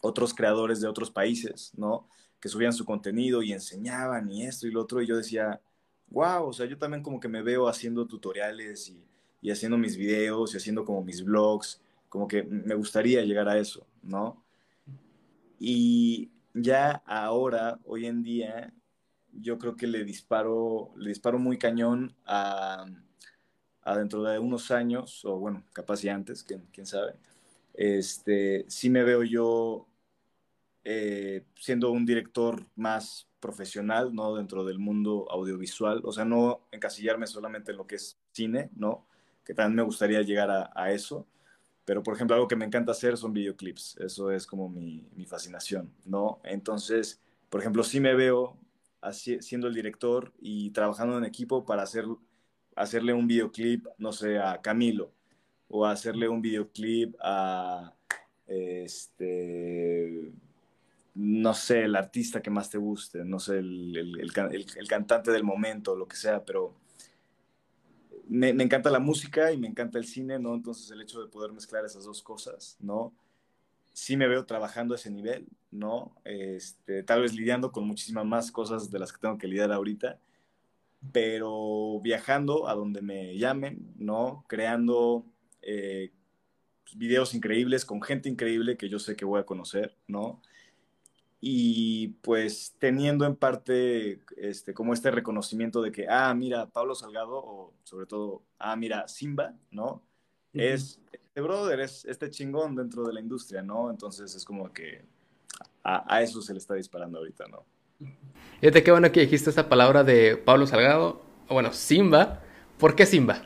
otros 0.00 0.32
creadores 0.32 0.80
de 0.80 0.88
otros 0.88 1.10
países, 1.10 1.72
¿no? 1.76 2.08
que 2.40 2.48
subían 2.48 2.72
su 2.72 2.86
contenido 2.86 3.42
y 3.42 3.52
enseñaban 3.52 4.30
y 4.30 4.46
esto 4.46 4.66
y 4.66 4.70
lo 4.70 4.80
otro, 4.80 5.02
y 5.02 5.06
yo 5.06 5.14
decía, 5.14 5.60
wow, 6.08 6.46
o 6.46 6.52
sea, 6.54 6.64
yo 6.64 6.78
también 6.78 7.02
como 7.02 7.20
que 7.20 7.28
me 7.28 7.42
veo 7.42 7.68
haciendo 7.68 8.06
tutoriales 8.06 8.88
y, 8.88 9.04
y 9.42 9.50
haciendo 9.50 9.76
mis 9.76 9.94
videos 9.98 10.54
y 10.54 10.56
haciendo 10.56 10.86
como 10.86 11.04
mis 11.04 11.22
vlogs, 11.22 11.82
como 12.08 12.26
que 12.26 12.42
me 12.44 12.74
gustaría 12.74 13.20
llegar 13.22 13.46
a 13.46 13.58
eso, 13.58 13.86
¿no? 14.02 14.42
Y 15.58 16.30
ya 16.54 17.02
ahora, 17.04 17.78
hoy 17.84 18.06
en 18.06 18.22
día, 18.22 18.72
yo 19.32 19.58
creo 19.58 19.76
que 19.76 19.86
le 19.86 20.02
disparo, 20.04 20.94
le 20.96 21.10
disparo 21.10 21.38
muy 21.38 21.58
cañón 21.58 22.16
a, 22.24 22.86
a 23.82 23.96
dentro 23.96 24.22
de 24.22 24.38
unos 24.38 24.70
años, 24.70 25.24
o 25.24 25.38
bueno, 25.38 25.64
capaz 25.72 26.04
y 26.04 26.08
antes, 26.08 26.42
quién, 26.44 26.66
quién 26.72 26.86
sabe, 26.86 27.14
este, 27.74 28.64
sí 28.68 28.90
me 28.90 29.02
veo 29.04 29.22
yo 29.24 29.88
eh, 30.84 31.44
siendo 31.56 31.90
un 31.92 32.04
director 32.06 32.66
más 32.76 33.28
profesional, 33.40 34.14
¿no? 34.14 34.34
Dentro 34.36 34.64
del 34.64 34.78
mundo 34.78 35.26
audiovisual, 35.30 36.00
o 36.04 36.12
sea, 36.12 36.24
no 36.24 36.66
encasillarme 36.72 37.26
solamente 37.26 37.72
en 37.72 37.78
lo 37.78 37.86
que 37.86 37.96
es 37.96 38.18
cine, 38.32 38.70
¿no? 38.76 39.06
Que 39.44 39.54
también 39.54 39.76
me 39.76 39.82
gustaría 39.82 40.22
llegar 40.22 40.50
a, 40.50 40.70
a 40.74 40.92
eso, 40.92 41.26
pero 41.84 42.02
por 42.02 42.14
ejemplo, 42.14 42.34
algo 42.36 42.48
que 42.48 42.56
me 42.56 42.64
encanta 42.64 42.92
hacer 42.92 43.16
son 43.16 43.32
videoclips, 43.32 43.96
eso 43.98 44.30
es 44.30 44.46
como 44.46 44.68
mi, 44.68 45.08
mi 45.16 45.26
fascinación, 45.26 45.92
¿no? 46.04 46.40
Entonces, 46.44 47.20
por 47.50 47.60
ejemplo, 47.60 47.82
sí 47.84 48.00
me 48.00 48.14
veo 48.14 48.58
así, 49.00 49.40
siendo 49.42 49.66
el 49.68 49.74
director 49.74 50.32
y 50.40 50.70
trabajando 50.70 51.18
en 51.18 51.24
equipo 51.24 51.64
para 51.66 51.82
hacer, 51.82 52.06
hacerle 52.76 53.12
un 53.12 53.26
videoclip, 53.26 53.86
no 53.98 54.12
sé, 54.12 54.38
a 54.38 54.60
Camilo, 54.60 55.12
o 55.68 55.86
hacerle 55.86 56.28
un 56.28 56.42
videoclip 56.42 57.14
a, 57.20 57.94
este, 58.46 60.32
no 61.14 61.54
sé, 61.54 61.84
el 61.84 61.96
artista 61.96 62.42
que 62.42 62.50
más 62.50 62.70
te 62.70 62.78
guste, 62.78 63.24
no 63.24 63.38
sé, 63.38 63.58
el, 63.58 64.18
el, 64.20 64.88
cantante 64.88 65.30
del 65.30 65.44
momento, 65.44 65.96
lo 65.96 66.06
que 66.06 66.16
sea, 66.16 66.44
pero 66.44 66.74
me, 68.28 68.52
me, 68.52 68.64
encanta 68.64 68.90
la 68.90 68.98
música 68.98 69.52
y 69.52 69.58
me 69.58 69.68
encanta 69.68 69.98
el 69.98 70.04
cine, 70.04 70.38
¿no? 70.38 70.54
Entonces 70.54 70.90
el 70.90 71.02
hecho 71.02 71.20
de 71.20 71.28
poder 71.28 71.52
mezclar 71.52 71.84
esas 71.84 72.04
dos 72.04 72.22
cosas, 72.22 72.76
¿no? 72.80 73.12
Sí 73.92 74.16
me 74.16 74.28
veo 74.28 74.46
trabajando 74.46 74.94
a 74.94 74.96
ese 74.96 75.10
nivel, 75.10 75.46
¿no? 75.70 76.14
Este, 76.24 77.02
tal 77.02 77.22
vez 77.22 77.34
lidiando 77.34 77.72
con 77.72 77.86
muchísimas 77.86 78.24
más 78.24 78.50
cosas 78.50 78.90
de 78.90 78.98
las 78.98 79.12
que 79.12 79.20
tengo 79.20 79.36
que 79.36 79.48
lidiar 79.48 79.70
ahorita, 79.70 80.18
pero 81.10 82.00
viajando 82.00 82.68
a 82.68 82.74
donde 82.74 83.02
me 83.02 83.36
llamen, 83.36 83.94
¿no? 83.96 84.44
Creando 84.48 85.26
eh, 85.62 86.12
videos 86.94 87.34
increíbles 87.34 87.84
con 87.84 88.02
gente 88.02 88.28
increíble 88.28 88.76
que 88.76 88.88
yo 88.88 88.98
sé 88.98 89.16
que 89.16 89.24
voy 89.24 89.40
a 89.40 89.46
conocer, 89.46 89.96
¿no? 90.06 90.42
y 91.44 92.06
pues 92.22 92.76
teniendo 92.78 93.26
en 93.26 93.34
parte 93.34 94.22
este, 94.36 94.72
como 94.72 94.94
este 94.94 95.10
reconocimiento 95.10 95.82
de 95.82 95.90
que, 95.90 96.06
ah, 96.08 96.32
mira, 96.34 96.70
Pablo 96.70 96.94
Salgado, 96.94 97.34
o 97.34 97.74
sobre 97.82 98.06
todo, 98.06 98.44
ah, 98.60 98.76
mira, 98.76 99.08
Simba, 99.08 99.52
¿no? 99.72 100.04
Uh 100.54 100.58
-huh. 100.58 100.62
Es, 100.62 101.00
este 101.10 101.40
brother, 101.40 101.80
es 101.80 102.04
este 102.04 102.30
chingón 102.30 102.76
dentro 102.76 103.04
de 103.04 103.12
la 103.12 103.20
industria, 103.20 103.60
¿no? 103.60 103.90
Entonces 103.90 104.32
es 104.36 104.44
como 104.44 104.72
que 104.72 105.04
a, 105.82 106.14
a, 106.14 106.22
eso 106.22 106.40
se 106.40 106.52
le 106.52 106.60
está 106.60 106.74
disparando 106.74 107.18
ahorita, 107.18 107.48
¿no? 107.48 107.66
Fíjate 108.60 108.82
qué 108.82 108.90
bueno 108.90 109.10
que 109.10 109.20
dijiste 109.20 109.50
esta 109.50 109.68
palabra 109.68 110.04
de 110.04 110.36
Pablo 110.36 110.66
Salgado, 110.66 111.22
bueno, 111.48 111.72
Simba. 111.72 112.42
¿Por 112.78 112.94
qué 112.94 113.06
Simba? 113.06 113.42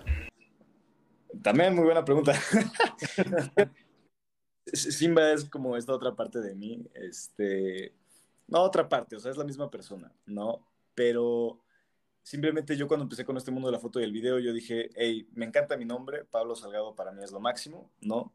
También 1.42 1.74
muy 1.74 1.84
buena 1.84 2.04
pregunta. 2.04 2.34
Simba 4.66 5.32
es 5.32 5.44
como 5.44 5.76
esta 5.76 5.92
otra 5.92 6.14
parte 6.14 6.40
de 6.40 6.54
mí, 6.54 6.88
este, 6.94 7.94
no 8.48 8.62
otra 8.62 8.88
parte, 8.88 9.16
o 9.16 9.20
sea, 9.20 9.30
es 9.30 9.36
la 9.36 9.44
misma 9.44 9.70
persona, 9.70 10.12
¿no? 10.26 10.66
Pero 10.94 11.60
simplemente 12.22 12.76
yo 12.76 12.88
cuando 12.88 13.04
empecé 13.04 13.24
con 13.24 13.36
este 13.36 13.52
mundo 13.52 13.68
de 13.68 13.72
la 13.72 13.78
foto 13.78 14.00
y 14.00 14.04
el 14.04 14.12
video, 14.12 14.38
yo 14.38 14.52
dije, 14.52 14.90
hey, 14.96 15.28
me 15.34 15.44
encanta 15.46 15.76
mi 15.76 15.84
nombre, 15.84 16.24
Pablo 16.24 16.56
Salgado 16.56 16.96
para 16.96 17.12
mí 17.12 17.22
es 17.22 17.30
lo 17.30 17.40
máximo, 17.40 17.92
¿no? 18.00 18.32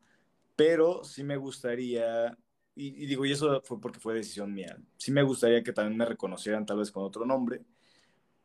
Pero 0.56 1.04
sí 1.04 1.24
me 1.24 1.36
gustaría, 1.36 2.38
y, 2.76 3.04
y 3.04 3.06
digo, 3.06 3.26
y 3.26 3.32
eso 3.32 3.62
fue 3.64 3.80
porque 3.80 4.00
fue 4.00 4.14
decisión 4.14 4.54
mía, 4.54 4.78
sí 4.98 5.12
me 5.12 5.24
gustaría 5.24 5.64
que 5.64 5.74
también 5.74 5.98
me 5.98 6.06
reconocieran 6.06 6.66
tal 6.66 6.78
vez 6.78 6.92
con 6.92 7.04
otro 7.04 7.26
nombre, 7.26 7.64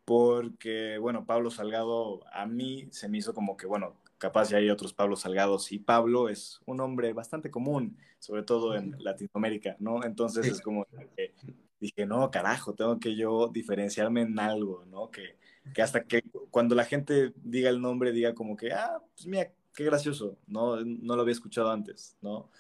porque, 0.05 0.99
bueno, 0.99 1.27
Pablo 1.27 1.51
Salgado 1.51 2.24
a 2.33 2.47
mí 2.47 2.89
se 2.93 3.09
me 3.09 3.18
hizo 3.18 3.35
como 3.35 3.57
que, 3.57 3.66
bueno, 3.66 3.97
capaz 4.18 4.51
ya 4.51 4.59
hay 4.59 4.70
otros 4.70 4.95
Pablo 4.95 5.16
Salgados 5.16 5.72
y 5.72 5.79
Pablo 5.79 6.29
es 6.29 6.61
un 6.64 6.81
hombre 6.81 7.12
bastante 7.12 7.51
común, 7.51 7.99
sobre 8.18 8.43
todo 8.43 8.77
en 8.77 8.97
Latinoamérica, 8.99 9.77
¿no? 9.79 10.05
Entonces 10.05 10.47
es 10.47 10.61
como 10.61 10.87
que 11.16 11.35
dije, 11.81 12.07
no, 12.07 12.31
carajo, 12.31 12.74
tengo 12.74 12.99
que 12.99 13.16
yo 13.16 13.49
diferenciarme 13.49 14.22
en 14.22 14.39
algo, 14.39 14.85
¿no? 14.87 15.11
Que, 15.11 15.37
que 15.74 15.83
hasta 15.83 16.05
que 16.05 16.22
cuando 16.51 16.74
la 16.74 16.85
gente 16.85 17.33
diga 17.37 17.68
el 17.68 17.81
nombre, 17.81 18.12
diga 18.12 18.35
como 18.35 18.57
que, 18.57 18.72
ah, 18.72 19.03
pues 19.14 19.27
mira, 19.27 19.53
qué 19.74 19.85
gracioso, 19.85 20.39
¿no? 20.47 20.83
No 20.85 21.16
lo 21.16 21.22
había 21.22 21.33
escuchado 21.33 21.70
antes, 21.70 22.16
¿no? 22.22 22.51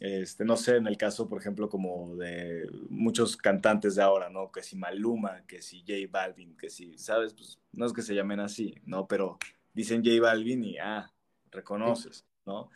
Este, 0.00 0.44
no 0.44 0.56
sé, 0.56 0.76
en 0.76 0.86
el 0.86 0.98
caso, 0.98 1.28
por 1.28 1.40
ejemplo, 1.40 1.70
como 1.70 2.16
de 2.16 2.68
muchos 2.90 3.36
cantantes 3.36 3.94
de 3.94 4.02
ahora, 4.02 4.28
¿no? 4.28 4.52
Que 4.52 4.62
si 4.62 4.76
Maluma, 4.76 5.44
que 5.46 5.62
si 5.62 5.80
J 5.80 5.94
Balvin, 6.10 6.56
que 6.56 6.68
si, 6.68 6.98
¿sabes? 6.98 7.32
Pues 7.32 7.58
no 7.72 7.86
es 7.86 7.92
que 7.92 8.02
se 8.02 8.14
llamen 8.14 8.40
así, 8.40 8.74
¿no? 8.84 9.06
Pero 9.06 9.38
dicen 9.72 10.04
J 10.04 10.20
Balvin 10.20 10.64
y, 10.64 10.76
ah, 10.78 11.10
reconoces, 11.50 12.26
¿no? 12.44 12.70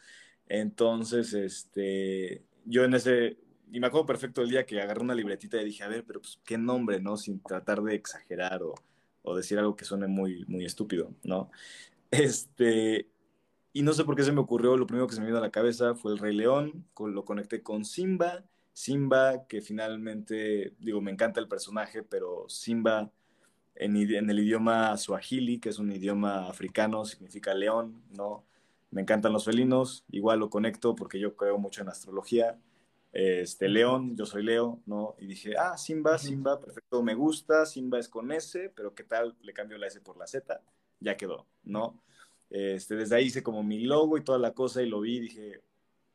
Entonces, 0.47 1.35
este, 1.35 2.43
yo 2.65 2.85
en 2.85 2.95
ese, 2.95 3.39
y 3.71 3.81
me 3.81 3.87
acuerdo 3.89 4.07
perfecto 4.07 4.43
el 4.43 4.51
día 4.51 4.65
que 4.65 4.81
agarré 4.81 5.03
una 5.03 5.15
libretita 5.15 5.61
y 5.61 5.65
dije, 5.67 5.85
a 5.85 5.89
ver, 5.89 6.05
pero 6.07 6.21
pues, 6.21 6.41
¿qué 6.45 6.57
nombre, 6.57 7.01
no? 7.01 7.17
Sin 7.19 7.41
tratar 7.43 7.83
de 7.83 7.95
exagerar 7.95 8.63
o, 8.63 8.75
o 9.23 9.37
decir 9.37 9.59
algo 9.59 9.77
que 9.77 9.85
suene 9.85 10.07
muy, 10.07 10.45
muy 10.47 10.65
estúpido, 10.65 11.15
¿no? 11.23 11.51
Este, 12.11 13.07
y 13.73 13.83
no 13.83 13.93
sé 13.93 14.05
por 14.05 14.17
qué 14.17 14.25
se 14.25 14.33
me 14.33 14.41
ocurrió, 14.41 14.77
lo 14.77 14.87
primero 14.87 15.07
que 15.07 15.15
se 15.15 15.21
me 15.21 15.27
vino 15.27 15.39
a 15.39 15.43
la 15.43 15.51
cabeza 15.51 15.95
fue 15.95 16.13
el 16.13 16.19
Rey 16.19 16.35
León, 16.35 16.87
lo 16.99 17.25
conecté 17.25 17.63
con 17.63 17.85
Simba, 17.85 18.45
Simba, 18.73 19.47
que 19.47 19.61
finalmente, 19.61 20.75
digo, 20.79 21.01
me 21.01 21.11
encanta 21.11 21.41
el 21.41 21.49
personaje, 21.49 22.03
pero 22.03 22.47
Simba 22.49 23.11
en, 23.81 23.97
en, 23.97 24.31
el 24.31 24.39
idioma 24.41 24.97
suajili, 24.97 25.59
que 25.59 25.71
es 25.71 25.79
un 25.79 25.93
idioma 25.93 26.49
africano, 26.49 27.05
significa 27.05 27.55
león, 27.55 28.03
¿no? 28.11 28.45
Me 28.91 29.03
encantan 29.03 29.33
los 29.33 29.45
felinos, 29.45 30.05
igual 30.11 30.41
lo 30.41 30.51
conecto 30.51 30.95
porque 30.95 31.19
yo 31.19 31.37
creo 31.37 31.59
mucho 31.59 31.83
en 31.83 31.89
astrología. 31.89 32.59
Este, 33.13 33.69
león, 33.69 34.17
yo 34.17 34.27
soy 34.27 34.45
Leo, 34.45 34.81
¿no? 34.87 35.17
Y 35.19 35.27
dije, 35.27 35.57
ah, 35.57 35.77
Simba, 35.77 36.19
Simba, 36.19 36.61
perfecto, 36.61 37.03
me 37.03 37.15
gusta, 37.15 37.67
Simba 37.67 37.99
es 37.99 38.09
con 38.09 38.31
S, 38.33 38.73
pero 38.75 38.95
¿qué 38.95 39.05
tal? 39.05 39.37
Le 39.43 39.53
cambio 39.53 39.79
la 39.79 39.87
S 39.87 40.01
por 40.01 40.17
la 40.17 40.27
Z, 40.27 40.61
ya 41.01 41.17
quedó, 41.17 41.47
¿no? 41.65 42.03
Este, 42.51 42.97
desde 42.97 43.17
ahí 43.17 43.27
hice 43.27 43.43
como 43.43 43.63
mi 43.63 43.85
logo 43.85 44.19
y 44.19 44.25
toda 44.25 44.39
la 44.39 44.53
cosa 44.53 44.83
y 44.83 44.89
lo 44.89 45.01
vi 45.01 45.17
y 45.17 45.21
dije, 45.21 45.61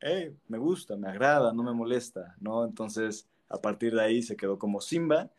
hey, 0.00 0.36
me 0.48 0.58
gusta, 0.58 0.96
me 0.96 1.08
agrada, 1.08 1.52
no 1.52 1.62
me 1.62 1.72
molesta, 1.72 2.36
¿no? 2.40 2.64
Entonces, 2.64 3.28
a 3.48 3.60
partir 3.60 3.94
de 3.94 4.02
ahí 4.02 4.22
se 4.22 4.36
quedó 4.36 4.58
como 4.58 4.80
Simba. 4.80 5.30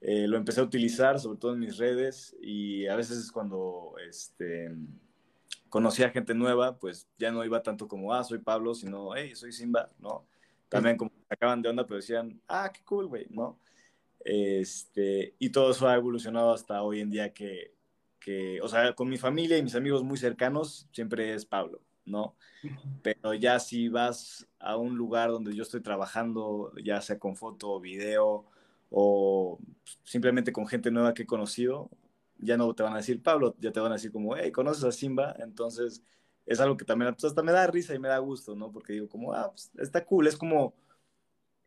Eh, 0.00 0.26
lo 0.28 0.36
empecé 0.36 0.60
a 0.60 0.64
utilizar, 0.64 1.18
sobre 1.20 1.38
todo 1.38 1.52
en 1.52 1.58
mis 1.58 1.76
redes, 1.76 2.36
y 2.40 2.86
a 2.86 2.94
veces 2.96 3.18
es 3.18 3.32
cuando 3.32 3.94
este, 4.08 4.70
conocí 5.68 6.02
a 6.04 6.10
gente 6.10 6.34
nueva, 6.34 6.78
pues 6.78 7.08
ya 7.18 7.32
no 7.32 7.44
iba 7.44 7.62
tanto 7.62 7.88
como, 7.88 8.14
ah, 8.14 8.22
soy 8.24 8.38
Pablo, 8.38 8.74
sino, 8.74 9.14
hey, 9.14 9.34
soy 9.34 9.52
Simba, 9.52 9.90
¿no? 9.98 10.24
También 10.68 10.96
como 10.96 11.10
acaban 11.28 11.62
de 11.62 11.68
onda, 11.68 11.84
pero 11.84 11.96
decían, 11.96 12.40
ah, 12.46 12.70
qué 12.72 12.82
cool, 12.84 13.08
güey, 13.08 13.26
¿no? 13.30 13.58
Este, 14.24 15.34
y 15.38 15.50
todo 15.50 15.72
eso 15.72 15.88
ha 15.88 15.96
evolucionado 15.96 16.52
hasta 16.52 16.82
hoy 16.82 17.00
en 17.00 17.10
día 17.10 17.32
que, 17.32 17.74
que, 18.28 18.60
o 18.60 18.68
sea, 18.68 18.92
con 18.92 19.08
mi 19.08 19.16
familia 19.16 19.56
y 19.56 19.62
mis 19.62 19.74
amigos 19.74 20.04
muy 20.04 20.18
cercanos, 20.18 20.86
siempre 20.92 21.32
es 21.32 21.46
Pablo, 21.46 21.80
¿no? 22.04 22.36
Pero 23.00 23.32
ya 23.32 23.58
si 23.58 23.88
vas 23.88 24.46
a 24.58 24.76
un 24.76 24.98
lugar 24.98 25.30
donde 25.30 25.54
yo 25.56 25.62
estoy 25.62 25.80
trabajando, 25.80 26.70
ya 26.84 27.00
sea 27.00 27.18
con 27.18 27.36
foto 27.36 27.70
o 27.70 27.80
video, 27.80 28.44
o 28.90 29.58
simplemente 30.04 30.52
con 30.52 30.66
gente 30.66 30.90
nueva 30.90 31.14
que 31.14 31.22
he 31.22 31.26
conocido, 31.26 31.88
ya 32.36 32.58
no 32.58 32.74
te 32.74 32.82
van 32.82 32.92
a 32.92 32.98
decir 32.98 33.22
Pablo, 33.22 33.56
ya 33.60 33.72
te 33.72 33.80
van 33.80 33.92
a 33.92 33.94
decir 33.94 34.12
como, 34.12 34.36
hey, 34.36 34.52
¿conoces 34.52 34.84
a 34.84 34.92
Simba? 34.92 35.34
Entonces 35.38 36.02
es 36.44 36.60
algo 36.60 36.76
que 36.76 36.84
también 36.84 37.14
pues, 37.14 37.24
hasta 37.24 37.42
me 37.42 37.52
da 37.52 37.66
risa 37.66 37.94
y 37.94 37.98
me 37.98 38.08
da 38.08 38.18
gusto, 38.18 38.54
¿no? 38.54 38.70
Porque 38.70 38.92
digo 38.92 39.08
como, 39.08 39.32
ah, 39.32 39.52
pues, 39.52 39.70
está 39.78 40.04
cool, 40.04 40.26
es 40.26 40.36
como 40.36 40.74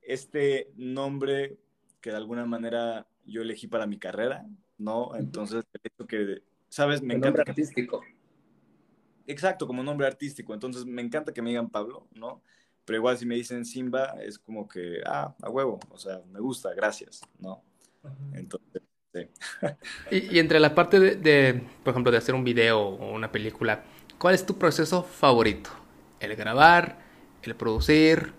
este 0.03 0.71
nombre 0.75 1.57
que 2.01 2.11
de 2.11 2.17
alguna 2.17 2.45
manera 2.45 3.07
yo 3.25 3.41
elegí 3.41 3.65
para 3.65 3.87
mi 3.87 3.97
carrera, 3.97 4.45
¿no? 4.77 5.15
Entonces, 5.15 5.65
el 5.73 5.81
hecho 5.83 6.05
que, 6.05 6.50
¿sabes? 6.71 7.01
Me 7.03 7.13
el 7.13 7.19
encanta. 7.19 7.43
Nombre 7.43 7.43
artístico. 7.43 8.01
Exacto, 9.27 9.67
como 9.67 9.83
nombre 9.83 10.07
artístico. 10.07 10.53
Entonces, 10.53 10.85
me 10.85 11.01
encanta 11.01 11.33
que 11.33 11.41
me 11.41 11.49
digan 11.49 11.69
Pablo, 11.69 12.07
¿no? 12.13 12.41
Pero 12.85 12.97
igual 12.97 13.17
si 13.17 13.25
me 13.25 13.35
dicen 13.35 13.65
Simba, 13.65 14.15
es 14.21 14.39
como 14.39 14.67
que, 14.67 15.01
ah, 15.05 15.35
a 15.41 15.49
huevo, 15.49 15.79
o 15.89 15.97
sea, 15.97 16.21
me 16.31 16.39
gusta, 16.39 16.73
gracias, 16.73 17.21
¿no? 17.39 17.63
Entonces, 18.33 18.81
sí. 19.13 19.29
y, 20.09 20.35
y, 20.37 20.39
entre 20.39 20.59
la 20.59 20.73
parte 20.73 20.99
de, 20.99 21.15
de, 21.17 21.63
por 21.83 21.91
ejemplo, 21.91 22.11
de 22.11 22.17
hacer 22.17 22.35
un 22.35 22.43
video 22.43 22.79
o 22.81 23.13
una 23.13 23.31
película, 23.31 23.83
¿cuál 24.17 24.33
es 24.35 24.45
tu 24.45 24.57
proceso 24.57 25.03
favorito? 25.03 25.69
¿El 26.19 26.35
grabar? 26.35 26.99
¿El 27.43 27.55
producir? 27.55 28.33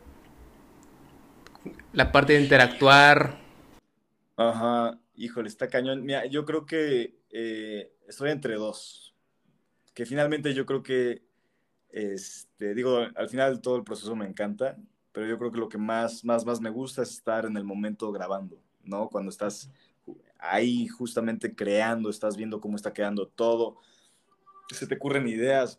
¿La 1.93 2.12
parte 2.12 2.35
de 2.35 2.41
interactuar? 2.41 3.39
Ajá, 4.37 4.99
híjole, 5.23 5.49
está 5.49 5.68
cañón. 5.68 6.05
Mira, 6.05 6.27
yo 6.27 6.45
creo 6.45 6.66
que 6.66 7.14
eh, 7.31 7.93
estoy 8.09 8.31
entre 8.31 8.55
dos. 8.55 9.14
Que 9.95 10.05
finalmente 10.05 10.53
yo 10.53 10.66
creo 10.66 10.83
que, 10.83 11.23
este, 11.91 12.75
digo, 12.75 12.99
al 13.14 13.29
final 13.29 13.61
todo 13.61 13.77
el 13.77 13.85
proceso 13.85 14.16
me 14.16 14.27
encanta, 14.27 14.77
pero 15.12 15.27
yo 15.27 15.39
creo 15.39 15.53
que 15.53 15.61
lo 15.61 15.68
que 15.68 15.79
más, 15.79 16.25
más, 16.25 16.45
más 16.45 16.61
me 16.61 16.70
gusta 16.70 17.03
es 17.03 17.11
estar 17.11 17.45
en 17.45 17.57
el 17.57 17.64
momento 17.64 18.11
grabando, 18.11 18.61
¿no? 18.83 19.09
Cuando 19.09 19.31
estás 19.31 19.70
ahí 20.39 20.89
justamente 20.89 21.55
creando, 21.55 22.11
estás 22.11 22.37
viendo 22.37 22.61
cómo 22.61 22.75
está 22.75 22.93
quedando 22.93 23.29
todo, 23.29 23.77
se 24.70 24.87
te 24.89 24.97
ocurren 24.97 25.29
ideas, 25.29 25.79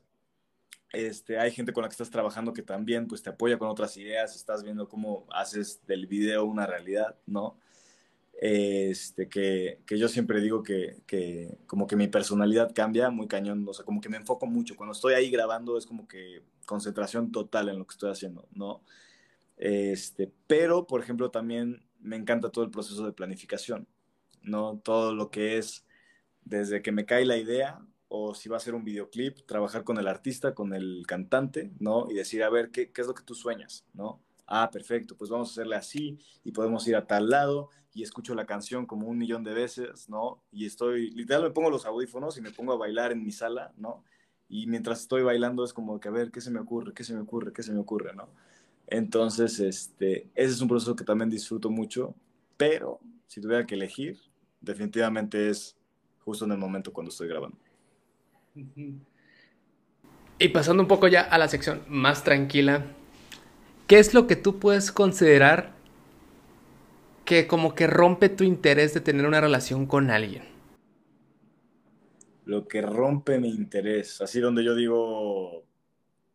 este, 0.94 1.40
hay 1.40 1.52
gente 1.52 1.74
con 1.74 1.82
la 1.82 1.90
que 1.90 1.94
estás 1.94 2.12
trabajando 2.12 2.54
que 2.54 2.62
también 2.62 3.08
pues 3.08 3.24
te 3.24 3.32
apoya 3.32 3.58
con 3.58 3.68
otras 3.68 3.98
ideas, 3.98 4.36
estás 4.36 4.64
viendo 4.64 4.88
cómo 4.88 5.26
haces 5.32 5.82
del 5.86 6.08
video 6.08 6.46
una 6.46 6.68
realidad, 6.68 7.18
¿no? 7.26 7.58
Este, 8.34 9.30
que, 9.30 9.80
yo 9.88 10.10
siempre 10.10 10.42
digo 10.42 10.64
que, 10.64 11.02
que, 11.06 11.58
como 11.68 11.88
que 11.88 11.96
mi 11.96 12.08
personalidad 12.08 12.74
cambia 12.74 13.10
muy 13.10 13.28
cañón, 13.28 13.66
o 13.68 13.74
sea, 13.74 13.86
como 13.86 14.02
que 14.02 14.10
me 14.10 14.18
enfoco 14.18 14.48
mucho. 14.48 14.76
Cuando 14.76 14.94
estoy 14.94 15.14
ahí 15.14 15.30
grabando 15.30 15.78
es 15.78 15.86
como 15.86 16.08
que 16.08 16.42
concentración 16.66 17.32
total 17.32 17.70
en 17.70 17.80
lo 17.80 17.86
que 17.86 17.94
estoy 17.94 18.12
haciendo, 18.12 18.48
¿no? 18.54 18.84
Este, 19.58 20.32
pero, 20.48 20.88
por 20.88 21.02
ejemplo, 21.02 21.32
también 21.32 21.86
me 22.00 22.16
encanta 22.16 22.50
todo 22.52 22.66
el 22.66 22.72
proceso 22.72 23.06
de 23.06 23.14
planificación, 23.14 23.88
¿no? 24.42 24.80
Todo 24.84 25.14
lo 25.16 25.32
que 25.32 25.58
es 25.58 25.86
desde 26.44 26.82
que 26.82 26.92
me 26.92 27.06
cae 27.06 27.26
la 27.26 27.38
idea 27.38 27.80
o 28.10 28.36
si 28.36 28.50
va 28.50 28.58
a 28.58 28.60
ser 28.60 28.76
un 28.76 28.84
videoclip, 28.84 29.46
trabajar 29.46 29.84
con 29.84 29.98
el 29.98 30.08
artista, 30.08 30.54
con 30.54 30.74
el 30.74 31.04
cantante, 31.08 31.72
¿no? 31.80 32.08
Y 32.12 32.16
decir, 32.16 32.44
a 32.44 32.50
ver, 32.50 32.72
¿qué, 32.72 32.92
qué 32.92 33.02
es 33.02 33.08
lo 33.08 33.14
que 33.14 33.24
tú 33.24 33.36
sueñas, 33.36 33.86
¿no? 33.94 34.22
Ah, 34.46 34.70
perfecto, 34.72 35.16
pues 35.16 35.30
vamos 35.30 35.50
a 35.50 35.52
hacerle 35.52 35.76
así 35.76 36.20
y 36.44 36.52
podemos 36.52 36.88
ir 36.88 36.96
a 36.96 37.08
tal 37.08 37.30
lado 37.30 37.70
y 37.94 38.04
escucho 38.04 38.36
la 38.36 38.46
canción 38.46 38.86
como 38.86 39.08
un 39.08 39.18
millón 39.18 39.44
de 39.44 39.54
veces, 39.54 40.10
¿no? 40.10 40.44
Y 40.52 40.66
estoy, 40.66 41.12
literal, 41.12 41.44
me 41.44 41.52
pongo 41.52 41.70
los 41.70 41.86
audífonos 41.86 42.38
y 42.38 42.42
me 42.42 42.52
pongo 42.52 42.74
a 42.74 42.78
bailar 42.78 43.12
en 43.12 43.24
mi 43.24 43.32
sala, 43.32 43.72
¿no? 43.78 44.04
Y 44.50 44.68
mientras 44.68 45.02
estoy 45.02 45.24
bailando 45.24 45.64
es 45.64 45.74
como 45.74 46.00
que, 46.00 46.10
a 46.10 46.12
ver, 46.12 46.32
¿qué 46.32 46.42
se 46.42 46.52
me 46.52 46.60
ocurre? 46.60 46.94
¿Qué 46.94 47.04
se 47.04 47.14
me 47.14 47.22
ocurre? 47.22 47.54
¿Qué 47.54 47.64
se 47.64 47.72
me 47.72 47.80
ocurre? 47.80 48.14
¿No? 48.14 48.30
Entonces, 48.88 49.60
este, 49.60 50.30
ese 50.36 50.54
es 50.54 50.62
un 50.62 50.68
proceso 50.68 50.96
que 50.96 51.04
también 51.04 51.30
disfruto 51.30 51.70
mucho, 51.70 52.16
pero 52.58 53.00
si 53.28 53.42
tuviera 53.42 53.66
que 53.66 53.76
elegir, 53.76 54.20
definitivamente 54.62 55.50
es 55.50 55.76
justo 56.20 56.46
en 56.46 56.52
el 56.52 56.58
momento 56.58 56.92
cuando 56.92 57.10
estoy 57.10 57.28
grabando. 57.28 57.58
Y 60.40 60.50
pasando 60.50 60.84
un 60.84 60.88
poco 60.88 61.08
ya 61.08 61.22
a 61.22 61.38
la 61.38 61.48
sección 61.48 61.84
más 61.88 62.24
tranquila, 62.24 62.86
¿qué 63.88 64.00
es 64.00 64.14
lo 64.14 64.28
que 64.28 64.36
tú 64.36 64.60
puedes 64.60 64.92
considerar 64.92 65.72
que 67.26 67.48
como 67.48 67.76
que 67.76 67.88
rompe 67.88 68.30
tu 68.30 68.44
interés 68.44 68.94
de 68.94 69.02
tener 69.02 69.26
una 69.26 69.42
relación 69.42 69.86
con 69.86 70.12
alguien? 70.12 70.44
Lo 72.46 72.68
que 72.68 72.82
rompe 72.82 73.40
mi 73.40 73.50
interés, 73.50 74.20
así 74.22 74.40
donde 74.40 74.64
yo 74.64 74.76
digo, 74.76 75.64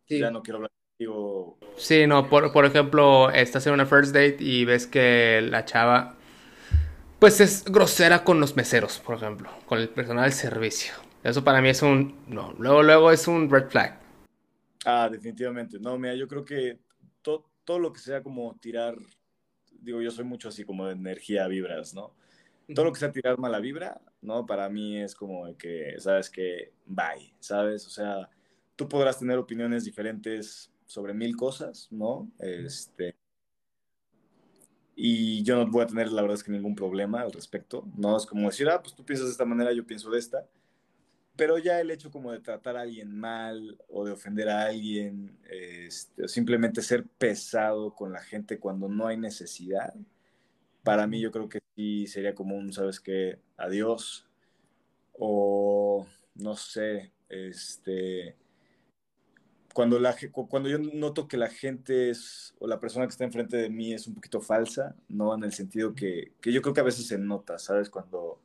ya 0.07 0.31
no 0.31 0.41
quiero 0.41 0.57
hablar 0.57 0.71
contigo. 0.97 1.57
Sí, 1.77 2.07
no, 2.07 2.27
por, 2.29 2.51
por 2.51 2.65
ejemplo, 2.65 3.29
estás 3.29 3.67
en 3.67 3.73
una 3.73 3.85
first 3.85 4.13
date 4.13 4.37
y 4.39 4.65
ves 4.65 4.87
que 4.87 5.41
la 5.47 5.65
chava, 5.65 6.15
pues 7.19 7.39
es 7.41 7.63
grosera 7.65 8.23
con 8.23 8.39
los 8.39 8.55
meseros, 8.55 8.97
por 8.99 9.17
ejemplo, 9.17 9.49
con 9.67 9.77
el 9.77 9.89
personal 9.89 10.23
del 10.23 10.33
servicio. 10.33 10.93
Eso 11.23 11.43
para 11.43 11.61
mí 11.61 11.69
es 11.69 11.81
un, 11.83 12.15
no, 12.27 12.53
luego, 12.57 12.81
luego 12.81 13.11
es 13.11 13.27
un 13.27 13.49
red 13.49 13.67
flag. 13.69 13.99
Ah, 14.85 15.09
definitivamente. 15.11 15.77
No, 15.79 15.97
mira, 15.97 16.15
yo 16.15 16.27
creo 16.27 16.43
que 16.43 16.79
todo 17.21 17.79
lo 17.79 17.93
que 17.93 17.99
sea 17.99 18.23
como 18.23 18.55
tirar, 18.59 18.97
digo, 19.81 20.01
yo 20.01 20.11
soy 20.11 20.25
mucho 20.25 20.49
así 20.49 20.63
como 20.63 20.85
de 20.87 20.93
energía, 20.93 21.47
vibras, 21.47 21.93
¿no? 21.93 22.15
Todo 22.73 22.85
lo 22.85 22.93
que 22.93 22.99
sea 22.99 23.11
tirar 23.11 23.37
mala 23.39 23.59
vibra, 23.59 24.01
¿no? 24.21 24.45
Para 24.45 24.69
mí 24.69 24.97
es 24.97 25.15
como 25.15 25.55
que, 25.57 25.95
sabes 25.99 26.29
que, 26.29 26.73
bye, 26.85 27.33
¿sabes? 27.39 27.85
O 27.87 27.89
sea, 27.89 28.29
tú 28.75 28.87
podrás 28.87 29.19
tener 29.19 29.37
opiniones 29.37 29.85
diferentes 29.85 30.71
sobre 30.85 31.13
mil 31.13 31.35
cosas, 31.35 31.87
¿no? 31.91 32.31
Este, 32.39 33.15
y 34.95 35.43
yo 35.43 35.55
no 35.55 35.71
voy 35.71 35.83
a 35.83 35.87
tener, 35.87 36.11
la 36.11 36.21
verdad 36.21 36.35
es 36.35 36.43
que 36.43 36.51
ningún 36.51 36.75
problema 36.75 37.21
al 37.21 37.31
respecto, 37.31 37.87
¿no? 37.95 38.17
Es 38.17 38.25
como 38.25 38.49
decir, 38.49 38.67
ah, 38.69 38.81
pues 38.81 38.93
tú 38.93 39.05
piensas 39.05 39.27
de 39.27 39.31
esta 39.31 39.45
manera, 39.45 39.71
yo 39.71 39.85
pienso 39.85 40.09
de 40.11 40.19
esta 40.19 40.45
pero 41.39 41.57
ya 41.57 41.79
el 41.79 41.89
hecho 41.89 42.11
como 42.11 42.33
de 42.33 42.41
tratar 42.41 42.75
a 42.75 42.81
alguien 42.81 43.17
mal 43.17 43.77
o 43.87 44.03
de 44.03 44.11
ofender 44.11 44.49
a 44.49 44.63
alguien, 44.63 45.39
este, 45.49 46.27
simplemente 46.27 46.81
ser 46.81 47.05
pesado 47.05 47.95
con 47.95 48.11
la 48.11 48.21
gente 48.21 48.59
cuando 48.59 48.89
no 48.89 49.07
hay 49.07 49.15
necesidad, 49.15 49.93
para 50.83 51.07
mí 51.07 51.21
yo 51.21 51.31
creo 51.31 51.47
que 51.47 51.61
sí 51.77 52.07
sería 52.07 52.35
como 52.35 52.57
un, 52.57 52.73
¿sabes 52.73 52.99
qué? 52.99 53.39
Adiós. 53.55 54.27
O 55.13 56.05
no 56.35 56.57
sé, 56.57 57.13
este, 57.29 58.35
cuando, 59.73 59.97
la, 59.97 60.17
cuando 60.49 60.67
yo 60.67 60.77
noto 60.77 61.29
que 61.29 61.37
la 61.37 61.49
gente 61.49 62.09
es, 62.09 62.53
o 62.59 62.67
la 62.67 62.81
persona 62.81 63.05
que 63.05 63.11
está 63.11 63.23
enfrente 63.23 63.55
de 63.55 63.69
mí 63.69 63.93
es 63.93 64.07
un 64.07 64.15
poquito 64.15 64.41
falsa, 64.41 64.93
¿no? 65.07 65.33
En 65.35 65.45
el 65.45 65.53
sentido 65.53 65.95
que, 65.95 66.33
que 66.41 66.51
yo 66.51 66.61
creo 66.61 66.73
que 66.73 66.81
a 66.81 66.83
veces 66.83 67.07
se 67.07 67.17
nota, 67.17 67.57
¿sabes? 67.59 67.89
Cuando 67.89 68.41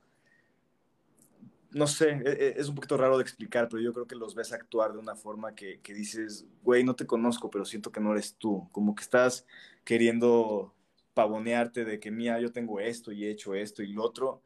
no 1.75 1.89
sé, 1.89 2.11
e, 2.25 2.31
e, 2.31 2.55
es 2.57 2.69
un 2.69 2.77
poquito 2.77 2.97
raro 2.97 3.17
de 3.19 3.23
explicar, 3.23 3.69
pero 3.69 3.83
yo 3.83 3.93
creo 3.93 4.07
que 4.07 4.15
los 4.15 4.35
ves 4.35 4.53
actuar 4.53 4.93
de 4.93 4.99
una 4.99 5.17
forma 5.17 5.55
que, 5.55 5.81
dices, 5.85 6.47
güey, 6.63 6.85
no 6.85 6.95
te 6.95 7.07
conozco, 7.07 7.51
pero 7.51 7.65
siento 7.65 7.91
que 7.91 8.01
no 8.01 8.13
eres 8.13 8.37
tú. 8.37 8.69
Como 8.71 8.95
que 8.95 9.03
estás 9.03 9.45
queriendo 9.85 10.73
pavonearte 11.15 11.85
de 11.85 11.99
que, 11.99 12.13
mía, 12.13 12.41
yo 12.41 12.53
tengo 12.53 12.79
esto 12.81 13.11
y 13.13 13.25
he 13.25 13.31
hecho 13.31 13.55
esto 13.55 13.83
y 13.83 13.93
lo 13.93 14.05
otro. 14.05 14.43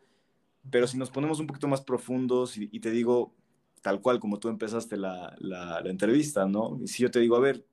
Pero 0.70 0.86
si 0.86 0.96
nos 0.98 1.10
ponemos 1.10 1.38
un 1.38 1.46
poquito 1.46 1.68
más 1.68 1.82
profundos 1.82 2.56
y, 2.56 2.80
te 2.80 2.90
digo, 2.90 3.34
tal 3.82 4.00
cual 4.00 4.20
como 4.20 4.38
tú 4.38 4.48
empezaste 4.48 4.96
la, 4.96 5.36
la, 5.38 5.80
entrevista, 5.84 6.46
¿no? 6.46 6.78
Y 6.82 6.88
si 6.88 7.02
yo 7.02 7.10
te 7.10 7.20
digo, 7.20 7.36
a 7.36 7.40
ver, 7.40 7.64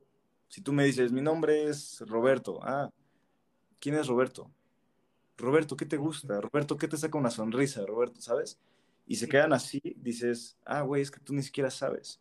si 0.50 0.62
tú 0.62 0.74
me 0.74 0.86
dices, 0.86 1.12
mi 1.14 1.22
nombre 1.22 1.70
es 1.70 2.04
Roberto, 2.08 2.60
ah, 2.64 2.92
¿quién 3.80 3.96
es 3.96 4.08
Roberto? 4.08 4.52
Roberto, 5.38 5.76
¿qué 5.78 5.86
te 5.86 5.98
gusta? 5.98 6.42
Roberto, 6.42 6.78
¿qué 6.78 6.88
te 6.88 6.98
saca 6.98 7.18
una 7.18 7.32
sonrisa? 7.32 7.86
Roberto, 7.86 8.22
¿sabes? 8.22 8.60
Y 9.08 9.16
se 9.16 9.28
quedan 9.28 9.54
así, 9.54 9.82
dices, 9.98 10.58
ah, 10.66 10.82
güey, 10.82 11.02
es 11.02 11.12
que 11.12 11.20
tú 11.20 11.34
ni 11.34 11.44
siquiera 11.44 11.70
sabes, 11.70 12.20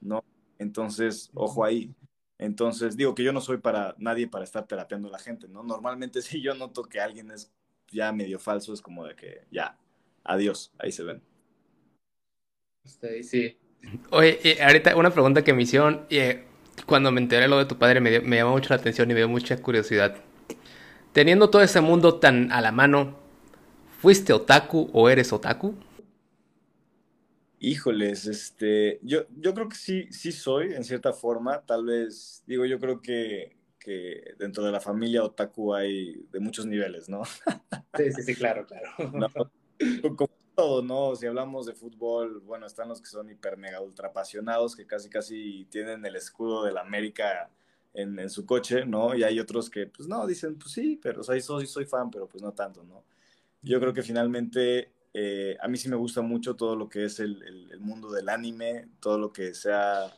¿no? 0.00 0.24
Entonces, 0.58 1.30
ojo 1.34 1.64
ahí. 1.64 1.92
Entonces, 2.38 2.96
digo 2.96 3.14
que 3.14 3.24
yo 3.24 3.32
no 3.32 3.40
soy 3.40 3.58
para 3.58 3.94
nadie 3.98 4.28
para 4.28 4.44
estar 4.44 4.66
terapeando 4.66 5.08
a 5.08 5.12
la 5.12 5.18
gente, 5.18 5.48
¿no? 5.48 5.62
Normalmente 5.62 6.22
si 6.22 6.40
yo 6.40 6.54
noto 6.54 6.84
que 6.84 7.00
alguien 7.00 7.30
es 7.30 7.52
ya 7.90 8.12
medio 8.12 8.38
falso, 8.38 8.72
es 8.72 8.80
como 8.80 9.04
de 9.04 9.16
que 9.16 9.42
ya, 9.50 9.76
adiós, 10.24 10.72
ahí 10.78 10.92
se 10.92 11.02
ven. 11.02 11.22
Sí, 12.84 13.22
sí. 13.22 13.56
Oye, 14.10 14.58
ahorita 14.62 14.96
una 14.96 15.10
pregunta 15.10 15.42
que 15.42 15.52
me 15.52 15.62
hicieron, 15.62 16.06
y 16.08 16.18
eh, 16.18 16.44
cuando 16.86 17.10
me 17.10 17.20
enteré 17.20 17.48
lo 17.48 17.58
de 17.58 17.66
tu 17.66 17.78
padre 17.78 18.00
me, 18.00 18.20
me 18.20 18.36
llamó 18.36 18.52
mucho 18.52 18.70
la 18.70 18.76
atención 18.76 19.10
y 19.10 19.14
me 19.14 19.20
dio 19.20 19.28
mucha 19.28 19.60
curiosidad. 19.60 20.16
Teniendo 21.12 21.50
todo 21.50 21.62
ese 21.62 21.80
mundo 21.80 22.18
tan 22.18 22.50
a 22.52 22.60
la 22.60 22.72
mano, 22.72 23.18
¿fuiste 24.00 24.32
otaku 24.32 24.88
o 24.92 25.08
eres 25.10 25.32
otaku? 25.32 25.76
Híjoles, 27.64 28.26
este, 28.26 28.98
yo, 29.04 29.20
yo 29.38 29.54
creo 29.54 29.68
que 29.68 29.76
sí, 29.76 30.08
sí 30.10 30.32
soy, 30.32 30.74
en 30.74 30.82
cierta 30.82 31.12
forma, 31.12 31.62
tal 31.64 31.84
vez, 31.84 32.42
digo, 32.44 32.64
yo 32.64 32.80
creo 32.80 33.00
que, 33.00 33.56
que 33.78 34.34
dentro 34.36 34.64
de 34.64 34.72
la 34.72 34.80
familia 34.80 35.22
otaku 35.22 35.72
hay 35.72 36.26
de 36.32 36.40
muchos 36.40 36.66
niveles, 36.66 37.08
¿no? 37.08 37.22
Sí, 37.96 38.10
sí, 38.10 38.22
sí, 38.24 38.34
claro, 38.34 38.66
claro. 38.66 38.88
como 40.16 40.30
todo, 40.56 40.82
¿no? 40.82 41.14
Si 41.14 41.24
hablamos 41.26 41.66
de 41.66 41.74
fútbol, 41.74 42.40
bueno, 42.40 42.66
están 42.66 42.88
los 42.88 43.00
que 43.00 43.06
son 43.06 43.30
hiper 43.30 43.56
mega 43.56 43.80
ultra 43.80 44.08
apasionados, 44.08 44.74
que 44.74 44.84
casi 44.84 45.08
casi 45.08 45.64
tienen 45.70 46.04
el 46.04 46.16
escudo 46.16 46.64
de 46.64 46.72
la 46.72 46.80
América 46.80 47.48
en, 47.94 48.18
en, 48.18 48.28
su 48.28 48.44
coche, 48.44 48.84
¿no? 48.86 49.14
Y 49.14 49.22
hay 49.22 49.38
otros 49.38 49.70
que, 49.70 49.86
pues 49.86 50.08
no, 50.08 50.26
dicen, 50.26 50.58
pues 50.58 50.72
sí, 50.72 50.98
pero 51.00 51.20
o 51.20 51.22
sea, 51.22 51.40
soy, 51.40 51.66
soy 51.68 51.84
fan, 51.84 52.10
pero 52.10 52.26
pues 52.26 52.42
no 52.42 52.50
tanto, 52.50 52.82
¿no? 52.82 53.04
Yo 53.60 53.78
creo 53.78 53.92
que 53.92 54.02
finalmente 54.02 54.90
eh, 55.14 55.56
a 55.60 55.68
mí 55.68 55.76
sí 55.76 55.88
me 55.88 55.96
gusta 55.96 56.22
mucho 56.22 56.56
todo 56.56 56.74
lo 56.76 56.88
que 56.88 57.04
es 57.04 57.20
el, 57.20 57.42
el, 57.70 57.80
mundo 57.80 58.10
del 58.10 58.28
anime, 58.28 58.88
todo 59.00 59.18
lo 59.18 59.32
que 59.32 59.54
sea 59.54 60.10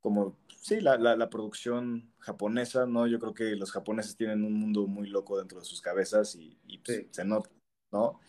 como, 0.00 0.36
sí, 0.60 0.80
la, 0.80 0.96
la, 0.98 1.30
producción 1.30 2.12
japonesa, 2.18 2.86
¿no? 2.86 3.06
Yo 3.06 3.18
creo 3.18 3.34
que 3.34 3.56
los 3.56 3.72
japoneses 3.72 4.16
tienen 4.16 4.44
un 4.44 4.54
mundo 4.54 4.86
muy 4.86 5.08
loco 5.08 5.38
dentro 5.38 5.60
de 5.60 5.64
sus 5.64 5.80
cabezas 5.80 6.34
y, 6.36 6.78
pues, 6.84 7.06
se 7.10 7.24
nota, 7.24 7.50
¿no? 7.90 8.20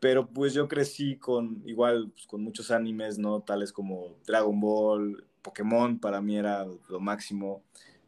Pero 0.00 0.28
pues 0.28 0.52
yo 0.54 0.68
crecí 0.68 1.16
con, 1.16 1.62
igual, 1.66 2.10
pues, 2.12 2.26
con 2.26 2.42
muchos 2.42 2.70
animes, 2.70 3.18
¿no? 3.18 3.40
Tales 3.42 3.72
como 3.72 4.16
Dragon 4.26 4.58
Ball, 4.60 5.24
Pokémon, 5.42 5.98
para 5.98 6.20
mí 6.20 6.36
era 6.38 6.64
lo 6.88 7.00
máximo, 7.00 7.62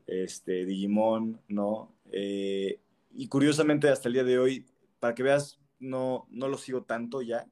este, 0.07 0.64
Digimon, 0.66 1.41
¿no? 1.49 1.93
Eh, 2.12 2.80
y 3.12 3.28
curiosamente 3.28 3.89
hasta 3.89 4.09
el 4.09 4.14
día 4.14 4.24
de 4.24 4.39
hoy, 4.39 4.66
para 5.01 5.14
que 5.14 5.22
veas 5.22 5.59
no, 5.85 6.26
no 6.30 6.49
lo 6.49 6.59
sigo 6.59 6.82
tanto 6.82 7.22
ya, 7.22 7.47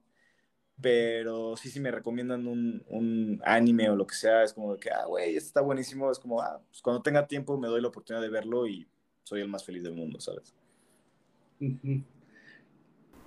pero 0.80 1.56
sí, 1.56 1.70
sí 1.70 1.80
me 1.80 1.90
recomiendan 1.90 2.46
un, 2.46 2.82
un 2.88 3.40
anime 3.44 3.88
o 3.90 3.96
lo 3.96 4.06
que 4.06 4.14
sea, 4.14 4.42
es 4.42 4.52
como 4.52 4.74
de 4.74 4.80
que, 4.80 4.90
ah, 4.90 5.04
güey, 5.06 5.36
este 5.36 5.48
está 5.48 5.60
buenísimo, 5.60 6.10
es 6.10 6.18
como, 6.18 6.40
ah, 6.40 6.60
pues 6.68 6.82
cuando 6.82 7.02
tenga 7.02 7.26
tiempo 7.26 7.58
me 7.58 7.68
doy 7.68 7.80
la 7.80 7.88
oportunidad 7.88 8.22
de 8.22 8.30
verlo 8.30 8.66
y 8.66 8.86
soy 9.22 9.40
el 9.40 9.48
más 9.48 9.64
feliz 9.64 9.82
del 9.82 9.94
mundo, 9.94 10.20
¿sabes? 10.20 10.54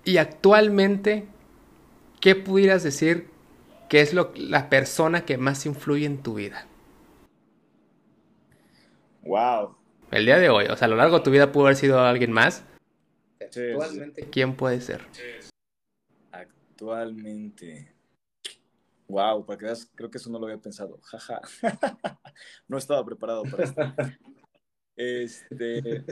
Y 0.04 0.18
actualmente, 0.18 1.28
¿qué 2.20 2.36
pudieras 2.36 2.84
decir 2.84 3.30
que 3.88 4.02
es 4.02 4.14
lo, 4.14 4.32
la 4.36 4.70
persona 4.70 5.26
que 5.26 5.38
más 5.38 5.66
influye 5.66 6.06
en 6.06 6.22
tu 6.22 6.36
vida? 6.36 6.68
Wow. 9.24 9.76
El 10.12 10.26
día 10.26 10.38
de 10.38 10.50
hoy, 10.50 10.66
o 10.66 10.76
sea, 10.76 10.86
a 10.86 10.90
lo 10.90 10.98
largo 10.98 11.20
de 11.20 11.24
tu 11.24 11.32
vida 11.32 11.52
pudo 11.52 11.66
haber 11.66 11.78
sido 11.78 12.00
alguien 12.02 12.32
más. 12.32 12.64
Actualmente, 13.40 14.30
¿quién 14.30 14.56
puede 14.56 14.82
ser? 14.82 15.02
Actualmente. 16.32 17.94
Wow, 19.08 19.46
para 19.46 19.60
que 19.60 19.66
veas, 19.66 19.92
creo 19.94 20.10
que 20.10 20.18
eso 20.18 20.30
no 20.30 20.40
lo 20.40 20.48
había 20.48 20.62
pensado. 20.62 21.00
Jaja. 21.04 21.42
no 22.68 22.78
estaba 22.78 23.06
preparado 23.06 23.44
para 23.44 23.64
esto. 23.64 23.82
Este. 24.96 26.06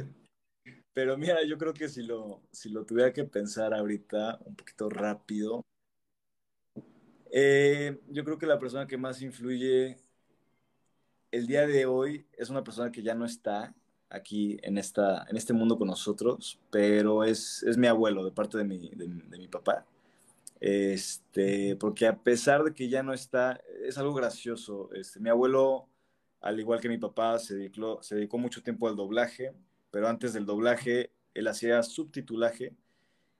Pero 0.93 1.17
mira, 1.17 1.43
yo 1.43 1.57
creo 1.57 1.73
que 1.73 1.89
si 1.89 2.03
lo, 2.03 2.43
si 2.51 2.69
lo 2.69 2.85
tuviera 2.85 3.11
que 3.11 3.23
pensar 3.23 3.73
ahorita, 3.73 4.39
un 4.45 4.55
poquito 4.55 4.89
rápido, 4.89 5.65
eh, 7.31 7.99
yo 8.09 8.23
creo 8.23 8.37
que 8.37 8.45
la 8.45 8.59
persona 8.59 8.85
que 8.85 8.97
más 8.97 9.21
influye 9.23 9.97
el 11.31 11.47
día 11.47 11.65
de 11.65 11.87
hoy 11.87 12.27
es 12.33 12.51
una 12.51 12.63
persona 12.63 12.91
que 12.91 13.01
ya 13.01 13.15
no 13.15 13.25
está 13.25 13.73
aquí 14.13 14.57
en, 14.63 14.77
esta, 14.77 15.25
en 15.29 15.35
este 15.37 15.53
mundo 15.53 15.77
con 15.77 15.87
nosotros, 15.87 16.59
pero 16.71 17.23
es, 17.23 17.63
es 17.63 17.77
mi 17.77 17.87
abuelo 17.87 18.23
de 18.23 18.31
parte 18.31 18.57
de 18.57 18.63
mi, 18.63 18.89
de 18.89 19.37
mi 19.37 19.47
papá. 19.47 19.85
Este, 20.65 21.75
porque 21.75 22.07
a 22.07 22.23
pesar 22.23 22.63
de 22.63 22.73
que 22.73 22.87
ya 22.87 23.03
no 23.03 23.13
está, 23.13 23.59
es 23.85 23.97
algo 23.97 24.13
gracioso. 24.13 24.89
Este, 24.93 25.19
mi 25.19 25.29
abuelo, 25.29 25.89
al 26.39 26.57
igual 26.57 26.79
que 26.79 26.87
mi 26.87 26.97
papá, 26.97 27.37
se 27.37 27.55
dedicó, 27.55 28.01
se 28.01 28.15
dedicó 28.15 28.37
mucho 28.37 28.63
tiempo 28.63 28.87
al 28.87 28.95
doblaje, 28.95 29.53
pero 29.91 30.07
antes 30.07 30.31
del 30.31 30.45
doblaje, 30.45 31.11
él 31.33 31.49
hacía 31.49 31.83
subtitulaje 31.83 32.73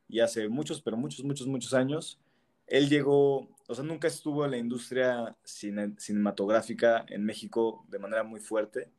y 0.10 0.20
hace 0.20 0.50
muchos, 0.50 0.82
pero 0.82 0.98
muchos, 0.98 1.24
muchos, 1.24 1.48
muchos 1.48 1.74
años, 1.74 2.20
él 2.68 2.90
llegó, 2.90 3.48
o 3.68 3.74
sea, 3.74 3.86
nunca 3.86 4.10
estuvo 4.10 4.44
en 4.44 4.52
la 4.52 4.58
industria 4.58 5.38
cinematográfica 5.46 7.06
en 7.08 7.24
México 7.24 7.86
de 7.88 8.00
manera 8.00 8.24
muy 8.24 8.42
fuerte, 8.42 8.90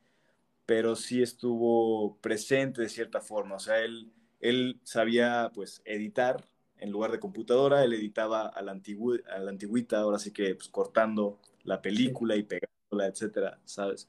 pero 0.67 0.97
sí 0.97 1.23
estuvo 1.23 2.17
presente 2.19 2.83
de 2.83 2.89
cierta 2.89 3.21
forma, 3.21 3.57
o 3.57 3.61
sea, 3.61 3.81
él, 3.81 4.13
él 4.41 4.81
sabía, 4.85 5.51
pues, 5.55 5.83
editar, 5.85 6.47
en 6.79 6.91
lugar 6.91 7.13
de 7.13 7.21
computadora, 7.21 7.85
él 7.85 7.93
editaba 7.95 8.47
a 8.49 8.63
la, 8.63 8.73
a 8.73 9.39
la 9.39 9.51
antigüita, 9.51 10.01
ahora 10.01 10.19
sí 10.19 10.33
que 10.33 10.55
pues, 10.55 10.69
cortando 10.69 11.39
la 11.63 11.81
película 11.81 12.37
y 12.37 12.43
pegándola, 12.43 13.07
etcétera, 13.07 13.61
¿sabes? 13.65 14.09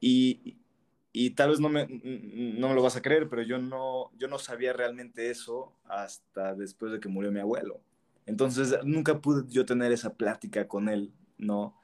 Y, 0.00 0.58
y, 1.12 1.30
tal 1.30 1.50
vez 1.50 1.60
no 1.60 1.68
me, 1.70 1.86
no 1.86 2.68
me 2.68 2.74
lo 2.74 2.82
vas 2.82 2.96
a 2.96 3.02
creer, 3.02 3.28
pero 3.28 3.42
yo 3.42 3.58
no, 3.58 4.10
yo 4.18 4.28
no 4.28 4.38
sabía 4.38 4.72
realmente 4.72 5.30
eso 5.30 5.72
hasta 5.84 6.54
después 6.54 6.92
de 6.92 7.00
que 7.00 7.08
murió 7.08 7.32
mi 7.32 7.40
abuelo. 7.40 7.80
Entonces 8.26 8.76
nunca 8.84 9.20
pude 9.20 9.44
yo 9.48 9.64
tener 9.64 9.92
esa 9.92 10.14
plática 10.14 10.68
con 10.68 10.88
él, 10.88 11.12
¿no? 11.38 11.78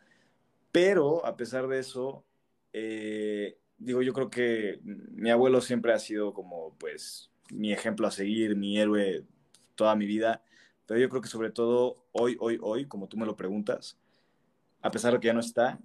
Pero 0.73 1.25
a 1.27 1.37
pesar 1.37 1.69
de 1.69 1.79
eso, 1.79 2.25
eh, 2.73 3.59
digo, 3.79 4.03
yo 4.03 4.13
creo 4.13 4.31
que 4.31 4.81
mi 4.83 5.31
abuelo 5.31 5.61
siempre 5.61 5.93
ha 5.93 5.99
sido 5.99 6.33
como, 6.35 6.77
pues, 6.79 7.31
mi 7.51 7.73
ejemplo 7.73 8.07
a 8.07 8.11
seguir, 8.11 8.57
mi 8.57 8.79
héroe 8.79 9.25
toda 9.75 9.97
mi 9.97 10.07
vida, 10.07 10.43
pero 10.87 11.01
yo 11.01 11.09
creo 11.09 11.23
que 11.23 11.29
sobre 11.29 11.51
todo 11.51 12.05
hoy, 12.13 12.37
hoy, 12.41 12.59
hoy, 12.63 12.87
como 12.87 13.09
tú 13.09 13.17
me 13.17 13.27
lo 13.27 13.37
preguntas, 13.37 13.99
a 14.83 14.91
pesar 14.91 15.13
de 15.13 15.21
que 15.21 15.27
ya 15.29 15.35
no 15.35 15.41
está, 15.41 15.81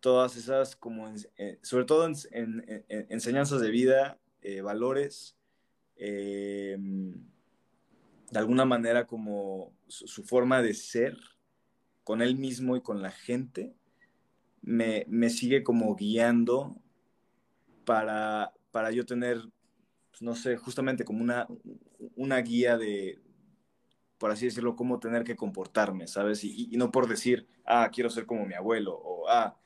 todas 0.00 0.36
esas, 0.36 0.76
como, 0.76 1.12
eh, 1.36 1.58
sobre 1.62 1.84
todo 1.84 2.06
en, 2.06 2.84
enseñanzas 2.88 3.60
de 3.60 3.70
vida, 3.70 4.18
eh, 4.42 4.60
valores, 4.60 5.36
de 8.30 8.38
alguna 8.38 8.64
manera 8.64 9.06
como 9.06 9.72
su, 9.86 10.22
forma 10.22 10.62
de 10.62 10.74
ser 10.74 11.16
con 12.04 12.22
él 12.22 12.36
mismo 12.36 12.76
y 12.76 12.80
con 12.80 13.02
la 13.02 13.10
gente, 13.10 13.74
me, 14.68 15.06
me 15.08 15.30
sigue 15.30 15.62
como 15.62 15.96
guiando 15.96 16.76
para, 17.86 18.52
para 18.70 18.90
yo 18.90 19.06
tener 19.06 19.40
pues, 20.10 20.20
no 20.20 20.34
sé, 20.34 20.56
justamente 20.58 21.04
como 21.04 21.22
una, 21.22 21.48
una 22.16 22.36
guía 22.42 22.76
de, 22.76 23.18
por 24.18 24.30
así 24.30 24.44
decirlo, 24.44 24.76
cómo 24.76 25.00
tener 25.00 25.24
que 25.24 25.36
comportarme, 25.36 26.06
¿sabes? 26.06 26.44
Y, 26.44 26.68
no 26.76 26.90
por 26.90 27.08
decir, 27.08 27.48
ah, 27.64 27.90
quiero 27.90 28.10
ser 28.10 28.26
como 28.26 28.44
mi 28.44 28.54
abuelo, 28.54 28.94
o 28.94 29.26
ah, 29.30 29.56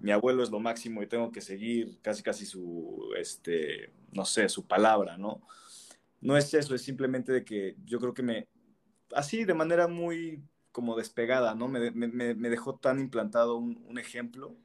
mi 0.00 0.12
abuelo 0.12 0.44
es 0.44 0.50
lo 0.50 0.60
máximo 0.60 1.02
y 1.02 1.08
tengo 1.08 1.32
que 1.32 1.40
seguir 1.40 1.98
casi 2.00 2.22
casi 2.22 2.46
su, 2.46 3.12
este, 3.18 3.92
no 4.12 4.24
sé, 4.24 4.48
su 4.48 4.68
palabra, 4.68 5.18
¿no? 5.18 5.42
No 6.20 6.36
es 6.36 6.54
eso, 6.54 6.76
es 6.76 6.82
simplemente 6.82 7.32
de 7.32 7.44
que 7.44 7.76
yo 7.84 7.98
creo 7.98 8.14
que 8.14 8.22
me, 8.22 8.46
así 9.14 9.44
de 9.44 9.54
manera 9.54 9.88
muy 9.88 10.44
como 10.74 10.96
despegada, 10.96 11.54
¿no? 11.54 11.68
Me, 11.68 11.92
me, 11.92 12.08
me 12.08 12.50
dejó 12.50 12.74
tan 12.74 12.98
implantado 12.98 13.56
un, 13.56 13.80
un, 13.88 13.96
ejemplo 13.96 14.56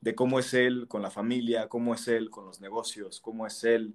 de 0.00 0.16
cómo 0.16 0.40
es 0.40 0.52
él 0.54 0.88
con 0.88 1.02
la 1.02 1.10
familia, 1.12 1.68
cómo 1.68 1.94
es 1.94 2.08
él 2.08 2.30
con 2.30 2.46
los 2.46 2.60
negocios, 2.60 3.20
cómo 3.20 3.46
es 3.46 3.62
él 3.62 3.94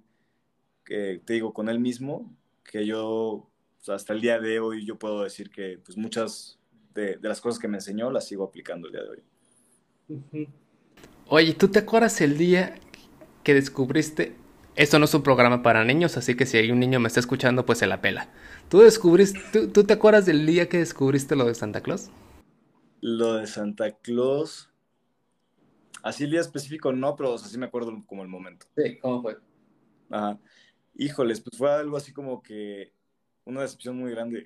que 0.82 1.20
te 1.22 1.34
digo, 1.34 1.52
con 1.52 1.68
él 1.68 1.78
mismo, 1.78 2.34
que 2.64 2.86
yo 2.86 3.50
hasta 3.86 4.14
el 4.14 4.22
día 4.22 4.40
de 4.40 4.60
hoy 4.60 4.86
yo 4.86 4.98
puedo 4.98 5.22
decir 5.22 5.50
que 5.50 5.78
pues 5.84 5.98
muchas 5.98 6.58
de, 6.94 7.18
las 7.20 7.42
cosas 7.42 7.58
que 7.58 7.68
me 7.68 7.76
enseñó 7.76 8.10
las 8.10 8.26
sigo 8.26 8.44
aplicando 8.44 8.88
el 8.88 8.94
día 8.94 9.02
de 9.02 9.10
hoy. 9.10 10.48
Oye, 11.26 11.52
¿tú 11.52 11.68
te 11.68 11.80
acuerdas 11.80 12.22
el 12.22 12.38
día 12.38 12.80
que 13.42 13.52
descubriste? 13.52 14.34
Esto 14.78 15.00
no 15.00 15.06
es 15.06 15.14
un 15.14 15.24
programa 15.24 15.60
para 15.60 15.84
niños, 15.84 16.16
así 16.16 16.36
que 16.36 16.46
si 16.46 16.56
hay 16.56 16.70
un 16.70 16.78
niño 16.78 17.00
me 17.00 17.08
está 17.08 17.18
escuchando, 17.18 17.66
pues 17.66 17.78
se 17.78 17.88
la 17.88 18.00
pela. 18.00 18.28
¿Tú 18.68 18.78
descubriste, 18.78 19.40
tú, 19.52 19.72
tú 19.72 19.82
te 19.82 19.94
acuerdas 19.94 20.24
del 20.24 20.46
día 20.46 20.68
que 20.68 20.78
descubriste 20.78 21.34
lo 21.34 21.46
de 21.46 21.56
Santa 21.56 21.80
Claus? 21.80 22.10
Lo 23.00 23.34
de 23.34 23.48
Santa 23.48 23.90
Claus. 23.90 24.70
Así 26.04 26.22
el 26.22 26.30
día 26.30 26.42
específico 26.42 26.92
no, 26.92 27.16
pero 27.16 27.34
así 27.34 27.58
me 27.58 27.66
acuerdo 27.66 28.04
como 28.06 28.22
el 28.22 28.28
momento. 28.28 28.66
Sí, 28.76 29.00
¿cómo 29.00 29.20
fue? 29.20 29.38
Ajá. 30.10 30.38
Híjoles, 30.94 31.40
pues 31.40 31.58
fue 31.58 31.72
algo 31.72 31.96
así 31.96 32.12
como 32.12 32.40
que 32.40 32.92
una 33.46 33.62
decepción 33.62 33.96
muy 33.96 34.12
grande. 34.12 34.44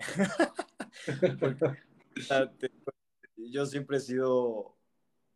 yo 3.36 3.66
siempre 3.66 3.98
he 3.98 4.00
sido, 4.00 4.78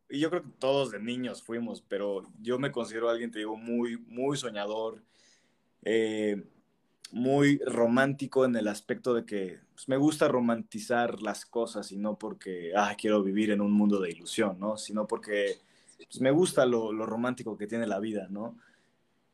y 0.08 0.20
yo 0.20 0.30
creo 0.30 0.42
que 0.42 0.50
todos 0.58 0.90
de 0.92 1.00
niños 1.00 1.42
fuimos, 1.42 1.82
pero 1.82 2.22
yo 2.40 2.58
me 2.58 2.72
considero 2.72 3.08
alguien, 3.08 3.30
te 3.30 3.40
digo, 3.40 3.56
muy, 3.56 3.98
muy 3.98 4.36
soñador, 4.36 5.02
eh, 5.82 6.44
muy 7.12 7.58
romántico 7.66 8.44
en 8.44 8.56
el 8.56 8.68
aspecto 8.68 9.14
de 9.14 9.24
que 9.24 9.60
pues, 9.74 9.88
me 9.88 9.96
gusta 9.96 10.28
romantizar 10.28 11.22
las 11.22 11.44
cosas 11.46 11.92
y 11.92 11.96
no 11.96 12.18
porque, 12.18 12.72
ah, 12.76 12.94
quiero 12.98 13.22
vivir 13.22 13.50
en 13.50 13.60
un 13.60 13.72
mundo 13.72 14.00
de 14.00 14.10
ilusión, 14.10 14.58
¿no? 14.58 14.76
Sino 14.76 15.06
porque 15.06 15.58
pues, 15.96 16.20
me 16.20 16.30
gusta 16.30 16.66
lo, 16.66 16.92
lo 16.92 17.06
romántico 17.06 17.56
que 17.56 17.66
tiene 17.66 17.86
la 17.86 18.00
vida, 18.00 18.28
¿no? 18.30 18.56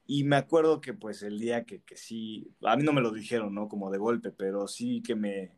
Y 0.07 0.25
me 0.25 0.37
acuerdo 0.37 0.81
que 0.81 0.95
pues 0.95 1.23
el 1.23 1.39
día 1.39 1.65
que, 1.65 1.81
que 1.83 1.97
sí, 1.97 2.51
a 2.63 2.77
mí 2.77 2.83
no 2.83 2.93
me 2.93 3.01
lo 3.01 3.13
dijeron, 3.13 3.55
¿no? 3.55 3.69
Como 3.69 3.91
de 3.91 3.99
golpe, 3.99 4.31
pero 4.31 4.69
sí 4.69 5.03
que 5.03 5.15
me, 5.15 5.53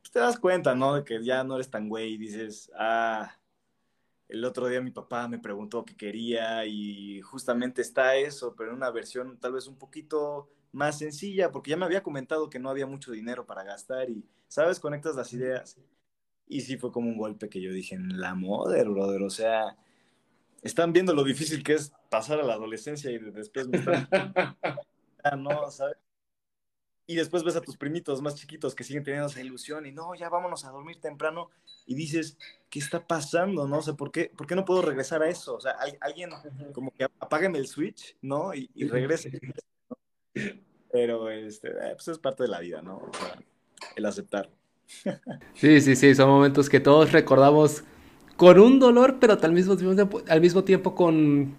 pues, 0.00 0.12
te 0.12 0.20
das 0.20 0.38
cuenta, 0.38 0.74
¿no? 0.74 0.94
De 0.94 1.04
que 1.04 1.22
ya 1.22 1.44
no 1.44 1.56
eres 1.56 1.70
tan 1.70 1.88
güey 1.88 2.14
y 2.14 2.18
dices, 2.18 2.70
ah, 2.78 3.34
el 4.32 4.46
otro 4.46 4.66
día 4.66 4.80
mi 4.80 4.90
papá 4.90 5.28
me 5.28 5.38
preguntó 5.38 5.84
qué 5.84 5.94
quería 5.94 6.64
y 6.64 7.20
justamente 7.20 7.82
está 7.82 8.16
eso, 8.16 8.54
pero 8.56 8.70
en 8.70 8.76
una 8.76 8.90
versión 8.90 9.38
tal 9.38 9.52
vez 9.52 9.66
un 9.66 9.76
poquito 9.76 10.48
más 10.72 10.98
sencilla, 10.98 11.52
porque 11.52 11.70
ya 11.70 11.76
me 11.76 11.84
había 11.84 12.02
comentado 12.02 12.48
que 12.48 12.58
no 12.58 12.70
había 12.70 12.86
mucho 12.86 13.12
dinero 13.12 13.44
para 13.44 13.62
gastar 13.62 14.08
y, 14.08 14.24
¿sabes? 14.48 14.80
Conectas 14.80 15.16
las 15.16 15.34
ideas. 15.34 15.78
Y 16.48 16.62
sí 16.62 16.78
fue 16.78 16.90
como 16.90 17.10
un 17.10 17.18
golpe 17.18 17.50
que 17.50 17.60
yo 17.60 17.72
dije, 17.72 17.94
en 17.94 18.18
la 18.20 18.34
moda, 18.34 18.82
brother, 18.84 19.22
o 19.22 19.28
sea, 19.28 19.76
están 20.62 20.94
viendo 20.94 21.12
lo 21.14 21.24
difícil 21.24 21.62
que 21.62 21.74
es 21.74 21.92
pasar 22.10 22.40
a 22.40 22.44
la 22.44 22.54
adolescencia 22.54 23.10
y 23.10 23.18
después 23.18 23.68
me 23.68 23.76
están... 23.76 24.08
no, 25.42 25.70
¿sabes? 25.70 25.98
Y 27.12 27.14
después 27.14 27.44
ves 27.44 27.56
a 27.56 27.60
tus 27.60 27.76
primitos 27.76 28.22
más 28.22 28.36
chiquitos 28.36 28.74
que 28.74 28.84
siguen 28.84 29.04
teniendo 29.04 29.28
esa 29.28 29.42
ilusión 29.42 29.84
y 29.84 29.92
no, 29.92 30.14
ya 30.14 30.30
vámonos 30.30 30.64
a 30.64 30.70
dormir 30.70 30.98
temprano 30.98 31.50
y 31.84 31.94
dices, 31.94 32.38
¿qué 32.70 32.78
está 32.78 33.06
pasando? 33.06 33.68
No 33.68 33.82
sé, 33.82 33.92
¿por 33.92 34.10
qué, 34.10 34.32
¿por 34.34 34.46
qué 34.46 34.54
no 34.54 34.64
puedo 34.64 34.80
regresar 34.80 35.22
a 35.22 35.28
eso? 35.28 35.54
O 35.56 35.60
sea, 35.60 35.76
hay, 35.78 35.92
alguien 36.00 36.30
como 36.72 36.90
que 36.90 37.04
apágueme 37.04 37.58
el 37.58 37.66
switch, 37.66 38.16
¿no? 38.22 38.54
Y, 38.54 38.70
y 38.74 38.88
regrese. 38.88 39.30
Pero 40.90 41.28
este, 41.28 41.68
eh, 41.68 41.92
pues 41.92 42.08
es 42.08 42.18
parte 42.18 42.44
de 42.44 42.48
la 42.48 42.60
vida, 42.60 42.80
¿no? 42.80 42.96
O 42.96 43.10
sea, 43.12 43.38
el 43.94 44.06
aceptar. 44.06 44.48
Sí, 45.52 45.82
sí, 45.82 45.94
sí, 45.96 46.14
son 46.14 46.30
momentos 46.30 46.70
que 46.70 46.80
todos 46.80 47.12
recordamos 47.12 47.84
con 48.36 48.58
un 48.58 48.80
dolor, 48.80 49.18
pero 49.20 49.38
al 49.40 49.52
mismo 49.52 49.76
tiempo, 49.76 50.22
al 50.26 50.40
mismo 50.40 50.64
tiempo 50.64 50.94
con 50.94 51.58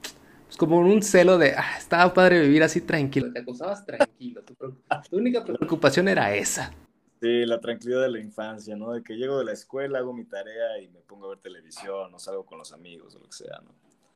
pues, 0.53 0.57
como 0.59 0.77
un 0.77 1.01
celo 1.01 1.39
de, 1.39 1.55
ah, 1.57 1.77
estaba 1.79 2.13
padre 2.13 2.39
vivir 2.41 2.61
así 2.61 2.81
tranquilo. 2.81 3.33
Te 3.33 3.39
acostabas 3.39 3.83
tranquilo. 3.83 4.43
Tu, 4.43 4.53
tu, 4.53 4.75
única 5.11 5.43
preocupación 5.43 6.07
era 6.07 6.35
esa. 6.35 6.71
Sí, 7.19 7.45
la 7.45 7.59
tranquilidad 7.59 8.03
de 8.03 8.11
la 8.11 8.19
infancia, 8.19 8.75
¿no? 8.75 8.91
De 8.91 9.01
que 9.01 9.15
llego 9.15 9.39
de 9.39 9.45
la 9.45 9.53
escuela, 9.53 9.97
hago 9.97 10.13
mi 10.13 10.25
tarea 10.25 10.79
y 10.79 10.89
me 10.89 10.99
pongo 10.99 11.25
a 11.25 11.29
ver 11.29 11.39
televisión 11.39 12.13
o 12.13 12.19
salgo 12.19 12.45
con 12.45 12.59
los 12.59 12.71
amigos 12.71 13.15
o 13.15 13.19
lo 13.19 13.25
que 13.25 13.31
sea, 13.31 13.61
¿no? 13.63 13.71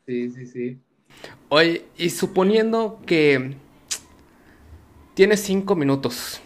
Sí, 0.05 0.29
sí, 0.29 0.45
sí. 0.45 0.77
Oye, 1.49 1.85
y 1.97 2.11
suponiendo 2.11 3.01
que 3.05 3.55
tienes 5.15 5.41
cinco 5.41 5.75
minutos 5.75 6.39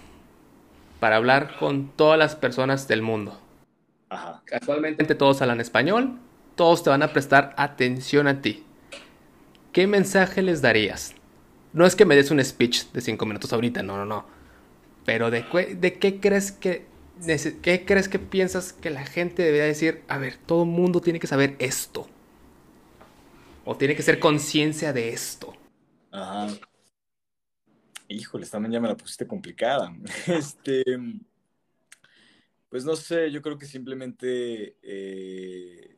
para 1.01 1.17
hablar 1.17 1.57
con 1.59 1.89
todas 1.97 2.17
las 2.17 2.37
personas 2.37 2.87
del 2.87 3.01
mundo. 3.01 3.37
Ajá. 4.07 4.41
Casualmente 4.45 5.15
todos 5.15 5.41
hablan 5.41 5.59
español, 5.59 6.17
todos 6.55 6.81
te 6.81 6.89
van 6.89 7.03
a 7.03 7.11
prestar 7.11 7.53
atención 7.57 8.27
a 8.27 8.41
ti. 8.41 8.63
¿Qué 9.71 9.87
mensaje 9.87 10.41
les 10.41 10.61
darías? 10.61 11.15
No 11.73 11.85
es 11.85 11.95
que 11.95 12.05
me 12.05 12.15
des 12.15 12.31
un 12.31 12.43
speech 12.43 12.91
de 12.91 13.01
cinco 13.01 13.25
minutos 13.25 13.53
ahorita, 13.53 13.83
no, 13.83 13.97
no, 13.97 14.05
no. 14.05 14.25
Pero 15.05 15.31
de, 15.31 15.45
qué 15.99 16.19
crees 16.19 16.51
que 16.51 16.89
qué 17.61 17.85
crees 17.85 18.09
que 18.09 18.19
piensas 18.19 18.73
que 18.73 18.89
la 18.89 19.05
gente 19.05 19.43
debería 19.43 19.65
decir, 19.65 20.01
a 20.07 20.17
ver, 20.17 20.37
todo 20.37 20.65
mundo 20.65 21.01
tiene 21.01 21.19
que 21.19 21.27
saber 21.27 21.55
esto. 21.59 22.07
O 23.63 23.75
tiene 23.77 23.95
que 23.95 24.01
ser 24.01 24.19
conciencia 24.19 24.91
de 24.91 25.09
esto. 25.09 25.53
Ajá. 26.11 26.47
Híjole, 28.07 28.45
también 28.47 28.73
ya 28.73 28.79
me 28.79 28.87
la 28.87 28.97
pusiste 28.97 29.25
complicada. 29.25 29.93
Este, 30.27 30.83
pues 32.69 32.85
no 32.85 32.95
sé, 32.95 33.31
yo 33.31 33.41
creo 33.41 33.57
que 33.57 33.65
simplemente 33.65 34.77
eh, 34.81 35.90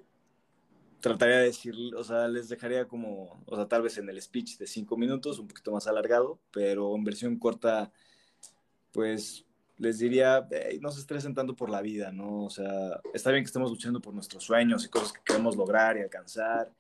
trataría 1.03 1.39
de 1.39 1.43
decir, 1.47 1.75
o 1.97 2.03
sea, 2.03 2.29
les 2.29 2.47
dejaría 2.47 2.87
como, 2.87 3.43
o 3.45 3.55
sea, 3.57 3.67
tal 3.67 3.81
vez 3.81 3.97
en 3.97 4.07
el 4.07 4.21
speech 4.21 4.57
de 4.57 4.65
cinco 4.67 4.95
minutos, 4.95 5.37
un 5.37 5.49
poquito 5.49 5.73
más 5.73 5.85
alargado, 5.85 6.39
pero 6.49 6.95
en 6.95 7.03
versión 7.03 7.37
corta, 7.37 7.91
pues 8.93 9.45
les 9.77 9.99
diría, 9.99 10.47
no 10.79 10.91
se 10.91 11.01
estresen 11.01 11.33
tanto 11.35 11.57
por 11.57 11.69
la 11.69 11.81
vida, 11.81 12.13
¿no? 12.13 12.45
O 12.45 12.49
sea, 12.49 13.01
está 13.13 13.31
bien 13.31 13.43
que 13.43 13.47
estemos 13.47 13.69
luchando 13.69 13.99
por 13.99 14.13
nuestros 14.13 14.45
sueños 14.45 14.85
y 14.85 14.89
cosas 14.89 15.11
que 15.11 15.19
queremos 15.25 15.57
lograr 15.57 15.97
y 15.97 16.01
alcanzar. 16.01 16.71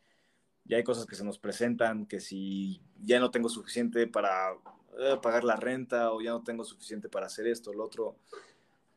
Ya 0.63 0.77
hay 0.77 0.83
cosas 0.85 1.05
que 1.05 1.15
se 1.15 1.25
nos 1.25 1.37
presentan, 1.37 2.05
que 2.05 2.21
si 2.21 2.81
ya 3.01 3.19
no 3.19 3.29
tengo 3.29 3.49
suficiente 3.49 4.07
para 4.07 4.53
eh, 4.99 5.17
pagar 5.21 5.43
la 5.43 5.57
renta 5.57 6.13
o 6.13 6.21
ya 6.21 6.31
no 6.31 6.43
tengo 6.43 6.63
suficiente 6.63 7.09
para 7.09 7.25
hacer 7.25 7.45
esto, 7.47 7.71
o 7.71 7.73
lo 7.73 7.83
otro. 7.83 8.15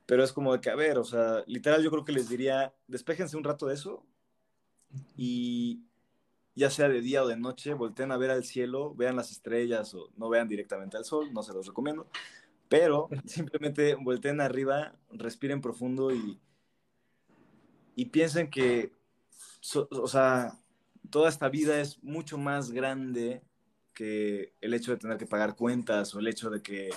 Pero 0.06 0.22
es 0.22 0.32
como 0.32 0.52
de 0.52 0.60
que, 0.60 0.70
a 0.70 0.76
ver, 0.76 0.98
o 0.98 1.04
sea, 1.04 1.42
literal 1.48 1.82
yo 1.82 1.90
creo 1.90 2.04
que 2.04 2.12
les 2.12 2.28
diría, 2.28 2.72
despéjense 2.86 3.36
un 3.36 3.42
rato 3.42 3.66
de 3.66 3.74
eso 3.74 4.04
y 5.16 5.82
ya 6.54 6.70
sea 6.70 6.88
de 6.88 7.00
día 7.00 7.22
o 7.22 7.28
de 7.28 7.36
noche, 7.36 7.74
volteen 7.74 8.12
a 8.12 8.16
ver 8.16 8.30
al 8.30 8.44
cielo, 8.44 8.94
vean 8.94 9.16
las 9.16 9.30
estrellas 9.30 9.94
o 9.94 10.10
no 10.16 10.28
vean 10.28 10.48
directamente 10.48 10.96
al 10.96 11.04
sol, 11.04 11.32
no 11.32 11.42
se 11.42 11.52
los 11.52 11.66
recomiendo, 11.66 12.08
pero 12.68 13.08
simplemente 13.26 13.94
volteen 13.94 14.40
arriba, 14.40 14.94
respiren 15.10 15.60
profundo 15.60 16.14
y, 16.14 16.40
y 17.94 18.06
piensen 18.06 18.50
que, 18.50 18.92
o 19.74 20.08
sea, 20.08 20.58
toda 21.10 21.28
esta 21.28 21.48
vida 21.48 21.80
es 21.80 22.02
mucho 22.02 22.38
más 22.38 22.70
grande 22.70 23.42
que 23.92 24.52
el 24.60 24.74
hecho 24.74 24.92
de 24.92 24.98
tener 24.98 25.16
que 25.16 25.26
pagar 25.26 25.56
cuentas 25.56 26.14
o 26.14 26.20
el 26.20 26.28
hecho 26.28 26.50
de 26.50 26.62
que 26.62 26.90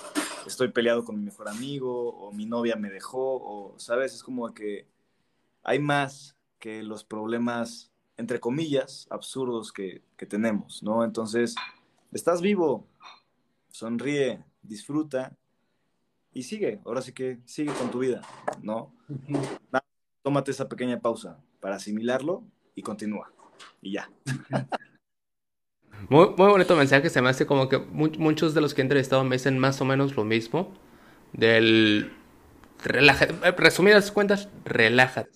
estoy 0.46 0.68
peleado 0.68 1.04
con 1.04 1.16
mi 1.16 1.24
mejor 1.24 1.48
amigo 1.48 2.10
o 2.10 2.32
mi 2.32 2.46
novia 2.46 2.76
me 2.76 2.90
dejó 2.90 3.36
o, 3.42 3.78
¿sabes? 3.78 4.14
Es 4.14 4.22
como 4.22 4.52
que 4.52 4.86
hay 5.62 5.78
más 5.78 6.36
que 6.60 6.82
los 6.82 7.02
problemas, 7.02 7.90
entre 8.16 8.38
comillas, 8.38 9.08
absurdos 9.10 9.72
que, 9.72 10.02
que 10.16 10.26
tenemos, 10.26 10.82
¿no? 10.82 11.02
Entonces, 11.02 11.56
estás 12.12 12.40
vivo, 12.40 12.86
sonríe, 13.70 14.44
disfruta 14.62 15.36
y 16.32 16.44
sigue, 16.44 16.80
ahora 16.84 17.02
sí 17.02 17.12
que 17.12 17.40
sigue 17.44 17.72
con 17.72 17.90
tu 17.90 18.00
vida, 18.00 18.22
¿no? 18.62 18.94
tómate 20.22 20.50
esa 20.50 20.68
pequeña 20.68 21.00
pausa 21.00 21.38
para 21.60 21.76
asimilarlo 21.76 22.44
y 22.74 22.82
continúa. 22.82 23.32
Y 23.82 23.92
ya. 23.92 24.10
Muy, 26.08 26.28
muy 26.30 26.48
bonito 26.48 26.76
mensaje, 26.76 27.10
se 27.10 27.20
me 27.20 27.28
hace 27.28 27.46
como 27.46 27.68
que 27.68 27.78
muchos 27.78 28.54
de 28.54 28.60
los 28.60 28.74
que 28.74 28.80
he 28.80 28.84
entrevistado 28.84 29.22
me 29.24 29.36
dicen 29.36 29.58
más 29.58 29.80
o 29.80 29.84
menos 29.84 30.16
lo 30.16 30.24
mismo. 30.24 30.72
Del... 31.32 32.12
Relájate, 32.82 33.34
eh, 33.46 33.52
resumidas 33.52 34.10
cuentas, 34.10 34.48
relájate. 34.64 35.30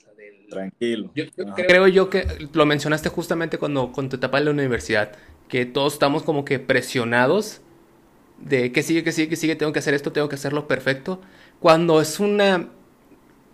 Tranquilo. 0.54 1.10
Yo, 1.14 1.24
creo 1.54 1.88
yo 1.88 2.08
que 2.08 2.48
lo 2.52 2.64
mencionaste 2.64 3.08
justamente 3.08 3.58
cuando 3.58 3.92
con 3.92 4.08
tu 4.08 4.16
etapa 4.16 4.38
en 4.38 4.46
la 4.46 4.50
universidad, 4.52 5.12
que 5.48 5.66
todos 5.66 5.94
estamos 5.94 6.22
como 6.22 6.44
que 6.44 6.58
presionados 6.58 7.60
de 8.38 8.72
que 8.72 8.82
sigue, 8.82 9.02
que 9.02 9.12
sigue, 9.12 9.28
que 9.28 9.36
sigue, 9.36 9.56
tengo 9.56 9.72
que 9.72 9.80
hacer 9.80 9.94
esto, 9.94 10.12
tengo 10.12 10.28
que 10.28 10.36
hacerlo 10.36 10.68
perfecto, 10.68 11.20
cuando 11.60 12.00
es 12.00 12.20
una 12.20 12.68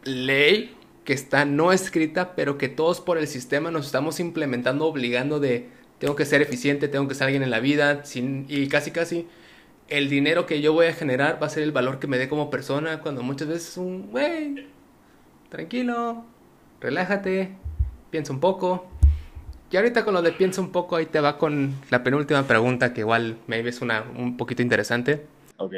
ley 0.05 0.75
que 1.05 1.13
está 1.13 1.45
no 1.45 1.73
escrita, 1.73 2.35
pero 2.35 2.59
que 2.59 2.69
todos 2.69 3.01
por 3.01 3.19
el 3.19 3.27
sistema 3.27 3.71
nos 3.71 3.87
estamos 3.87 4.21
implementando, 4.21 4.87
obligando 4.87 5.41
de 5.41 5.69
tengo 5.99 6.17
que 6.17 6.25
ser 6.25 6.43
eficiente, 6.43 6.89
tengo 6.89 7.09
que 7.09 7.15
ser 7.15 7.25
alguien 7.25 7.43
en 7.43 7.51
la 7.51 7.61
vida, 7.61 8.05
sin, 8.05 8.47
y 8.49 8.69
casi 8.69 8.91
casi 8.91 9.27
el 9.89 10.09
dinero 10.09 10.47
que 10.47 10.61
yo 10.61 10.73
voy 10.73 10.87
a 10.87 10.93
generar 10.93 11.43
va 11.43 11.47
a 11.47 11.51
ser 11.51 11.63
el 11.63 11.73
valor 11.73 11.99
que 11.99 12.07
me 12.07 12.19
dé 12.19 12.29
como 12.29 12.51
persona, 12.51 13.01
cuando 13.01 13.23
muchas 13.23 13.49
veces 13.49 13.77
un, 13.77 14.11
güey, 14.11 14.67
tranquilo, 15.51 16.25
relájate, 16.81 17.51
piensa 18.11 18.33
un 18.33 18.41
poco. 18.41 18.87
Y 19.71 19.77
ahorita 19.77 20.05
con 20.05 20.15
lo 20.15 20.23
de 20.23 20.33
piensa 20.33 20.61
un 20.61 20.73
poco, 20.73 20.97
ahí 20.97 21.07
te 21.07 21.21
va 21.21 21.39
con 21.39 21.75
la 21.91 22.03
penúltima 22.03 22.43
pregunta, 22.45 22.93
que 22.93 23.01
igual 23.03 23.37
me 23.47 23.61
es 23.61 23.81
una 23.81 24.05
un 24.17 24.37
poquito 24.37 24.63
interesante. 24.63 25.27
Ok. 25.59 25.75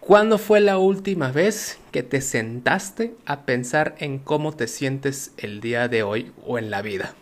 ¿Cuándo 0.00 0.36
fue 0.36 0.60
la 0.60 0.78
última 0.78 1.30
vez 1.30 1.78
que 1.92 2.02
te 2.02 2.20
sentaste 2.20 3.14
a 3.24 3.46
pensar 3.46 3.94
en 3.98 4.18
cómo 4.18 4.52
te 4.54 4.66
sientes 4.66 5.32
el 5.36 5.60
día 5.60 5.88
de 5.88 6.02
hoy 6.02 6.32
o 6.44 6.58
en 6.58 6.70
la 6.70 6.82
vida? 6.82 7.14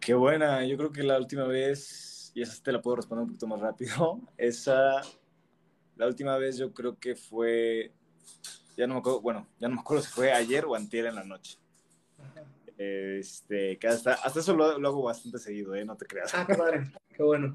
Qué 0.00 0.14
buena, 0.14 0.64
yo 0.64 0.76
creo 0.76 0.90
que 0.90 1.02
la 1.02 1.18
última 1.18 1.44
vez, 1.44 2.32
y 2.34 2.42
esa 2.42 2.60
te 2.62 2.72
la 2.72 2.80
puedo 2.80 2.96
responder 2.96 3.22
un 3.22 3.28
poquito 3.28 3.46
más 3.46 3.60
rápido, 3.60 4.20
esa, 4.38 5.02
la 5.96 6.06
última 6.06 6.36
vez 6.38 6.56
yo 6.56 6.72
creo 6.72 6.98
que 6.98 7.14
fue, 7.14 7.92
ya 8.80 8.86
no 8.86 8.94
me 8.94 9.00
acuerdo, 9.00 9.20
bueno, 9.20 9.46
ya 9.58 9.68
no 9.68 9.74
me 9.74 9.80
acuerdo 9.82 10.02
si 10.02 10.10
fue 10.10 10.32
ayer 10.32 10.64
o 10.64 10.74
antier 10.74 11.06
en 11.06 11.14
la 11.14 11.24
noche. 11.24 11.58
Este, 12.78 13.78
que 13.78 13.86
hasta, 13.86 14.14
hasta 14.14 14.40
eso 14.40 14.56
lo, 14.56 14.64
hago 14.64 15.02
bastante 15.02 15.38
seguido, 15.38 15.74
¿eh? 15.74 15.84
No 15.84 15.96
te 15.96 16.06
creas. 16.06 16.34
Ah, 16.34 16.46
qué 16.46 16.54
padre, 16.54 16.90
qué 17.14 17.22
bueno. 17.22 17.52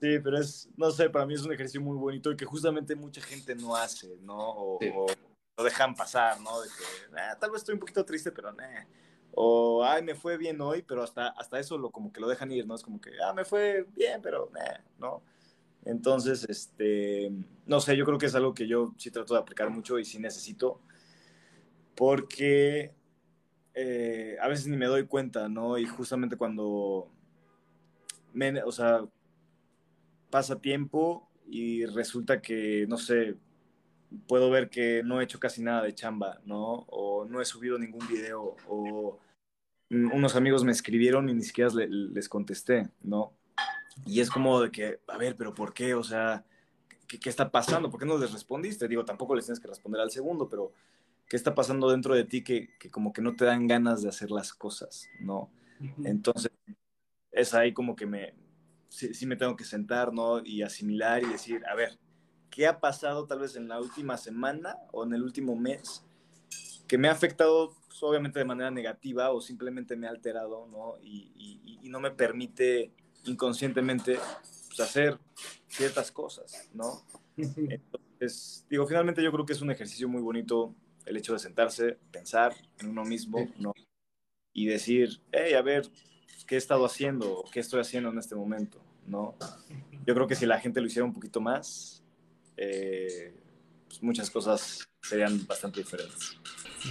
Sí, 0.00 0.18
pero 0.22 0.38
es, 0.38 0.68
no 0.76 0.90
sé, 0.90 1.10
para 1.10 1.26
mí 1.26 1.34
es 1.34 1.42
un 1.42 1.52
ejercicio 1.52 1.80
muy 1.80 1.96
bonito 1.96 2.32
y 2.32 2.36
que 2.36 2.46
justamente 2.46 2.94
mucha 2.94 3.20
gente 3.20 3.54
no 3.54 3.76
hace, 3.76 4.16
¿no? 4.22 4.38
O, 4.38 4.78
lo 5.56 5.64
dejan 5.64 5.94
pasar, 5.94 6.40
¿no? 6.40 6.62
De 6.62 6.68
que, 6.68 7.20
ah, 7.20 7.36
tal 7.38 7.50
vez 7.50 7.60
estoy 7.60 7.74
un 7.74 7.80
poquito 7.80 8.04
triste, 8.04 8.32
pero, 8.32 8.52
nah 8.52 8.84
o, 9.36 9.84
ay, 9.84 10.02
me 10.02 10.14
fue 10.14 10.36
bien 10.36 10.60
hoy, 10.60 10.82
pero 10.82 11.02
hasta, 11.02 11.28
hasta 11.28 11.58
eso 11.58 11.76
lo, 11.76 11.90
como 11.90 12.12
que 12.12 12.20
lo 12.20 12.28
dejan 12.28 12.52
ir, 12.52 12.66
¿no? 12.66 12.74
Es 12.74 12.82
como 12.82 13.00
que, 13.00 13.10
ah, 13.22 13.32
me 13.32 13.44
fue 13.44 13.84
bien, 13.94 14.22
pero, 14.22 14.50
¿no? 14.98 15.22
Entonces, 15.84 16.44
este, 16.48 17.30
no 17.66 17.80
sé, 17.80 17.96
yo 17.96 18.04
creo 18.04 18.18
que 18.18 18.26
es 18.26 18.34
algo 18.34 18.54
que 18.54 18.66
yo 18.66 18.94
sí 18.96 19.10
trato 19.10 19.34
de 19.34 19.40
aplicar 19.40 19.70
mucho 19.70 19.98
y 19.98 20.04
sí 20.04 20.18
necesito, 20.18 20.80
porque 21.94 22.92
eh, 23.74 24.36
a 24.40 24.48
veces 24.48 24.66
ni 24.66 24.76
me 24.76 24.86
doy 24.86 25.06
cuenta, 25.06 25.48
¿no? 25.48 25.78
Y 25.78 25.86
justamente 25.86 26.36
cuando, 26.36 27.08
me, 28.32 28.62
o 28.62 28.72
sea, 28.72 29.04
pasa 30.30 30.60
tiempo 30.60 31.28
y 31.46 31.84
resulta 31.86 32.40
que, 32.40 32.86
no 32.88 32.96
sé, 32.96 33.36
puedo 34.26 34.50
ver 34.50 34.70
que 34.70 35.02
no 35.04 35.20
he 35.20 35.24
hecho 35.24 35.40
casi 35.40 35.62
nada 35.62 35.82
de 35.82 35.94
chamba, 35.94 36.40
¿no? 36.44 36.86
O 36.88 37.24
no 37.24 37.40
he 37.40 37.44
subido 37.44 37.78
ningún 37.78 38.06
video, 38.08 38.56
o 38.68 39.18
unos 39.90 40.34
amigos 40.36 40.64
me 40.64 40.72
escribieron 40.72 41.28
y 41.28 41.34
ni 41.34 41.42
siquiera 41.42 41.70
les, 41.74 42.28
contesté, 42.28 42.88
¿no? 43.02 43.32
Y 44.06 44.20
es 44.20 44.30
como 44.30 44.60
de 44.60 44.70
que, 44.70 45.00
a 45.08 45.16
ver, 45.16 45.36
pero 45.36 45.54
¿por 45.54 45.72
qué? 45.72 45.94
O 45.94 46.02
sea, 46.02 46.44
¿qué, 47.06 47.28
está 47.28 47.50
pasando? 47.50 47.90
¿Por 47.90 48.00
qué 48.00 48.06
no 48.06 48.18
les 48.18 48.32
respondiste? 48.32 48.88
Digo, 48.88 49.04
tampoco 49.04 49.34
les 49.34 49.46
tienes 49.46 49.60
que 49.60 49.68
responder 49.68 50.00
al 50.00 50.10
segundo, 50.10 50.48
pero 50.48 50.72
¿qué 51.28 51.36
está 51.36 51.54
pasando 51.54 51.90
dentro 51.90 52.14
de 52.14 52.24
ti 52.24 52.42
que, 52.42 52.70
que 52.78 52.90
como 52.90 53.12
que 53.12 53.22
no 53.22 53.34
te 53.36 53.44
dan 53.44 53.66
ganas 53.66 54.02
de 54.02 54.08
hacer 54.08 54.30
las 54.30 54.52
cosas, 54.52 55.08
¿no? 55.20 55.50
Entonces, 56.04 56.50
es 57.30 57.52
ahí 57.52 57.72
como 57.72 57.94
que 57.96 58.06
me, 58.06 58.34
sí, 58.88 59.12
sí, 59.12 59.26
me 59.26 59.36
tengo 59.36 59.56
que 59.56 59.64
sentar, 59.64 60.12
¿no? 60.12 60.44
Y 60.44 60.62
asimilar 60.62 61.22
y 61.22 61.26
decir, 61.26 61.62
a 61.66 61.74
ver, 61.74 61.98
¿qué 62.50 62.66
ha 62.66 62.80
pasado 62.80 63.26
tal 63.26 63.40
vez 63.40 63.56
en 63.56 63.68
la 63.68 63.80
última 63.80 64.16
semana 64.16 64.76
o 64.92 65.04
en 65.04 65.12
el 65.12 65.22
último 65.22 65.56
mes 65.56 66.04
que 66.86 66.98
me 66.98 67.08
ha 67.08 67.12
afectado 67.12 67.74
pues, 67.86 68.02
obviamente 68.02 68.38
de 68.38 68.44
manera 68.44 68.70
negativa 68.70 69.30
o 69.30 69.40
simplemente 69.40 69.96
me 69.96 70.06
ha 70.06 70.10
alterado, 70.10 70.66
¿no? 70.66 70.96
Y, 71.02 71.30
no 71.84 72.00
me 72.00 72.10
permite 72.10 72.90
inconscientemente 73.26 74.18
pues, 74.68 74.80
hacer 74.80 75.18
ciertas 75.68 76.10
cosas, 76.10 76.68
¿no? 76.74 77.02
Entonces, 77.36 78.66
digo, 78.70 78.86
finalmente 78.86 79.22
yo 79.22 79.32
creo 79.32 79.44
que 79.44 79.52
es 79.52 79.60
un 79.60 79.70
ejercicio 79.70 80.08
muy 80.08 80.22
bonito 80.22 80.74
el 81.06 81.16
hecho 81.16 81.32
de 81.32 81.38
sentarse, 81.38 81.98
pensar 82.10 82.54
en 82.78 82.88
uno 82.88 83.04
mismo, 83.04 83.48
¿no? 83.58 83.72
Y 84.52 84.66
decir, 84.66 85.20
hey, 85.32 85.54
a 85.54 85.62
ver, 85.62 85.90
¿qué 86.46 86.54
he 86.54 86.58
estado 86.58 86.84
haciendo? 86.84 87.44
¿Qué 87.52 87.60
estoy 87.60 87.80
haciendo 87.80 88.10
en 88.10 88.18
este 88.18 88.34
momento? 88.34 88.80
¿No? 89.06 89.34
Yo 90.06 90.14
creo 90.14 90.26
que 90.26 90.34
si 90.34 90.46
la 90.46 90.60
gente 90.60 90.80
lo 90.80 90.86
hiciera 90.86 91.04
un 91.04 91.12
poquito 91.12 91.40
más, 91.40 92.02
eh, 92.56 93.34
pues 93.88 94.02
muchas 94.02 94.30
cosas 94.30 94.88
serían 95.02 95.46
bastante 95.46 95.80
diferentes. 95.80 96.38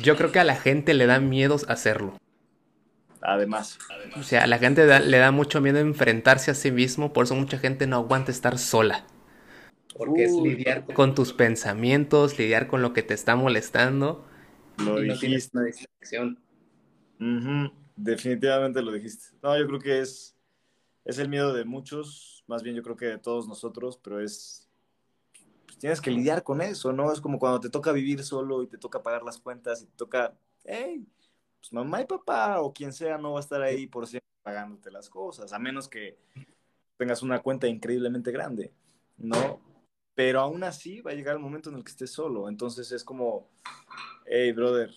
Yo 0.01 0.15
creo 0.15 0.31
que 0.31 0.39
a 0.39 0.43
la 0.43 0.55
gente 0.55 0.93
le 0.93 1.05
da 1.05 1.19
miedo 1.19 1.57
hacerlo. 1.67 2.17
Además. 3.23 3.79
O 4.17 4.23
sea, 4.23 4.43
a 4.43 4.47
la 4.47 4.57
gente 4.59 4.99
le 4.99 5.17
da 5.17 5.31
mucho 5.31 5.61
miedo 5.61 5.79
enfrentarse 5.79 6.51
a 6.51 6.53
sí 6.53 6.71
mismo, 6.71 7.13
por 7.13 7.25
eso 7.25 7.35
mucha 7.35 7.57
gente 7.57 7.87
no 7.87 7.95
aguanta 7.95 8.31
estar 8.31 8.57
sola. 8.57 9.05
Porque 9.97 10.25
es 10.25 10.33
lidiar 10.33 10.85
con 10.93 11.15
tus 11.15 11.33
pensamientos, 11.33 12.37
lidiar 12.37 12.67
con 12.67 12.81
lo 12.81 12.93
que 12.93 13.03
te 13.03 13.13
está 13.13 13.35
molestando. 13.35 14.25
Lo 14.77 14.99
dijiste. 14.99 15.57
Definitivamente 17.95 18.81
lo 18.81 18.91
dijiste. 18.91 19.27
No, 19.41 19.57
yo 19.57 19.67
creo 19.67 19.79
que 19.79 20.01
es, 20.01 20.35
es 21.05 21.19
el 21.19 21.29
miedo 21.29 21.53
de 21.53 21.63
muchos, 21.63 22.43
más 22.47 22.63
bien 22.63 22.75
yo 22.75 22.83
creo 22.83 22.97
que 22.97 23.05
de 23.05 23.17
todos 23.19 23.47
nosotros, 23.47 23.99
pero 24.03 24.19
es 24.19 24.67
pues, 25.65 25.77
tienes 25.77 26.01
que 26.01 26.11
lidiar 26.11 26.43
con 26.43 26.61
eso, 26.61 26.91
¿no? 26.91 27.11
Es 27.11 27.21
como 27.21 27.39
cuando 27.39 27.59
te 27.59 27.69
toca 27.69 27.91
vivir 27.91 28.23
solo 28.23 28.63
y 28.63 28.67
te 28.67 28.77
toca 28.77 29.03
pagar 29.03 29.23
las 29.23 29.37
cuentas 29.37 29.83
y 29.83 29.85
te 29.85 29.95
toca, 29.95 30.33
hey, 30.65 31.05
pues 31.63 31.71
mamá 31.71 32.01
y 32.01 32.05
papá 32.05 32.59
o 32.59 32.73
quien 32.73 32.91
sea 32.91 33.17
no 33.17 33.33
va 33.33 33.39
a 33.39 33.41
estar 33.41 33.61
ahí 33.61 33.87
por 33.87 34.05
siempre 34.05 34.27
pagándote 34.41 34.91
las 34.91 35.09
cosas, 35.09 35.53
a 35.53 35.59
menos 35.59 35.87
que 35.87 36.17
tengas 36.97 37.23
una 37.23 37.41
cuenta 37.41 37.69
increíblemente 37.69 38.33
grande, 38.33 38.73
¿no? 39.17 39.61
Pero 40.13 40.41
aún 40.41 40.65
así 40.65 40.99
va 40.99 41.11
a 41.11 41.13
llegar 41.13 41.35
el 41.35 41.41
momento 41.41 41.69
en 41.69 41.77
el 41.77 41.83
que 41.85 41.91
estés 41.91 42.11
solo, 42.11 42.49
entonces 42.49 42.91
es 42.91 43.05
como, 43.05 43.47
hey, 44.25 44.51
brother, 44.51 44.91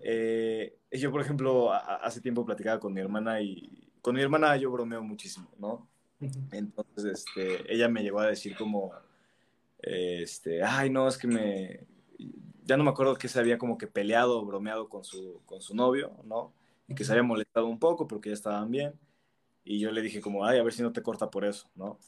eh, 0.00 0.78
yo, 0.90 1.10
por 1.12 1.20
ejemplo, 1.20 1.74
hace 1.74 2.22
tiempo 2.22 2.46
platicaba 2.46 2.80
con 2.80 2.94
mi 2.94 3.02
hermana 3.02 3.42
y 3.42 3.92
con 4.00 4.14
mi 4.14 4.22
hermana 4.22 4.56
yo 4.56 4.70
bromeo 4.70 5.02
muchísimo, 5.02 5.50
¿no? 5.58 5.86
Entonces, 6.52 7.04
este, 7.04 7.70
ella 7.70 7.88
me 7.90 8.02
llegó 8.02 8.20
a 8.20 8.28
decir 8.28 8.56
como, 8.56 8.92
este, 9.78 10.62
ay, 10.62 10.88
no, 10.88 11.06
es 11.06 11.18
que 11.18 11.26
me, 11.26 11.86
ya 12.64 12.76
no 12.76 12.84
me 12.84 12.90
acuerdo 12.90 13.16
que 13.16 13.28
se 13.28 13.38
había 13.38 13.58
como 13.58 13.78
que 13.78 13.86
peleado 13.86 14.38
o 14.38 14.44
bromeado 14.44 14.88
con 14.88 15.04
su, 15.04 15.42
con 15.46 15.60
su 15.60 15.74
novio, 15.74 16.16
¿no? 16.24 16.52
Y 16.88 16.94
que 16.94 17.04
se 17.04 17.12
había 17.12 17.22
molestado 17.22 17.66
un 17.66 17.78
poco 17.78 18.06
porque 18.06 18.30
ya 18.30 18.34
estaban 18.34 18.70
bien. 18.70 18.94
Y 19.64 19.78
yo 19.80 19.90
le 19.92 20.02
dije 20.02 20.20
como, 20.20 20.44
ay, 20.44 20.58
a 20.58 20.62
ver 20.62 20.72
si 20.72 20.82
no 20.82 20.92
te 20.92 21.02
corta 21.02 21.30
por 21.30 21.44
eso, 21.44 21.70
¿no? 21.74 21.98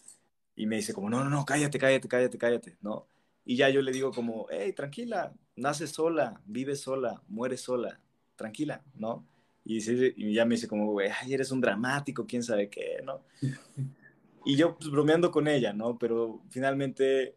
Y 0.55 0.67
me 0.67 0.77
dice 0.77 0.95
como, 0.95 1.11
no, 1.11 1.25
no, 1.25 1.31
no, 1.31 1.45
cállate, 1.45 1.79
cállate, 1.79 2.09
cállate, 2.09 2.39
cállate, 2.39 2.77
¿no? 2.81 3.07
Y 3.45 3.57
ya 3.57 3.69
yo 3.71 3.83
le 3.83 3.93
digo 3.93 4.11
como, 4.13 4.47
hey, 4.51 4.73
tranquila, 4.73 5.33
nace 5.55 5.87
sola, 5.87 6.41
vive 6.47 6.77
sola, 6.77 7.23
muere 7.29 7.57
sola, 7.57 8.01
tranquila, 8.37 8.83
¿no? 8.95 9.27
Y, 9.65 9.79
y 10.17 10.35
ya 10.35 10.45
me 10.45 10.55
dice 10.55 10.69
como, 10.69 10.93
güey, 10.93 11.11
ay, 11.11 11.35
eres 11.35 11.51
un 11.51 11.61
dramático, 11.61 12.27
quién 12.27 12.43
sabe 12.43 12.69
qué, 12.69 13.01
¿no? 13.05 13.23
Y 14.49 14.55
yo 14.55 14.77
pues 14.77 14.89
bromeando 14.93 15.33
con 15.33 15.49
ella, 15.49 15.73
¿no? 15.73 15.99
Pero 15.99 16.41
finalmente, 16.51 17.35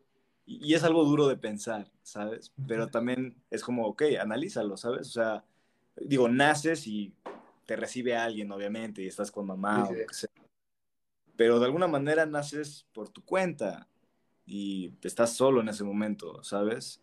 y 0.52 0.74
es 0.74 0.84
algo 0.84 1.06
duro 1.06 1.28
de 1.28 1.38
pensar, 1.38 1.91
¿sabes? 2.02 2.52
Pero 2.68 2.88
también 2.88 3.36
es 3.52 3.64
como, 3.64 3.86
ok, 3.86 4.02
analízalo, 4.20 4.78
¿sabes? 4.78 5.10
O 5.10 5.12
sea, 5.12 5.45
digo, 5.95 6.28
naces 6.28 6.88
y 6.88 7.14
te 7.68 7.76
recibe 7.76 8.16
alguien, 8.16 8.52
obviamente, 8.52 9.04
y 9.04 9.08
estás 9.08 9.30
con 9.30 9.45
mamá 9.45 9.88
o 9.88 9.93
lo 9.93 10.08
que 10.08 10.14
sea. 10.14 10.30
Pero 11.36 11.60
de 11.60 11.66
alguna 11.66 11.88
manera 11.88 12.26
naces 12.26 12.88
por 12.93 13.10
tu 13.10 13.24
cuenta 13.24 13.88
y 14.47 14.91
estás 15.04 15.36
solo 15.36 15.62
en 15.62 15.70
ese 15.70 15.84
momento, 15.84 16.43
¿sabes? 16.43 17.00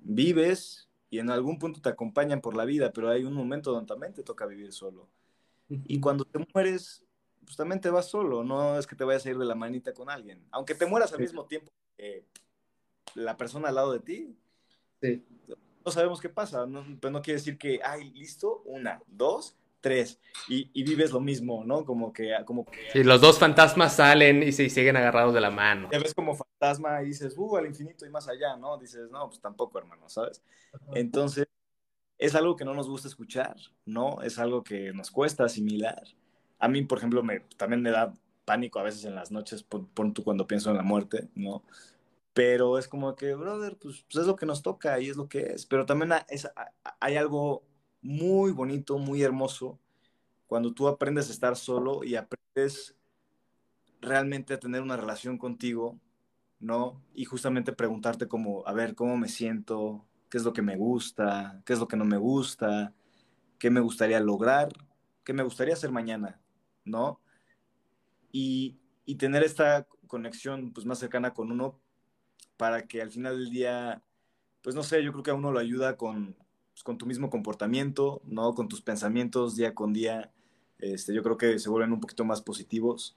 Vives 0.00 0.88
y 1.10 1.20
en 1.20 1.30
algún 1.30 1.60
punto 1.60 1.80
te 1.80 1.90
acompañan 1.90 2.40
por 2.40 2.56
la 2.56 2.64
vida, 2.64 2.92
pero 2.92 3.08
hay 3.08 3.22
un 3.22 3.34
momento 3.34 3.70
donde 3.70 3.86
también 3.86 4.12
te 4.12 4.24
toca 4.24 4.46
vivir 4.46 4.72
solo. 4.72 5.08
Y 5.68 6.00
cuando 6.00 6.24
te 6.24 6.44
mueres, 6.52 7.04
pues 7.44 7.56
también 7.56 7.80
te 7.80 7.90
vas 7.90 8.10
solo, 8.10 8.42
no 8.42 8.76
es 8.76 8.88
que 8.88 8.96
te 8.96 9.04
vayas 9.04 9.24
a 9.26 9.30
ir 9.30 9.38
de 9.38 9.44
la 9.44 9.54
manita 9.54 9.94
con 9.94 10.10
alguien. 10.10 10.44
Aunque 10.50 10.74
te 10.74 10.86
mueras 10.86 11.12
al 11.12 11.20
mismo 11.20 11.46
tiempo 11.46 11.70
que 11.96 12.24
la 13.14 13.36
persona 13.36 13.68
al 13.68 13.74
lado 13.74 13.92
de 13.92 14.00
ti, 14.00 14.36
sí. 15.00 15.24
no 15.84 15.92
sabemos 15.92 16.20
qué 16.20 16.28
pasa, 16.28 16.66
no, 16.66 16.84
pero 17.00 17.10
no 17.10 17.22
quiere 17.22 17.38
decir 17.38 17.58
que, 17.58 17.80
ay, 17.82 18.10
listo, 18.10 18.62
una, 18.64 19.02
dos, 19.06 19.56
tres, 19.80 20.20
y, 20.48 20.70
y, 20.72 20.84
vives 20.84 21.10
lo 21.10 21.20
mismo, 21.20 21.64
¿no? 21.64 21.84
Como 21.84 22.12
que... 22.12 22.32
Como 22.44 22.64
que 22.64 22.90
sí, 22.92 23.02
los 23.02 23.20
dos 23.20 23.38
fantasmas 23.38 23.96
salen 23.96 24.42
y 24.42 24.52
se 24.52 24.68
siguen 24.68 24.96
agarrados 24.96 25.34
de 25.34 25.40
la 25.40 25.50
mano. 25.50 25.88
Ya 25.90 25.98
ves 25.98 26.14
como 26.14 26.34
fantasma 26.34 27.02
y 27.02 27.06
dices, 27.06 27.34
uh, 27.36 27.56
al 27.56 27.66
infinito 27.66 28.04
y 28.04 28.10
más 28.10 28.28
allá, 28.28 28.56
¿no? 28.56 28.76
Dices, 28.78 29.10
no, 29.10 29.28
pues 29.28 29.40
tampoco, 29.40 29.78
hermano, 29.78 30.08
¿sabes? 30.08 30.42
Entonces, 30.94 31.46
es 32.18 32.34
algo 32.34 32.56
que 32.56 32.64
no 32.64 32.74
nos 32.74 32.88
gusta 32.88 33.08
escuchar, 33.08 33.56
¿no? 33.86 34.20
Es 34.22 34.38
algo 34.38 34.62
que 34.62 34.92
nos 34.92 35.10
cuesta 35.10 35.44
asimilar. 35.44 36.02
A 36.58 36.68
mí, 36.68 36.82
por 36.82 36.98
ejemplo, 36.98 37.22
me, 37.22 37.40
también 37.56 37.80
me 37.80 37.90
da 37.90 38.12
pánico 38.44 38.78
a 38.78 38.82
veces 38.82 39.04
en 39.06 39.14
las 39.14 39.30
noches, 39.30 39.62
por, 39.62 39.88
por 39.88 40.12
tú 40.12 40.22
cuando 40.22 40.46
pienso 40.46 40.70
en 40.70 40.76
la 40.76 40.82
muerte, 40.82 41.28
¿no? 41.34 41.62
Pero 42.32 42.78
es 42.78 42.86
como 42.88 43.16
que, 43.16 43.34
brother, 43.34 43.76
pues, 43.76 44.04
pues, 44.04 44.22
es 44.22 44.26
lo 44.26 44.36
que 44.36 44.46
nos 44.46 44.62
toca 44.62 45.00
y 45.00 45.08
es 45.08 45.16
lo 45.16 45.28
que 45.28 45.52
es. 45.54 45.66
Pero 45.66 45.86
también 45.86 46.12
hay 47.00 47.16
algo 47.16 47.64
muy 48.02 48.52
bonito, 48.52 48.98
muy 48.98 49.22
hermoso, 49.22 49.78
cuando 50.46 50.72
tú 50.72 50.88
aprendes 50.88 51.28
a 51.28 51.32
estar 51.32 51.56
solo 51.56 52.02
y 52.04 52.16
aprendes 52.16 52.96
realmente 54.00 54.54
a 54.54 54.60
tener 54.60 54.82
una 54.82 54.96
relación 54.96 55.38
contigo, 55.38 56.00
¿no? 56.58 57.02
Y 57.14 57.24
justamente 57.24 57.72
preguntarte 57.72 58.28
como, 58.28 58.66
a 58.66 58.72
ver, 58.72 58.94
¿cómo 58.94 59.16
me 59.16 59.28
siento? 59.28 60.04
¿Qué 60.28 60.38
es 60.38 60.44
lo 60.44 60.52
que 60.52 60.62
me 60.62 60.76
gusta? 60.76 61.62
¿Qué 61.64 61.72
es 61.72 61.78
lo 61.78 61.88
que 61.88 61.96
no 61.96 62.04
me 62.04 62.16
gusta? 62.16 62.94
¿Qué 63.58 63.70
me 63.70 63.80
gustaría 63.80 64.20
lograr? 64.20 64.72
¿Qué 65.24 65.32
me 65.32 65.42
gustaría 65.42 65.74
hacer 65.74 65.92
mañana? 65.92 66.40
¿No? 66.84 67.20
Y, 68.32 68.78
y 69.04 69.16
tener 69.16 69.42
esta 69.42 69.86
conexión 70.06 70.72
pues, 70.72 70.86
más 70.86 70.98
cercana 70.98 71.34
con 71.34 71.52
uno 71.52 71.78
para 72.60 72.86
que 72.86 73.00
al 73.00 73.10
final 73.10 73.38
del 73.38 73.48
día, 73.48 74.02
pues 74.60 74.76
no 74.76 74.82
sé, 74.82 75.02
yo 75.02 75.12
creo 75.12 75.22
que 75.22 75.30
a 75.30 75.34
uno 75.34 75.50
lo 75.50 75.58
ayuda 75.58 75.96
con, 75.96 76.36
pues, 76.72 76.84
con 76.84 76.98
tu 76.98 77.06
mismo 77.06 77.30
comportamiento, 77.30 78.20
¿no? 78.26 78.54
Con 78.54 78.68
tus 78.68 78.82
pensamientos 78.82 79.56
día 79.56 79.74
con 79.74 79.94
día. 79.94 80.30
Este, 80.78 81.14
yo 81.14 81.22
creo 81.22 81.38
que 81.38 81.58
se 81.58 81.70
vuelven 81.70 81.94
un 81.94 82.00
poquito 82.00 82.22
más 82.26 82.42
positivos 82.42 83.16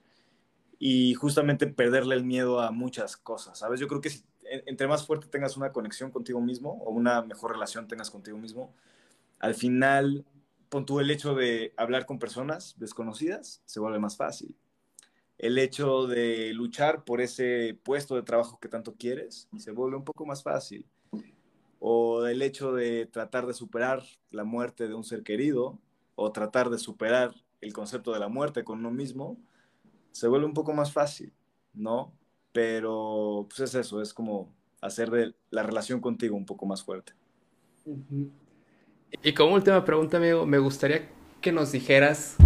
y 0.78 1.12
justamente 1.12 1.66
perderle 1.66 2.14
el 2.14 2.24
miedo 2.24 2.58
a 2.58 2.70
muchas 2.70 3.18
cosas, 3.18 3.58
¿sabes? 3.58 3.80
Yo 3.80 3.86
creo 3.86 4.00
que 4.00 4.08
si, 4.08 4.24
entre 4.44 4.88
más 4.88 5.06
fuerte 5.06 5.26
tengas 5.26 5.58
una 5.58 5.72
conexión 5.72 6.10
contigo 6.10 6.40
mismo 6.40 6.82
o 6.82 6.90
una 6.90 7.20
mejor 7.20 7.52
relación 7.52 7.86
tengas 7.86 8.10
contigo 8.10 8.38
mismo, 8.38 8.72
al 9.40 9.54
final, 9.54 10.24
pon 10.70 10.86
tú 10.86 11.00
el 11.00 11.10
hecho 11.10 11.34
de 11.34 11.74
hablar 11.76 12.06
con 12.06 12.18
personas 12.18 12.76
desconocidas, 12.78 13.60
se 13.66 13.78
vuelve 13.78 13.98
más 13.98 14.16
fácil. 14.16 14.56
El 15.44 15.58
hecho 15.58 16.06
de 16.06 16.54
luchar 16.54 17.04
por 17.04 17.20
ese 17.20 17.78
puesto 17.82 18.14
de 18.14 18.22
trabajo 18.22 18.58
que 18.58 18.68
tanto 18.68 18.94
quieres, 18.94 19.46
se 19.58 19.72
vuelve 19.72 19.98
un 19.98 20.04
poco 20.04 20.24
más 20.24 20.42
fácil 20.42 20.86
o 21.86 22.26
el 22.26 22.40
hecho 22.40 22.72
de 22.72 23.04
tratar 23.04 23.46
de 23.46 23.52
superar 23.52 24.02
la 24.30 24.44
muerte 24.44 24.88
de 24.88 24.94
un 24.94 25.04
ser 25.04 25.22
querido, 25.22 25.78
o 26.14 26.32
tratar 26.32 26.70
de 26.70 26.78
superar 26.78 27.34
el 27.60 27.74
concepto 27.74 28.14
de 28.14 28.20
la 28.20 28.28
muerte 28.28 28.64
con 28.64 28.78
uno 28.78 28.90
mismo, 28.90 29.36
se 30.10 30.26
vuelve 30.26 30.46
un 30.46 30.54
poco 30.54 30.72
más 30.72 30.92
fácil, 30.92 31.30
¿no? 31.74 32.10
Pero 32.52 33.44
pues 33.50 33.60
es 33.60 33.74
eso, 33.74 34.00
es 34.00 34.14
como 34.14 34.50
hacer 34.80 35.10
de 35.10 35.34
la 35.50 35.62
relación 35.62 36.00
contigo 36.00 36.34
un 36.36 36.46
poco 36.46 36.64
más 36.64 36.82
fuerte. 36.82 37.12
Y 39.22 39.34
como 39.34 39.52
última 39.52 39.84
pregunta, 39.84 40.16
amigo, 40.16 40.46
me 40.46 40.58
gustaría 40.58 41.10
que 41.42 41.52
nos 41.52 41.70
dijeras 41.70 42.38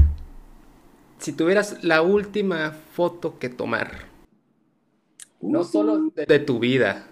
si 1.18 1.32
tuvieras 1.32 1.82
la 1.84 2.02
última 2.02 2.72
foto 2.72 3.38
que 3.38 3.48
tomar, 3.48 4.06
no 5.40 5.64
solo 5.64 6.12
de 6.14 6.38
tu 6.38 6.58
vida, 6.58 7.06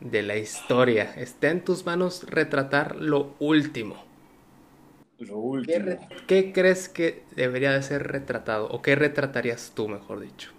de 0.00 0.22
la 0.22 0.36
historia. 0.36 1.14
Está 1.16 1.50
en 1.50 1.64
tus 1.64 1.86
manos 1.86 2.24
retratar 2.24 2.96
lo 2.96 3.34
último. 3.38 4.02
Lo 5.18 5.38
último. 5.38 5.98
¿Qué, 6.26 6.52
crees 6.52 6.88
que 6.88 7.24
debería 7.36 7.72
de 7.72 7.82
ser 7.82 8.06
retratado? 8.08 8.68
¿O 8.68 8.80
qué 8.80 8.94
retratarías 8.94 9.72
tú, 9.74 9.88
mejor 9.88 10.20
dicho? 10.20 10.50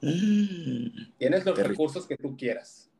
Mm. 0.00 1.14
Tienes 1.18 1.44
los 1.44 1.58
recursos 1.58 2.06
que 2.06 2.16
tú 2.16 2.36
quieras. 2.36 2.90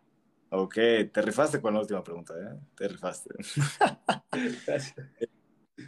Ok, 0.50 0.74
te 1.12 1.22
rifaste 1.22 1.60
con 1.60 1.74
la 1.74 1.80
última 1.80 2.02
pregunta, 2.02 2.34
¿eh? 2.34 2.56
Te 2.76 2.88
rifaste. 2.88 3.34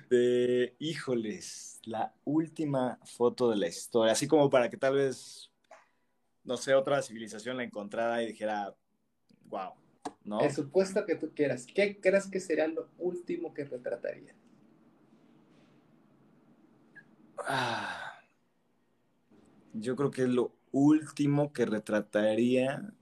de, 0.08 0.74
híjoles, 0.78 1.80
la 1.84 2.14
última 2.24 2.98
foto 3.04 3.50
de 3.50 3.56
la 3.56 3.68
historia, 3.68 4.12
así 4.12 4.26
como 4.26 4.48
para 4.50 4.70
que 4.70 4.76
tal 4.76 4.94
vez, 4.94 5.50
no 6.44 6.56
sé, 6.56 6.74
otra 6.74 7.02
civilización 7.02 7.56
la 7.56 7.64
encontrara 7.64 8.22
y 8.22 8.28
dijera, 8.28 8.74
wow, 9.46 9.72
¿no? 10.24 10.40
El 10.40 10.52
supuesto 10.52 11.04
que 11.04 11.16
tú 11.16 11.32
quieras, 11.34 11.66
¿qué 11.66 12.00
crees 12.00 12.26
que 12.26 12.40
sería 12.40 12.66
lo 12.66 12.88
último 12.98 13.52
que 13.52 13.64
retrataría? 13.64 14.34
Ah, 17.46 18.20
yo 19.72 19.96
creo 19.96 20.10
que 20.10 20.26
lo 20.26 20.52
último 20.72 21.52
que 21.52 21.66
retrataría. 21.66 22.92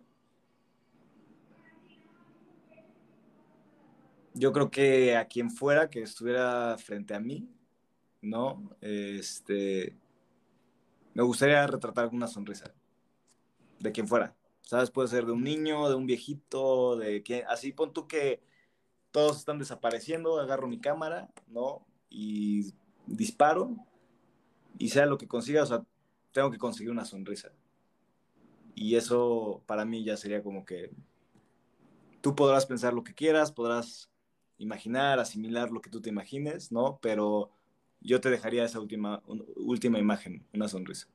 Yo 4.39 4.53
creo 4.53 4.71
que 4.71 5.17
a 5.17 5.27
quien 5.27 5.51
fuera 5.51 5.91
que 5.91 6.03
estuviera 6.03 6.77
frente 6.79 7.15
a 7.15 7.21
mí, 7.21 7.49
¿no? 8.23 8.71
Este. 8.81 9.97
Me 11.15 11.23
gustaría 11.23 11.67
retratar 11.67 12.09
una 12.13 12.29
sonrisa. 12.29 12.73
De 13.81 13.93
quien 13.93 14.09
fuera. 14.09 14.37
¿Sabes? 14.63 14.91
Puede 14.91 15.09
ser 15.09 15.27
de 15.27 15.33
un 15.33 15.43
niño, 15.45 15.89
de 15.89 15.95
un 15.95 16.07
viejito, 16.07 16.97
de 16.97 17.23
que 17.23 17.45
así 17.49 17.73
pon 17.73 17.93
tú 17.93 18.07
que 18.07 18.41
todos 19.11 19.39
están 19.39 19.59
desapareciendo, 19.59 20.39
agarro 20.41 20.69
mi 20.69 20.81
cámara, 20.81 21.31
¿no? 21.47 21.87
Y 22.11 22.75
disparo 23.07 23.77
y 24.79 24.91
sea 24.91 25.07
lo 25.07 25.19
que 25.19 25.29
consiga, 25.29 25.63
o 25.63 25.67
sea, 25.67 25.85
tengo 26.33 26.51
que 26.51 26.59
conseguir 26.59 26.91
una 26.93 27.05
sonrisa. 27.05 27.51
y 28.75 28.97
eso 28.97 29.63
para 29.67 29.85
mí 29.85 30.05
ya 30.05 30.17
sería 30.17 30.43
como 30.43 30.65
que 30.65 30.91
tú 32.21 32.35
podrás 32.37 32.67
pensar 32.67 32.95
lo 32.95 33.05
que 33.05 33.15
quieras, 33.15 33.53
podrás 33.53 34.08
imaginar, 34.59 35.19
asimilar 35.19 35.71
lo 35.71 35.81
que 35.81 35.91
tú 35.91 36.01
te 36.01 36.11
imagines, 36.11 36.71
¿no? 36.73 36.99
Pero 37.01 37.51
yo 38.01 38.21
te 38.21 38.31
dejaría 38.31 38.65
esa 38.65 38.81
última, 38.81 39.23
última 39.57 39.99
imagen, 39.99 40.45
una 40.53 40.69
sonrisa. 40.69 41.09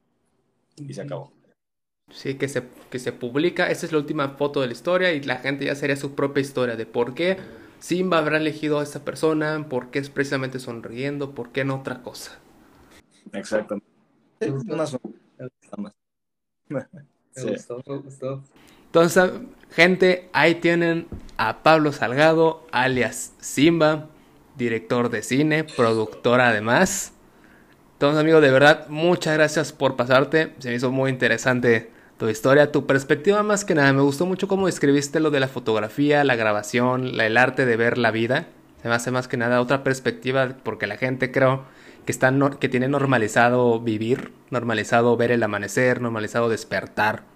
Y 0.78 0.94
se 0.94 1.02
acabó. 1.02 1.32
Sí, 2.12 2.36
que 2.36 2.48
se, 2.48 2.64
que 2.90 3.00
se 3.00 3.14
publica, 3.14 3.70
esa 3.70 3.86
es 3.86 3.92
la 3.92 3.98
última 3.98 4.30
foto 4.30 4.62
de 4.62 4.68
la 4.68 4.74
historia 4.74 5.14
y 5.14 5.22
la 5.22 5.38
gente 5.38 5.66
ya 5.66 5.76
sería 5.76 5.96
su 5.96 6.16
propia 6.16 6.42
historia 6.42 6.76
de 6.76 6.86
por 6.86 7.14
qué 7.14 7.38
Simba 7.80 8.18
habrá 8.18 8.38
elegido 8.38 8.80
a 8.80 8.84
esta 8.84 9.04
persona, 9.04 9.68
por 9.70 9.90
qué 9.90 10.00
es 10.00 10.10
precisamente 10.10 10.60
sonriendo, 10.60 11.34
por 11.34 11.52
qué 11.52 11.64
no 11.64 11.78
otra 11.78 12.02
cosa. 12.02 12.40
Exactamente. 13.32 13.88
Una 14.68 14.86
sonrisa. 14.86 15.14
Me 16.70 17.52
gustó, 17.52 17.84
me 17.88 17.98
gustó. 17.98 18.44
Entonces, 18.94 19.32
gente, 19.72 20.30
ahí 20.34 20.54
tienen 20.54 21.08
a 21.38 21.64
Pablo 21.64 21.92
Salgado, 21.92 22.64
alias 22.72 23.34
Simba, 23.40 24.10
director 24.56 25.10
de 25.10 25.24
cine, 25.24 25.64
productor 25.64 26.42
además. 26.42 27.12
Entonces, 27.94 28.22
amigo, 28.22 28.40
de 28.40 28.52
verdad, 28.52 28.86
muchas 28.90 29.34
gracias 29.34 29.74
por 29.74 29.96
pasarte. 29.96 30.54
Se 30.60 30.70
me 30.70 30.76
hizo 30.76 30.92
muy 30.92 31.10
interesante 31.10 31.90
tu 32.20 32.30
historia, 32.30 32.72
tu 32.72 32.86
perspectiva 32.86 33.42
más 33.42 33.66
que 33.66 33.74
nada. 33.74 33.92
Me 33.94 34.04
gustó 34.04 34.28
mucho 34.28 34.48
cómo 34.48 34.68
describiste 34.68 35.20
lo 35.20 35.32
de 35.32 35.40
la 35.40 35.48
fotografía, 35.48 36.24
la 36.24 36.36
grabación, 36.36 37.20
el 37.20 37.38
arte 37.38 37.66
de 37.66 37.76
ver 37.76 37.98
la 37.98 38.12
vida. 38.12 38.46
Se 38.84 38.90
me 38.90 38.94
hace 38.94 39.10
más 39.10 39.28
que 39.28 39.38
nada 39.38 39.60
otra 39.60 39.84
perspectiva 39.84 40.58
porque 40.62 40.86
la 40.86 40.98
gente 40.98 41.32
creo 41.32 41.64
que, 42.06 42.12
está 42.12 42.32
que 42.60 42.70
tiene 42.70 42.88
normalizado 42.90 43.80
vivir, 43.80 44.34
normalizado 44.52 45.18
ver 45.18 45.32
el 45.32 45.42
amanecer, 45.42 46.00
normalizado 46.00 46.48
despertar. 46.48 47.33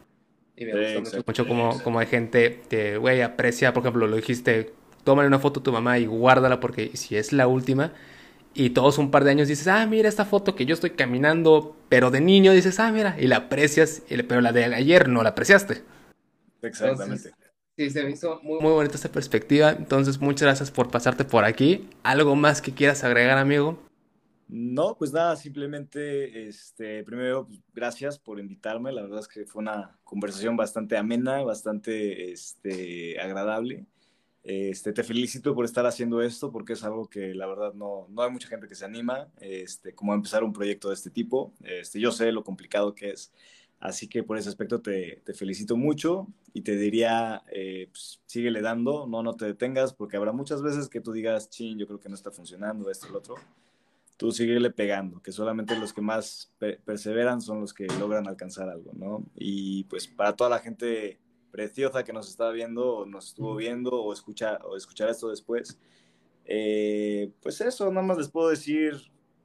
Y 0.59 0.65
me 0.65 0.99
gustó 0.99 1.23
mucho, 1.25 1.47
como, 1.47 1.81
como 1.83 1.99
hay 1.99 2.07
gente 2.07 2.61
que, 2.67 2.97
güey, 2.97 3.21
aprecia, 3.21 3.73
por 3.73 3.83
ejemplo, 3.83 4.07
lo 4.07 4.15
dijiste, 4.15 4.73
tómale 5.03 5.27
una 5.27 5.37
foto 5.37 5.59
a 5.59 5.63
tu 5.63 5.71
mamá 5.71 5.99
y 5.99 6.07
guárdala 6.07 6.59
porque 6.59 6.89
si 6.95 7.15
es 7.15 7.31
la 7.31 7.47
última 7.47 7.93
y 8.55 8.71
todos 8.71 8.97
un 8.97 9.11
par 9.11 9.23
de 9.23 9.29
años 9.29 9.47
dices, 9.47 9.67
ah, 9.67 9.85
mira 9.85 10.09
esta 10.09 10.25
foto 10.25 10.55
que 10.55 10.65
yo 10.65 10.73
estoy 10.73 10.89
caminando, 10.89 11.75
pero 11.89 12.09
de 12.09 12.21
niño 12.21 12.53
dices, 12.53 12.79
ah, 12.79 12.91
mira, 12.91 13.15
y 13.19 13.27
la 13.27 13.37
aprecias, 13.37 14.01
pero 14.27 14.41
la 14.41 14.51
de 14.51 14.65
ayer 14.65 15.07
no 15.09 15.21
la 15.21 15.29
apreciaste. 15.29 15.83
Exactamente. 16.63 17.29
sí, 17.77 17.89
se 17.91 18.03
me 18.03 18.09
hizo 18.09 18.39
muy, 18.41 18.59
muy 18.59 18.71
bonita 18.71 18.95
esta 18.95 19.11
perspectiva. 19.11 19.69
Entonces, 19.77 20.19
muchas 20.19 20.47
gracias 20.47 20.71
por 20.71 20.89
pasarte 20.89 21.23
por 21.23 21.45
aquí. 21.45 21.87
¿Algo 22.01 22.35
más 22.35 22.63
que 22.63 22.73
quieras 22.73 23.03
agregar, 23.03 23.37
amigo? 23.37 23.77
No, 24.49 24.95
pues 24.97 25.11
nada, 25.11 25.35
simplemente, 25.35 26.47
este, 26.47 27.03
primero, 27.03 27.45
pues, 27.47 27.59
gracias 27.73 28.17
por 28.17 28.39
invitarme. 28.39 28.93
La 28.93 29.01
verdad 29.01 29.19
es 29.19 29.27
que 29.27 29.45
fue 29.45 29.61
una 29.61 29.99
conversación 30.05 30.55
bastante 30.55 30.95
amena, 30.95 31.43
bastante 31.43 32.31
este, 32.31 33.19
agradable. 33.19 33.85
Este, 34.43 34.93
te 34.93 35.03
felicito 35.03 35.53
por 35.53 35.65
estar 35.65 35.85
haciendo 35.85 36.21
esto 36.21 36.51
porque 36.53 36.73
es 36.73 36.83
algo 36.85 37.09
que 37.09 37.35
la 37.35 37.47
verdad 37.47 37.73
no, 37.73 38.07
no 38.09 38.21
hay 38.21 38.31
mucha 38.31 38.47
gente 38.47 38.67
que 38.69 38.75
se 38.75 38.85
anima, 38.85 39.27
este, 39.41 39.93
como 39.93 40.13
a 40.13 40.15
empezar 40.15 40.43
un 40.45 40.53
proyecto 40.53 40.87
de 40.87 40.95
este 40.95 41.09
tipo. 41.09 41.53
Este, 41.63 41.99
yo 41.99 42.13
sé 42.13 42.31
lo 42.31 42.45
complicado 42.45 42.95
que 42.95 43.09
es, 43.09 43.33
así 43.79 44.07
que 44.07 44.23
por 44.23 44.37
ese 44.37 44.47
aspecto 44.47 44.81
te, 44.81 45.21
te 45.25 45.33
felicito 45.33 45.75
mucho 45.75 46.27
y 46.53 46.61
te 46.61 46.77
diría, 46.77 47.43
eh, 47.51 47.89
pues, 47.91 48.21
síguele 48.25 48.61
dando, 48.61 49.07
no, 49.07 49.23
no 49.23 49.35
te 49.35 49.45
detengas 49.45 49.93
porque 49.93 50.15
habrá 50.15 50.31
muchas 50.31 50.61
veces 50.61 50.87
que 50.87 51.01
tú 51.01 51.11
digas, 51.11 51.49
chin, 51.49 51.77
yo 51.77 51.87
creo 51.87 51.99
que 51.99 52.09
no 52.09 52.15
está 52.15 52.31
funcionando 52.31 52.89
esto, 52.89 53.09
lo 53.09 53.17
otro 53.19 53.35
tú 54.17 54.31
síguele 54.31 54.71
pegando, 54.71 55.21
que 55.21 55.31
solamente 55.31 55.77
los 55.77 55.93
que 55.93 56.01
más 56.01 56.51
perseveran 56.85 57.39
son 57.39 57.61
los 57.61 57.73
que 57.73 57.85
logran 57.99 58.27
alcanzar 58.27 58.67
algo, 58.67 58.91
¿no? 58.93 59.23
Y 59.35 59.83
pues 59.85 60.07
para 60.07 60.35
toda 60.35 60.49
la 60.49 60.59
gente 60.59 61.19
preciosa 61.51 62.03
que 62.03 62.13
nos 62.13 62.27
está 62.27 62.49
viendo, 62.49 62.97
o 62.97 63.05
nos 63.05 63.27
estuvo 63.27 63.55
viendo, 63.55 63.91
o 63.91 64.11
escucha, 64.11 64.57
o 64.63 64.75
escuchar 64.75 65.09
esto 65.09 65.29
después, 65.29 65.77
eh, 66.45 67.31
pues 67.41 67.61
eso, 67.61 67.89
nada 67.91 68.05
más 68.05 68.17
les 68.17 68.29
puedo 68.29 68.49
decir, 68.49 68.95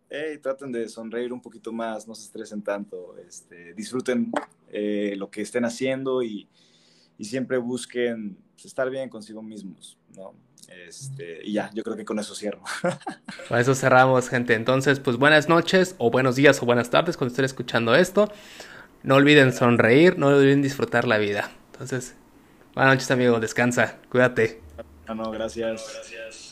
hey, 0.09 0.39
traten 0.43 0.73
de 0.73 0.89
sonreír 0.89 1.33
un 1.33 1.43
poquito 1.43 1.73
más, 1.73 2.09
no 2.09 2.15
se 2.15 2.25
estresen 2.25 2.63
tanto, 2.63 3.17
este, 3.19 3.75
disfruten 3.75 4.33
eh, 4.71 5.15
lo 5.17 5.31
que 5.31 5.43
estén 5.43 5.65
haciendo 5.67 6.23
y, 6.23 6.49
y 7.19 7.25
siempre 7.25 7.59
busquen 7.59 8.39
pues, 8.55 8.67
estar 8.67 8.89
bien 8.89 9.11
consigo 9.11 9.43
mismos, 9.43 9.99
¿no? 10.17 10.35
Este, 10.69 11.41
y 11.45 11.53
ya, 11.55 11.71
yo 11.75 11.83
creo 11.83 11.97
que 11.97 12.05
con 12.05 12.19
eso 12.19 12.35
cierro. 12.35 12.63
Con 13.49 13.59
eso 13.59 13.75
cerramos, 13.75 14.29
gente. 14.29 14.55
Entonces, 14.55 15.01
pues 15.01 15.17
buenas 15.17 15.49
noches, 15.49 15.95
o 15.99 16.11
buenos 16.11 16.37
días, 16.37 16.63
o 16.63 16.67
buenas 16.67 16.91
tardes 16.91 17.17
cuando 17.17 17.33
estén 17.33 17.45
escuchando 17.45 17.95
esto. 17.95 18.31
No 19.03 19.17
olviden 19.17 19.53
sonreír, 19.53 20.19
no 20.19 20.29
olviden 20.29 20.63
disfrutar 20.63 21.07
la 21.07 21.19
vida. 21.19 21.51
Entonces, 21.73 22.15
buenas 22.75 22.95
noches, 22.95 23.11
amigo. 23.11 23.41
Descansa, 23.41 23.99
cuídate. 24.11 24.61
No, 25.09 25.15
no, 25.15 25.31
gracias. 25.31 25.91
gracias. 25.95 26.52